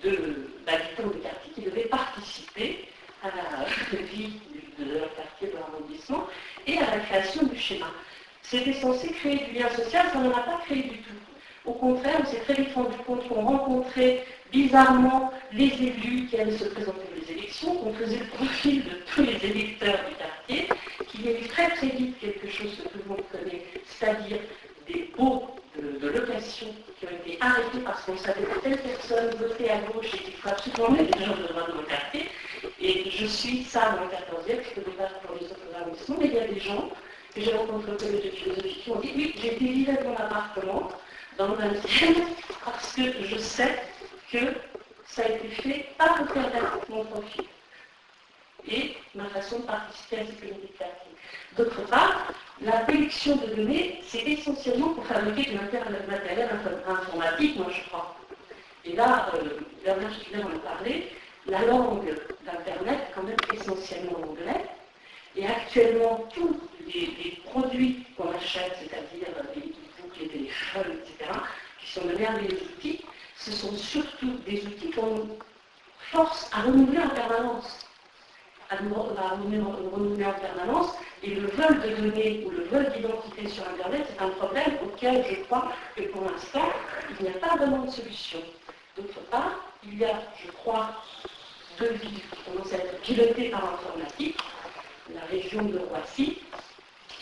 [0.03, 2.87] d'habitants de, quartier qui devaient participer
[3.23, 4.39] à la vie
[4.77, 6.27] de leur quartier, de l'arrondissement,
[6.67, 7.87] et à la création du schéma.
[8.41, 11.13] C'était censé créer du lien social, ça n'en a pas créé du tout.
[11.65, 16.57] Au contraire, on s'est très vite rendu compte qu'on rencontrait bizarrement les élus qui allaient
[16.57, 20.67] se présenter aux élections, qu'on faisait le profil de tous les électeurs du quartier,
[21.07, 24.39] qu'il y avait très très vite quelque chose que tout le monde connaît, c'est-à-dire
[24.87, 26.67] des baux de, location
[26.99, 30.33] qui ont été arrêtés parce qu'on savait que telle personne votait à gauche et qu'il
[30.33, 32.29] faut absolument mettre des gens de droite dans le quartier.
[32.79, 36.27] Et je suis ça dans le 14e, je peux pas pour les autres arrondissements, mais
[36.27, 36.89] il y a des gens
[37.35, 40.11] que j'ai rencontrés au collège de philosophie qui ont dit oui, j'ai été vivre dans
[40.11, 40.89] l'appartement,
[41.37, 42.27] dans le 20e,
[42.63, 43.83] parce que je sais
[44.31, 44.53] que
[45.07, 47.45] ça a été fait par le faire mon profil
[48.67, 50.85] et ma façon de participer à cette communauté.
[51.57, 56.49] D'autre part, la collection de données, c'est essentiellement pour fabriquer du matériel
[56.87, 58.15] informatique, moi je crois.
[58.85, 61.09] Et là, euh, Bernard Stiegler en a parlé,
[61.47, 62.15] la langue
[62.45, 64.65] d'Internet est quand même essentiellement anglais.
[65.35, 71.31] Et actuellement, tous les, produits qu'on achète, c'est-à-dire les e-books, les téléphones, etc.,
[71.79, 73.01] qui sont de merveilleux outils,
[73.37, 75.27] ce sont surtout des outils qu'on
[76.11, 77.79] force à renouveler en permanence.
[78.69, 80.93] À, renouveler en permanence.
[81.23, 85.25] Et le vol de données ou le vol d'identité sur Internet, c'est un problème auquel
[85.29, 86.69] je crois que pour l'instant,
[87.19, 88.39] il n'y a pas vraiment de solution.
[88.97, 91.03] D'autre part, il y a, je crois,
[91.79, 94.37] deux villes qui commencent à être pilotées par l'informatique,
[95.13, 96.39] la région de Roissy.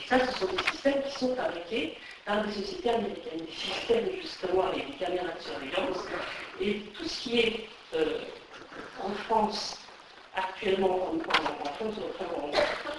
[0.03, 4.09] Et ça, ce sont des systèmes qui sont fabriqués par des sociétés américaines, des systèmes
[4.21, 6.05] justement avec des caméras de surveillance.
[6.59, 8.19] Et tout ce qui est euh,
[9.03, 9.79] en France
[10.35, 11.95] actuellement, en, France,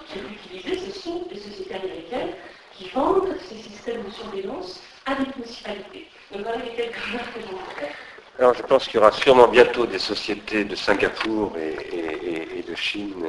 [0.09, 2.35] qui est utilisé, ce sont des sociétés américaines
[2.75, 6.09] qui vendent ces systèmes de surveillance à des municipalités.
[6.33, 7.95] Donc voilà les quelques remarques que j'en faire.
[8.39, 13.27] Alors je pense qu'il y aura sûrement bientôt des sociétés de Singapour et, de Chine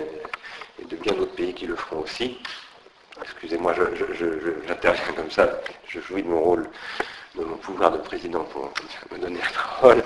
[0.81, 2.39] et de bien d'autres pays qui le feront aussi.
[3.21, 3.75] Excusez-moi,
[4.67, 6.69] j'interviens comme ça, je jouis de mon rôle
[7.35, 8.71] de mon pouvoir de président pour
[9.11, 10.03] me donner la parole.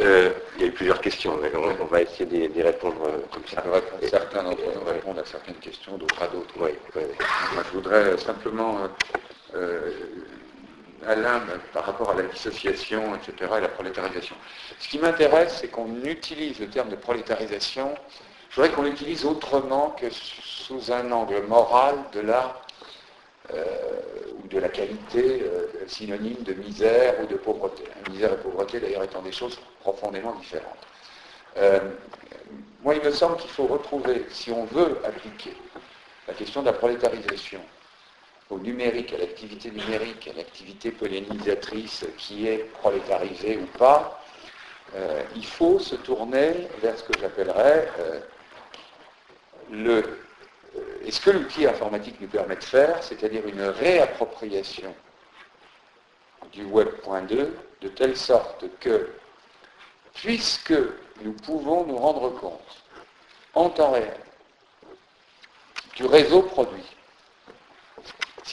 [0.00, 3.44] Euh, il y a eu plusieurs questions, mais on, va essayer d'y répondre euh, comme
[3.46, 3.62] ça.
[4.08, 6.52] certains d'entre nous répondent à certaines questions, d'autres à d'autres.
[6.58, 8.78] Moi, je voudrais simplement,
[9.54, 9.90] euh,
[11.06, 14.36] Alain, par rapport à la dissociation, etc., et la prolétarisation.
[14.78, 17.94] Ce qui m'intéresse, c'est qu'on utilise le terme de prolétarisation,
[18.50, 22.60] je voudrais qu'on l'utilise autrement que sous un angle moral de la
[24.42, 27.84] ou de la qualité euh, synonyme de misère ou de pauvreté.
[28.10, 30.86] Misère et pauvreté, d'ailleurs, étant des choses profondément différentes.
[31.58, 31.80] Euh,
[32.82, 35.54] moi, il me semble qu'il faut retrouver, si on veut appliquer
[36.26, 37.60] la question de la prolétarisation
[38.50, 44.22] au numérique, à l'activité numérique, à l'activité pollinisatrice qui est prolétarisée ou pas,
[44.94, 47.90] euh, il faut se tourner vers ce que j'appellerais
[49.70, 50.24] le
[51.04, 54.94] et ce que l'outil informatique nous permet de faire, c'est-à-dire une réappropriation
[56.52, 57.48] du Web.2
[57.80, 59.10] de telle sorte que,
[60.14, 60.74] puisque
[61.22, 62.84] nous pouvons nous rendre compte
[63.54, 64.16] en temps réel
[65.96, 66.93] du réseau produit,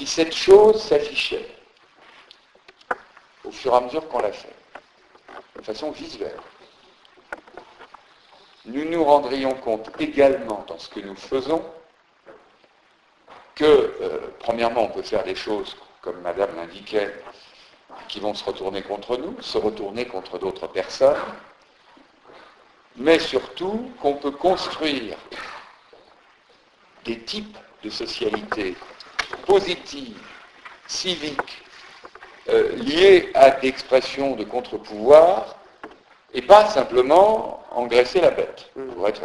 [0.01, 1.47] si cette chose s'affichait
[3.43, 4.55] au fur et à mesure qu'on la fait,
[5.55, 6.39] de façon visuelle,
[8.65, 11.63] nous nous rendrions compte également dans ce que nous faisons
[13.53, 17.13] que, euh, premièrement, on peut faire des choses, comme Madame l'indiquait,
[18.07, 21.21] qui vont se retourner contre nous, se retourner contre d'autres personnes,
[22.95, 25.15] mais surtout qu'on peut construire
[27.05, 28.75] des types de socialité
[29.37, 30.21] positives,
[30.87, 31.63] civiques,
[32.49, 35.57] euh, liées à l'expression de contre-pouvoir,
[36.33, 39.21] et pas simplement engraisser la bête, pour être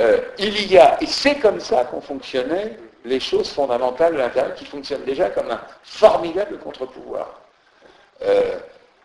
[0.00, 4.54] euh, il y a, et c'est comme ça qu'on fonctionnait les choses fondamentales de l'intérieur
[4.54, 7.40] qui fonctionnent déjà comme un formidable contre-pouvoir.
[8.22, 8.58] Euh,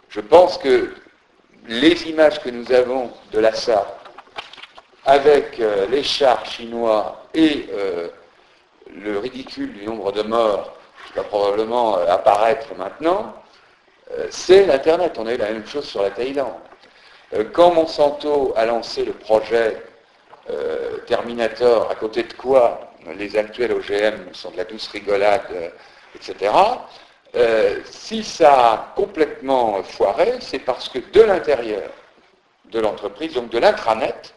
[0.09, 0.93] je pense que
[1.67, 3.97] les images que nous avons de l'Assa
[5.05, 7.67] avec euh, les chars chinois et
[8.95, 10.73] le ridicule du nombre de morts
[11.07, 13.33] qui va probablement apparaître maintenant,
[14.29, 15.17] c'est l'Internet.
[15.17, 16.53] On a eu la même chose sur la Thaïlande.
[17.53, 19.81] quand Monsanto a lancé le projet
[21.07, 25.69] Terminator, à côté de quoi les actuels OGM sont de la douce rigolade, euh,
[26.15, 26.53] etc.
[27.35, 31.89] Euh, si ça a complètement foiré, c'est parce que de l'intérieur
[32.65, 34.33] de l'entreprise, donc de l'intranet,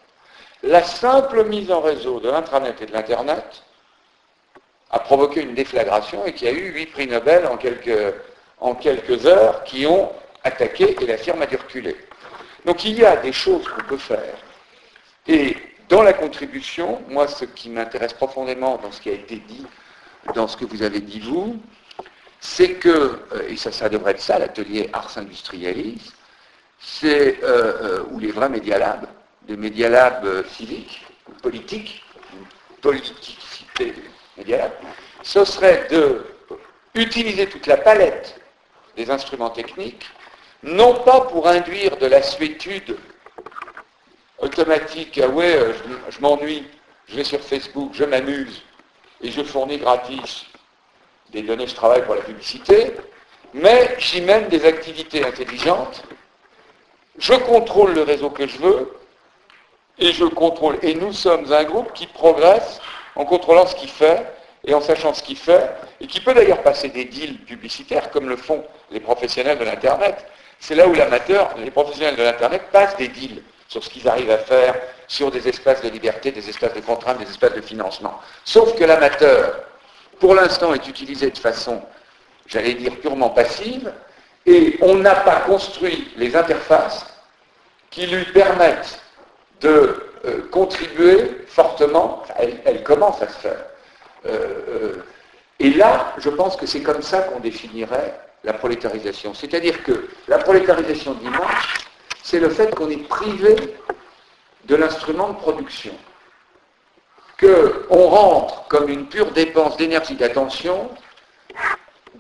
[0.63, 3.63] la simple mise en réseau de l'intranet et de l'Internet
[4.91, 9.65] a provoqué une déflagration et qu'il y a eu huit prix Nobel en quelques, heures
[9.65, 10.11] qui ont
[10.43, 11.97] attaqué et la firme a dû reculer.
[12.65, 14.35] Donc il y a des choses qu'on peut faire.
[15.29, 15.57] Et
[15.89, 19.67] dans la contribution, moi, ce qui m'intéresse profondément dans ce qui a été dit,
[20.35, 21.61] dans ce que vous avez dit vous,
[22.41, 26.13] c'est que, euh, et ça, ça devrait être ça, l'atelier Ars Industrialis,
[26.79, 29.07] c'est, euh, euh, où les vrais Media Labs,
[29.47, 31.05] des Media Labs civiques,
[31.43, 32.03] politiques,
[32.81, 33.95] politicité
[35.23, 36.27] Ce serait de
[36.95, 38.41] utiliser toute la palette
[38.97, 40.07] des instruments techniques,
[40.63, 42.97] non pas pour induire de la suétude
[44.39, 45.73] automatique, ah ouais, euh,
[46.09, 46.67] je, m'ennuie,
[47.07, 48.63] je vais sur Facebook, je m'amuse,
[49.23, 50.47] et je fournis gratis
[51.31, 52.95] des données, je travaille pour la publicité,
[53.55, 56.03] mais j'y mène des activités intelligentes,
[57.19, 59.01] je contrôle le réseau que je veux,
[59.99, 60.79] et je contrôle.
[60.83, 62.81] Et nous sommes un groupe qui progresse
[63.21, 64.25] en contrôlant ce qu'il fait
[64.65, 65.71] et en sachant ce qu'il fait,
[66.01, 70.27] et qui peut d'ailleurs passer des deals publicitaires comme le font les professionnels de l'Internet.
[70.59, 74.31] C'est là où l'amateur, les professionnels de l'Internet passent des deals sur ce qu'ils arrivent
[74.31, 74.75] à faire,
[75.07, 78.19] sur des espaces de liberté, des espaces de contrainte, des espaces de financement.
[78.45, 79.65] Sauf que l'amateur,
[80.19, 81.83] pour l'instant, est utilisé de façon,
[82.47, 83.93] j'allais dire, purement passive,
[84.47, 87.07] et on n'a pas construit les interfaces
[87.91, 88.99] qui lui permettent
[89.61, 93.65] de euh, contribuer fortement, elle, commence à se faire.
[94.27, 95.05] Euh, euh,
[95.59, 99.33] et là, je pense que c'est comme ça qu'on définirait la prolétarisation.
[99.33, 101.87] C'est-à-dire que la prolétarisation dimanche,
[102.23, 103.57] c'est le fait qu'on est privé
[104.65, 105.93] de l'instrument de production.
[107.41, 110.91] Qu'on rentre comme une pure dépense d'énergie d'attention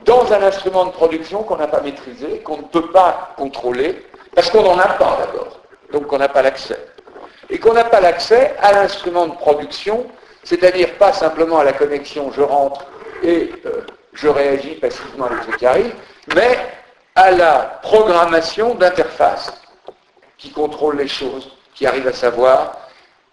[0.07, 4.51] dans un instrument de production qu'on n'a pas maîtrisé, qu'on ne peut pas contrôler, parce
[4.51, 5.61] qu'on n'en a pas d'abord,
[5.93, 6.79] donc qu'on n'a pas l'accès.
[7.51, 10.07] Et qu'on n'a pas l'accès à l'instrument de production,
[10.45, 12.87] c'est-à-dire pas simplement à la connexion, je rentre
[13.23, 13.83] et euh,
[14.15, 15.95] je réagis passivement à ce qui arrive,
[16.35, 16.59] mais
[17.15, 19.53] à la programmation d'interface
[20.39, 22.77] qui contrôle les choses, qui arrive à savoir,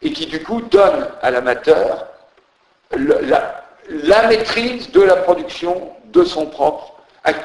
[0.02, 2.07] et qui du coup donne à l'amateur
[2.91, 6.94] la, maîtrise de la production de son propre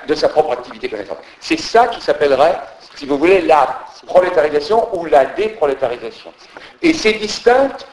[0.07, 1.19] de sa propre activité connaissante.
[1.41, 2.57] C'est ça qui s'appellerait,
[2.95, 6.33] si vous voulez, la prolétarisation ou la déprolétarisation.
[6.83, 7.87] Et c'est distinct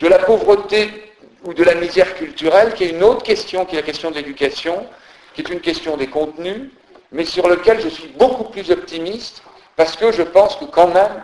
[0.00, 1.12] de la pauvreté
[1.44, 4.16] ou de la misère culturelle, qui est une autre question, qui est la question de
[4.16, 4.86] l'éducation,
[5.34, 6.70] qui est une question des contenus,
[7.10, 9.42] mais sur lequel je suis beaucoup plus optimiste,
[9.76, 11.22] parce que je pense que quand même,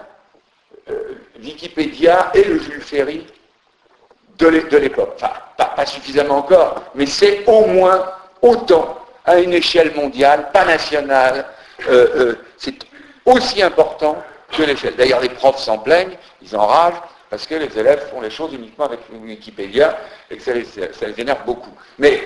[0.91, 3.27] euh, Wikipédia est le Jules Ferry
[4.39, 5.13] de l'époque.
[5.17, 11.45] Enfin, pas, suffisamment encore, mais c'est au moins autant à une échelle mondiale, pas nationale.
[11.89, 12.75] Euh, euh, c'est
[13.29, 14.17] aussi important
[14.57, 14.97] que l'échelle.
[14.97, 17.01] D'ailleurs, les profs s'en plaignent, ils enragent,
[17.31, 19.99] parce que les élèves font les choses uniquement avec Wikipédia
[20.31, 21.73] et que ça les, énerve beaucoup.
[21.99, 22.23] Mais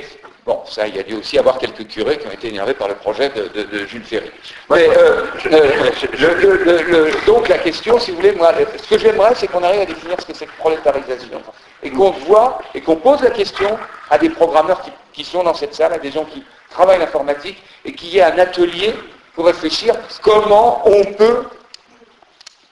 [0.46, 2.86] bon, ça, il y a dû aussi avoir quelques curés qui ont été énervés par
[2.88, 4.30] le projet de, Jules Ferry.
[4.70, 9.62] Mais, euh, euh, donc la question, si vous voulez, moi, ce que j'aimerais, c'est qu'on
[9.64, 11.42] arrive à définir ce que c'est que prolétarisation.
[11.82, 13.76] Et qu'on voit et qu'on pose la question
[14.08, 17.60] à des programmeurs qui, qui sont dans cette salle, à des gens qui travaillent l'informatique,
[17.84, 18.94] et qu'il y ait un atelier
[19.34, 21.44] pour réfléchir comment on peut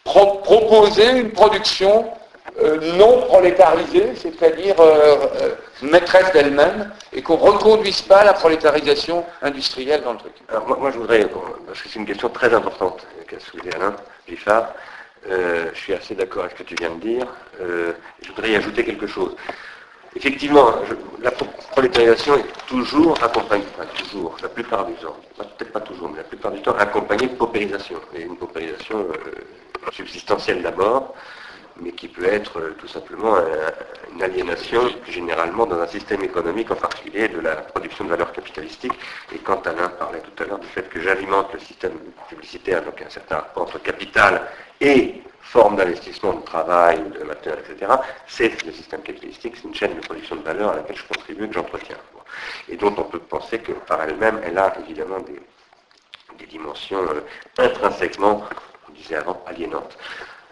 [0.05, 2.11] proposer une production
[2.59, 9.24] euh, non prolétarisée, c'est-à-dire euh, euh, maîtresse d'elle-même, et qu'on ne reconduise pas la prolétarisation
[9.41, 10.32] industrielle dans le truc.
[10.49, 11.27] Alors moi, je voudrais,
[11.66, 13.95] parce que c'est une question très importante qu'a soulevé Alain
[14.28, 14.74] Giffard,
[15.28, 17.27] je suis assez d'accord avec ce que tu viens de dire,
[17.61, 19.37] je voudrais y ajouter quelque chose.
[20.16, 20.74] Effectivement,
[21.20, 26.19] la prolétarisation est toujours accompagnée, enfin toujours, la plupart du temps, peut-être pas toujours, mais
[26.19, 29.07] la plupart du temps accompagnée de paupérisation, et une paupérisation
[29.93, 31.15] substantielle d'abord,
[31.81, 33.37] mais qui peut être euh, tout simplement
[34.12, 38.32] une aliénation, plus généralement dans un système économique, en particulier de la production de valeur
[38.32, 38.93] capitalistique.
[39.32, 41.93] Et quand Alain parlait tout à l'heure du fait que j'alimente le système
[42.28, 44.43] publicitaire, donc un certain rapport entre capital
[44.81, 47.93] et forme d'investissement, de travail, de matériel, etc.,
[48.29, 51.49] c'est le système capitalistique, c'est une chaîne de production de valeur à laquelle je contribue,
[51.49, 51.97] que j'entretiens.
[52.69, 55.41] Et dont on peut penser que par elle-même, elle a évidemment des,
[56.47, 57.21] dimensions euh,
[57.59, 58.45] intrinsèquement,
[58.89, 59.97] on disait avant, aliénantes.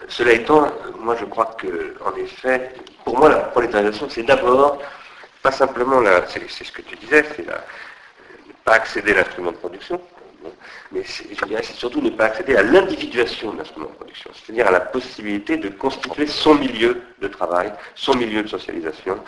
[0.07, 0.71] Cela étant,
[1.01, 2.73] moi je crois que, en effet,
[3.05, 4.79] pour moi la prolétarisation, c'est d'abord,
[5.43, 10.01] pas simplement, c'est ce que tu disais, c'est ne pas accéder à l'instrument de production,
[10.93, 14.81] mais c'est surtout ne pas accéder à l'individuation de l'instrument de production, c'est-à-dire à la
[14.81, 19.19] possibilité de constituer son milieu de travail, son milieu de socialisation,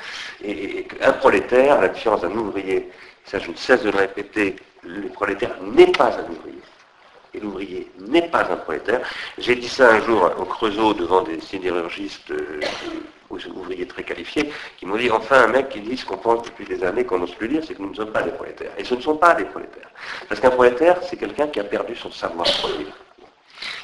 [0.43, 2.91] et, un prolétaire, à la différence d'un ouvrier,
[3.25, 6.61] ça je ne cesse de le répéter, le prolétaire n'est pas un ouvrier
[7.33, 9.01] et l'ouvrier n'est pas un prolétaire.
[9.39, 12.61] J'ai dit ça un jour au Creusot devant des sidérurgistes euh,
[13.31, 16.65] ouvriers très qualifiés qui m'ont dit enfin un mec qui dit ce qu'on pense depuis
[16.65, 18.73] des années qu'on n'ose plus dire, c'est que nous ne sommes pas des prolétaires.
[18.79, 19.91] Et ce ne sont pas des prolétaires.
[20.29, 22.97] Parce qu'un prolétaire, c'est quelqu'un qui a perdu son savoir produire.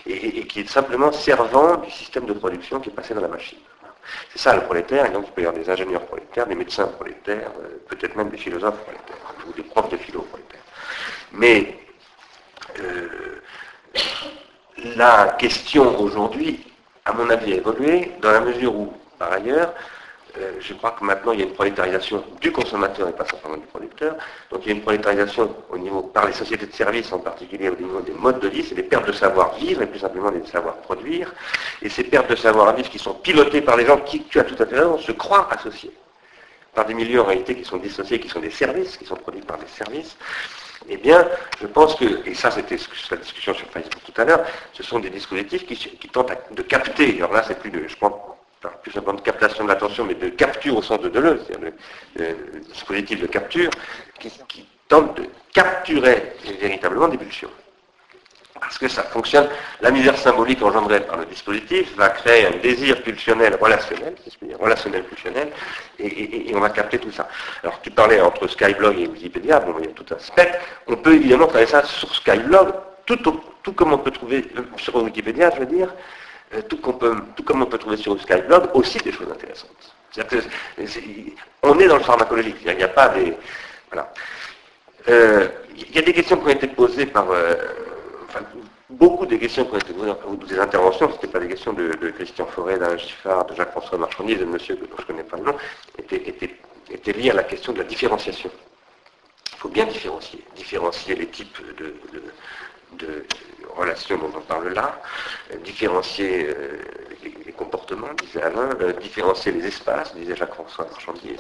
[0.07, 3.59] Et, qui est simplement servant du système de production qui est passé dans la machine.
[4.33, 6.87] C'est ça le prolétaire, et donc il peut y avoir des ingénieurs prolétaires, des médecins
[6.87, 9.17] prolétaires, euh, peut-être même des philosophes prolétaires,
[9.49, 10.61] ou des profs de philo prolétaires.
[11.33, 11.77] Mais
[12.81, 13.41] euh,
[14.97, 16.65] la question aujourd'hui,
[17.05, 19.73] à mon avis, a évolué dans la mesure où, par ailleurs,
[20.39, 23.57] euh, je crois que maintenant il y a une prolétarisation du consommateur et pas simplement
[23.57, 24.17] du producteur.
[24.51, 27.69] Donc il y a une prolétarisation au niveau, par les sociétés de services, en particulier
[27.69, 30.45] au niveau des modes de vie, c'est des pertes de savoir-vivre et plus simplement des
[30.47, 31.33] savoir-produire.
[31.83, 34.61] Et ces pertes de savoir-vivre qui sont pilotées par les gens qui, tu as tout
[34.63, 35.93] à fait raison, se croient associés
[36.75, 39.41] par des milieux en réalité qui sont dissociés, qui sont des services, qui sont produits
[39.41, 40.17] par des services
[40.89, 41.27] eh bien,
[41.61, 42.77] je pense que, et ça c'était
[43.11, 47.17] la discussion sur Facebook tout à l'heure, ce sont des dispositifs qui, tentent de capter,
[47.19, 47.97] alors là c'est plus de, je
[48.83, 51.73] plus simplement de captation de l'attention, mais de capture au sens de Deleuze, c'est-à-dire
[52.17, 53.71] le, dispositif de capture,
[54.19, 57.51] qui, tente de capturer véritablement des pulsions
[58.61, 59.49] parce que ça fonctionne.
[59.81, 64.15] La misère symbolique engendrée par le dispositif va créer un désir pulsionnel relationnel,
[64.59, 65.49] relationnel pulsionnel,
[65.99, 67.29] et, on va capter tout ça.
[67.63, 70.59] Alors tu parlais entre Skyblog et Wikipédia, bon, il y a tout un spectre.
[70.87, 72.73] On peut évidemment travailler ça sur Skyblog,
[73.05, 73.19] tout,
[73.63, 75.93] tout comme on peut trouver euh, sur Wikipédia, je veux dire,
[76.55, 79.95] euh, tout, comme on peut trouver sur Skyblog aussi des choses intéressantes.
[81.63, 83.37] on est dans le pharmacologique, il n'y a, pas des...
[83.91, 84.13] Voilà.
[85.09, 87.27] Euh, il y a des questions qui ont été posées par
[88.91, 91.73] beaucoup des questions qui ont été posées, ou des interventions, ce n'étaient pas des questions
[91.73, 95.37] de, Christian Forêt, d'Alain Giffard, de Jacques-François Marchandier, de monsieur dont je ne connais pas
[95.37, 95.55] le nom,
[95.99, 98.51] étaient, liées à la question de la différenciation.
[99.53, 101.95] Il faut bien différencier, différencier les types de,
[103.77, 105.01] relations dont on parle là,
[105.65, 106.79] différencier euh,
[107.47, 111.37] les, comportements, disait Alain, euh, différencier les espaces, disait Jacques-François Marchandier.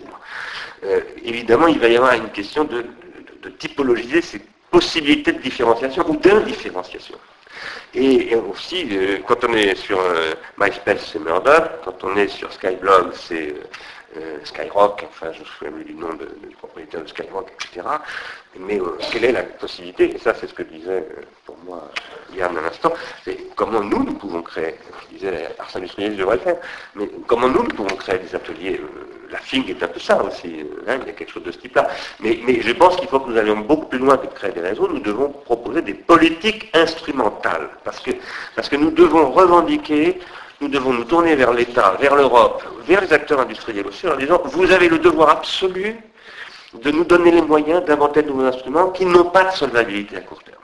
[0.85, 2.86] Euh, évidemment, il va y avoir une question de,
[3.59, 7.17] typologiser ces possibilité de différenciation ou d'indifférenciation.
[7.94, 12.52] Et, aussi, euh, quand on est sur euh, MySpace, c'est Murdoch, quand on est sur
[12.52, 13.55] Skyblog, c'est
[14.16, 17.86] euh, Skyrock, enfin je me souviens du nom du propriétaire de Skyrock, etc.
[18.58, 20.14] Mais euh, quelle est la possibilité?
[20.14, 21.06] Et ça c'est ce que disait
[21.44, 21.90] pour moi
[22.34, 22.92] Yann à l'instant,
[23.24, 26.56] c'est comment nous, nous pouvons créer, je disais Ars Industrialis devrait le faire,
[26.94, 28.80] mais comment nous, nous pouvons créer des ateliers
[29.30, 31.58] la FING est un peu ça aussi, hein, il y a quelque chose de ce
[31.58, 31.88] type-là.
[32.20, 34.52] Mais, mais je pense qu'il faut que nous allions beaucoup plus loin que de créer
[34.52, 38.12] des réseaux, nous devons proposer des politiques instrumentales, parce que,
[38.54, 40.18] parce que nous devons revendiquer
[40.60, 44.41] nous devons nous tourner vers l'État, vers l'Europe, vers les acteurs industriels aussi, en disant,
[44.44, 45.97] vous avez le devoir absolu
[46.75, 50.20] de nous donner les moyens d'inventer de nouveaux instruments qui n'ont pas de solvabilité à
[50.20, 50.59] court terme,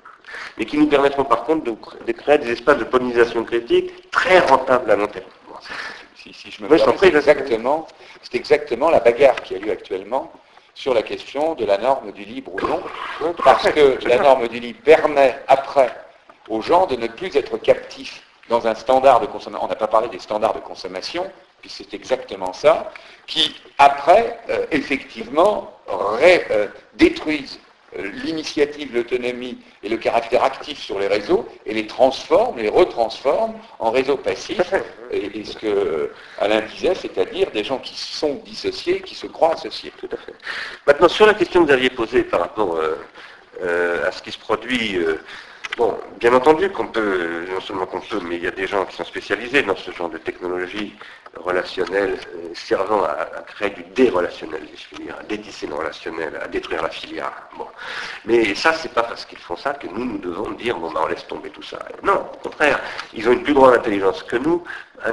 [0.57, 4.91] mais qui nous permettront par contre de, créer des espaces de pollinisation critique très rentables
[4.91, 5.27] à long terme.
[6.17, 7.87] Si, je me permets, c'est exactement,
[8.23, 10.33] c'est exactement la bagarre qui a lieu actuellement
[10.75, 12.83] sur la question de la norme du libre ou non,
[13.45, 15.95] parce que la norme du libre permet après
[16.49, 19.89] aux gens de ne plus être captifs dans un standard de consommation, on n'a pas
[19.89, 21.25] parlé des standards de consommation,
[21.63, 22.93] puis c'est exactement ça,
[23.27, 27.59] qui après, euh, effectivement, euh, détruisent
[27.97, 33.55] euh, l'initiative, l'autonomie et le caractère actif sur les réseaux et les transforment, les retransforment
[33.79, 34.75] en réseaux passifs,
[35.11, 39.95] et, ce que Alain disait, c'est-à-dire des gens qui sont dissociés, qui se croient associés.
[39.99, 40.35] Tout à fait.
[40.87, 42.79] Maintenant, sur la question que vous aviez posée par rapport
[43.63, 44.99] à ce qui se produit
[45.79, 48.85] Bon, bien entendu qu'on peut, non seulement qu'on peut, mais il y a des gens
[48.85, 50.95] qui sont spécialisés dans ce genre de technologie
[51.35, 56.47] relationnelle euh, servant à, créer du dérelationnel, je veux dire, à détisser le relationnel, à
[56.47, 57.33] détruire la filière.
[57.57, 57.67] Bon.
[58.27, 61.01] Mais ça, c'est pas parce qu'ils font ça que nous, nous devons dire, bon, ben,
[61.05, 61.79] on laisse tomber tout ça.
[62.03, 62.79] Non, au contraire,
[63.15, 64.63] ils ont une plus grande intelligence que nous.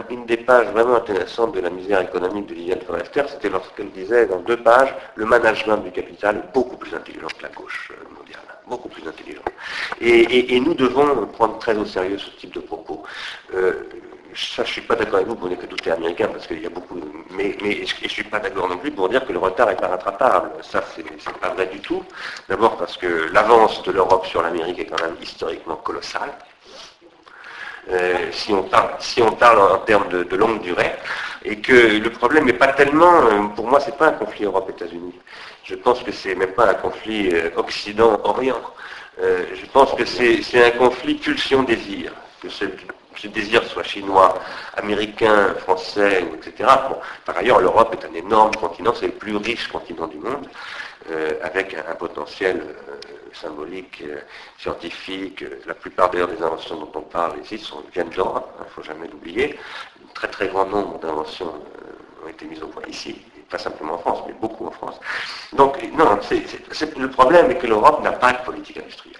[0.10, 4.26] Une des pages vraiment intéressantes de la misère économique de Liliane Forester, c'était lorsqu'elle disait
[4.26, 8.49] dans deux pages, le management du capital est beaucoup plus intelligent que la gauche mondiale
[8.70, 9.42] beaucoup plus intelligent.
[10.00, 13.04] Et, nous devons prendre très au sérieux ce type de propos.
[13.54, 13.90] Euh,
[14.36, 16.46] ça, je ne suis pas d'accord avec vous pour dire que tout est américain, parce
[16.48, 17.00] qu'il y a beaucoup...
[17.32, 19.76] Mais, mais je ne suis pas d'accord non plus pour dire que le retard n'est
[19.76, 20.52] pas rattrapable.
[20.62, 22.04] Ça, c'est pas vrai du tout.
[22.48, 26.32] D'abord parce que l'avance de l'Europe sur l'Amérique est quand même historiquement colossale.
[27.92, 30.92] Euh, si, on parle, si on parle en termes de, longue durée,
[31.44, 35.16] et que le problème n'est pas tellement, euh, pour moi, c'est pas un conflit Europe-États-Unis.
[35.70, 38.62] Je pense que c'est même pas un conflit euh, Occident-Orient.
[39.20, 42.66] je pense que c'est un conflit pulsion-désir, que ce,
[43.28, 44.34] désir soit chinois,
[44.78, 46.70] américain, français, etc.
[47.26, 50.48] par ailleurs, l'Europe est un énorme continent, c'est le plus riche continent du monde,
[51.44, 52.56] avec un, potentiel
[53.34, 54.20] symbolique, euh,
[54.58, 55.44] scientifique.
[55.66, 58.70] La plupart d'ailleurs des inventions dont on parle ici sont, viennent de l'Europe, il ne
[58.70, 59.58] faut jamais l'oublier.
[60.04, 63.96] Un très très grand nombre d'inventions euh, ont été mises au point ici, pas simplement
[63.96, 65.00] en France, mais beaucoup en France.
[65.54, 66.20] Donc non,
[66.98, 69.16] le problème est que l'Europe n'a pas de politique industrielle.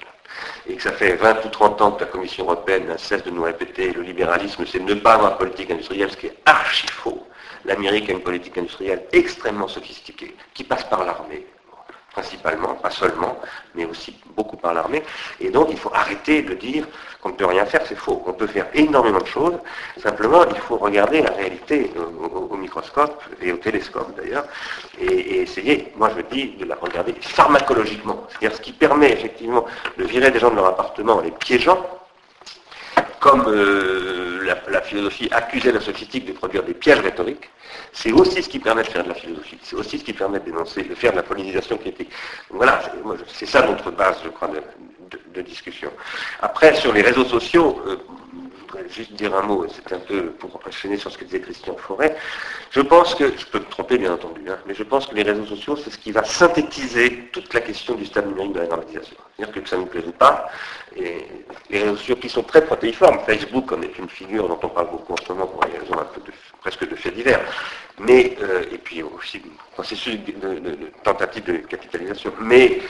[0.68, 3.32] Et que ça fait 20 ou 30 ans que la Commission européenne ne cesse de
[3.32, 6.88] nous répéter le libéralisme, c'est ne pas avoir de politique industrielle, ce qui est archi
[6.88, 7.28] faux.
[7.66, 11.46] L'Amérique a une politique industrielle extrêmement sophistiquée, qui passe par l'armée,
[12.20, 13.38] principalement, pas seulement,
[13.76, 15.04] mais aussi beaucoup par l'armée.
[15.40, 16.86] Et donc il faut arrêter de dire
[17.22, 18.22] qu'on ne peut rien faire, c'est faux.
[18.26, 19.58] On peut faire énormément de choses,
[19.98, 21.92] simplement il faut regarder la réalité
[22.52, 24.46] au, microscope et au télescope d'ailleurs,
[25.00, 28.28] et, essayer, moi je dis, de la regarder pharmacologiquement.
[28.30, 29.66] C'est-à-dire ce qui permet effectivement
[29.98, 31.80] de virer des gens de leur appartement en les piégeant,
[33.20, 37.50] comme euh, la, philosophie accusait la sophistique de produire des pièges rhétoriques,
[37.92, 40.40] c'est aussi ce qui permet de faire de la philosophie, c'est aussi ce qui permet
[40.40, 42.10] de dénoncer, de faire de la pollinisation critique.
[42.50, 42.82] voilà,
[43.28, 45.90] c'est ça notre base, je crois, de, discussion.
[46.42, 47.96] Après, sur les réseaux sociaux, euh,
[48.90, 52.16] juste dire un mot, c'est un peu pour enchaîner sur ce que disait Christian Forêt,
[52.72, 55.24] je pense que, je peux me tromper bien entendu, hein, mais je pense que les
[55.24, 58.68] réseaux sociaux, c'est ce qui va synthétiser toute la question du stade numérique de la
[58.68, 59.16] normalisation.
[59.36, 60.50] C'est-à-dire que ça ne nous plaise pas,
[60.96, 61.26] et
[61.70, 64.90] les réseaux sociaux qui sont très protéiformes, Facebook en est une figure dont on parle
[64.92, 65.96] beaucoup en ce moment pour des raisons
[66.62, 67.42] presque de faits divers,
[68.00, 69.42] mais, euh, et puis aussi
[69.74, 72.82] processus de, de, tentative de capitalisation, mais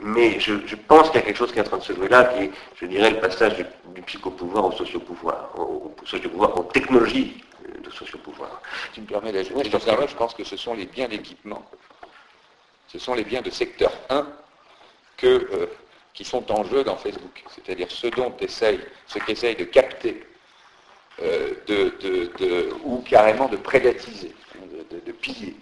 [0.00, 2.08] mais je, pense qu'il y a quelque chose qui est en train de se jouer
[2.08, 6.64] là, qui est, je dirais, le passage du, psychopouvoir au sociopouvoir, au, au sociopouvoir, aux
[6.64, 8.62] technologies euh, de sociopouvoir.
[8.94, 11.62] Tu me permets d'ajouter, je pense que ce sont les biens d'équipement,
[12.86, 14.26] ce sont les biens de secteur 1
[15.16, 15.66] que, euh,
[16.14, 17.42] qui sont en jeu dans Facebook.
[17.54, 20.24] C'est-à-dire ce dont essaye, ce qu'essaye de capter,
[21.22, 24.32] euh, de, ou carrément de prédatiser,
[24.90, 25.56] de piller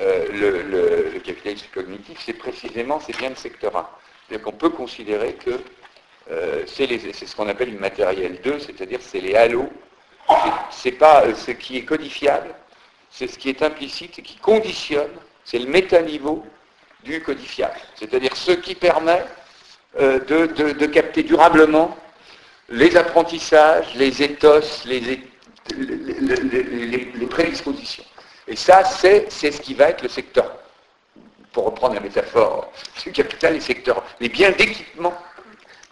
[0.00, 3.86] euh, le, capitalisme cognitif, c'est précisément ces biens de secteur 1.
[4.26, 5.60] C'est-à-dire qu'on peut considérer que
[6.30, 6.86] euh, c'est
[7.26, 9.68] ce qu'on appelle une matériel 2, c'est-à-dire c'est les halos.
[10.70, 12.54] C'est pas euh, ce qui est codifiable,
[13.10, 15.10] c'est ce qui est implicite et qui conditionne,
[15.44, 16.46] c'est le métaniveau
[17.04, 17.80] du codifiable.
[17.96, 19.24] C'est-à-dire ce qui permet
[19.98, 21.96] de, capter durablement
[22.68, 25.18] les apprentissages, les éthos, les
[27.28, 28.04] prédispositions.
[28.50, 30.56] Et ça, c'est ce qui va être le secteur,
[31.52, 32.70] pour reprendre la métaphore
[33.04, 35.14] du capital, les secteurs, les biens d'équipement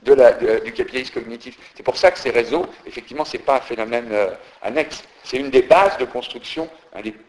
[0.02, 1.56] du capitalisme cognitif.
[1.76, 4.30] C'est pour ça que ces réseaux, effectivement, ce n'est pas un phénomène euh,
[4.62, 5.04] annexe.
[5.22, 6.68] C'est une des bases de construction,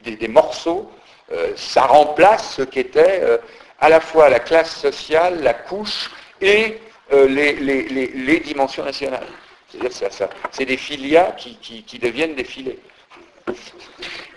[0.04, 0.90] des, morceaux.
[1.32, 3.38] Euh, ça remplace ce qu'était euh,
[3.80, 6.10] à la fois la classe sociale, la couche
[6.42, 6.80] et
[7.12, 9.28] les, dimensions nationales.
[9.70, 12.80] C'est-à-dire ça, c'est des filias qui, deviennent des filets.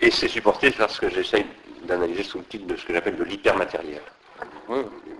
[0.01, 1.45] Et c'est supporté parce que j'essaye
[1.83, 4.01] d'analyser sous le titre de ce que j'appelle de l'hypermatériel.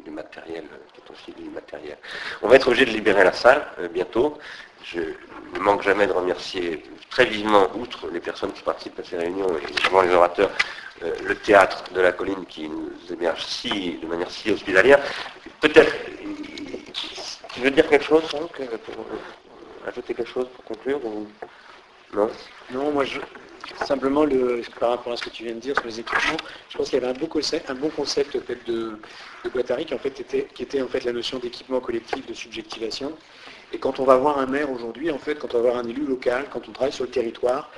[0.04, 0.64] Du, matériel,
[0.94, 1.98] qui est aussi du matériel.
[2.42, 4.38] On va être obligé de libérer la salle euh, bientôt.
[4.84, 9.18] Je ne manque jamais de remercier très vivement, outre les personnes qui participent à ces
[9.18, 10.50] réunions et notamment les orateurs,
[11.04, 13.46] euh, le théâtre de la colline qui nous héberge
[14.02, 15.00] de manière si hospitalière.
[15.62, 15.94] Peut-être,
[17.54, 19.06] tu veux dire quelque chose, Franck, pour
[19.88, 21.00] ajouter quelque chose pour conclure
[22.14, 22.30] Non?
[22.72, 23.20] Non, moi je,
[23.78, 26.38] Simplement, le, par rapport à ce que tu viens de dire sur les équipements,
[26.70, 29.00] je pense qu'il y avait un bon concept, de,
[29.44, 33.12] de Guattari qui, en fait, était, la notion d'équipement collectif de subjectivation.
[33.74, 35.88] Et quand on va voir un maire aujourd'hui, en fait, quand on va voir un
[35.88, 37.72] élu local, quand on travaille sur le territoire,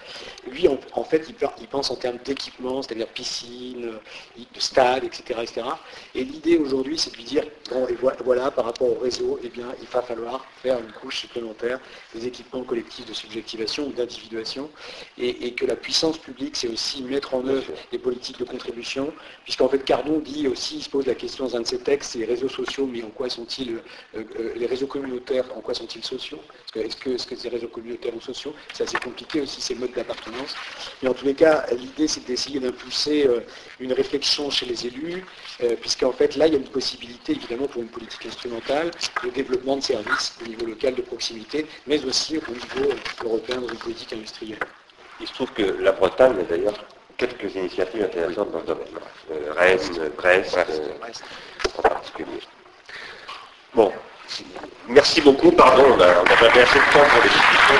[0.52, 3.94] lui, en, fait, il, pense en termes d'équipement, c'est-à-dire piscine,
[4.38, 5.40] de stade, etc.
[5.42, 5.62] etc.
[6.14, 9.48] Et l'idée aujourd'hui, c'est de lui dire, bon, et voilà, par rapport au réseau, eh
[9.48, 11.80] bien, il va falloir faire une couche supplémentaire
[12.14, 14.70] des équipements collectifs de subjectivation ou d'individuation,
[15.18, 19.14] et, que la puissance publique, c'est aussi mettre en œuvre des politiques de contribution,
[19.46, 22.12] puisqu'en fait, Cardon dit aussi, il se pose la question dans un de ses textes,
[22.12, 23.78] c'est les réseaux sociaux, mais en quoi sont-ils,
[24.16, 26.40] euh, euh, les réseaux communautaires, en quoi sont sont-ils sociaux?
[26.76, 28.54] Est-ce que, -ce que ces réseaux communautaires ou sociaux?
[28.74, 30.54] C'est assez compliqué aussi ces modes d'appartenance.
[31.02, 33.40] Mais en tous les cas, l'idée c'est d'essayer d'impulser euh,
[33.80, 35.24] une réflexion chez les élus,
[35.64, 38.92] euh, puisqu'en fait là il y a une possibilité évidemment pour une politique instrumentale
[39.24, 42.86] de développement de services au niveau local de proximité, mais aussi au niveau
[43.24, 44.60] européen dans une politique industrielle.
[45.22, 46.80] Il se trouve que la Bretagne a d'ailleurs
[47.18, 48.96] quelques initiatives intéressantes dans ce domaine.
[49.32, 50.58] Euh, Rennes, Brest,
[51.78, 52.42] en particulier.
[53.74, 53.92] Bon,
[54.88, 57.76] Merci beaucoup, pardon, on n'a pas assez de temps pour les discussions.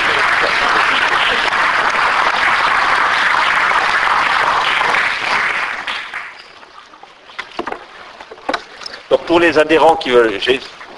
[9.08, 10.40] Donc pour les adhérents qui veulent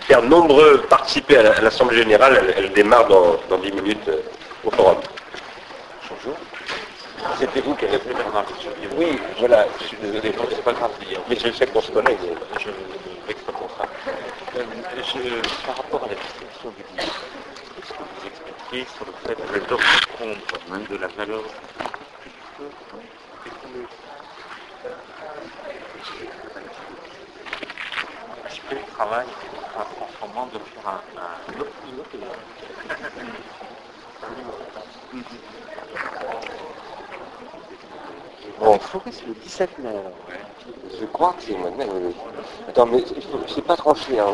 [0.09, 4.23] faire nombreux participer à l'Assemblée Générale, elle, démarre dans, dans, 10 minutes euh,
[4.65, 4.97] au forum.
[6.09, 6.36] Bonjour.
[7.39, 8.47] C'était vous qui avez fait Bernard
[8.97, 10.91] Oui, voilà, je suis désolé, c'est pas grave.
[11.28, 12.17] Mais je sais qu'on se connaît.
[12.59, 12.70] Je
[13.52, 13.85] pour ça.
[15.16, 17.14] Euh, par rapport à la distribution du livre,
[17.76, 21.44] est-ce que vous expliquez sur le fait que doit compte de la valeur
[28.44, 29.28] Est-ce que le travail
[29.74, 31.72] en transformant de faire un, un autre,
[38.58, 38.78] Bon,
[39.12, 39.94] c'est le 17 mai.
[41.00, 41.86] Je crois que c'est le mois de mai.
[42.68, 43.05] Attends, mais
[43.47, 44.18] c'est pas tranché.
[44.18, 44.26] Hein,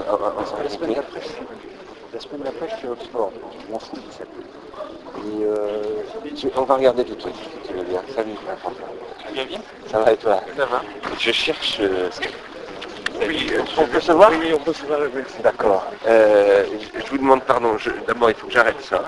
[0.62, 1.20] la semaine d'après,
[2.12, 3.32] la semaine d'après, je suis à Oxford.
[3.66, 4.44] Je m'en fous du 17 mai.
[5.16, 8.02] Et euh, on va regarder tout de suite, si tu veux bien.
[8.14, 8.72] Salut, François.
[9.28, 9.60] Tu vas bien?
[9.90, 10.40] Ça va et toi?
[10.56, 10.82] Ça va.
[11.18, 11.78] Je cherche...
[11.80, 12.10] Euh,
[13.26, 14.30] oui, on peut se voir?
[14.38, 15.00] Oui, on peut se voir.
[15.42, 15.86] D'accord.
[16.06, 16.64] Euh,
[16.94, 17.76] je vous demande pardon.
[18.06, 19.04] D'abord, il faut que j'arrête ça.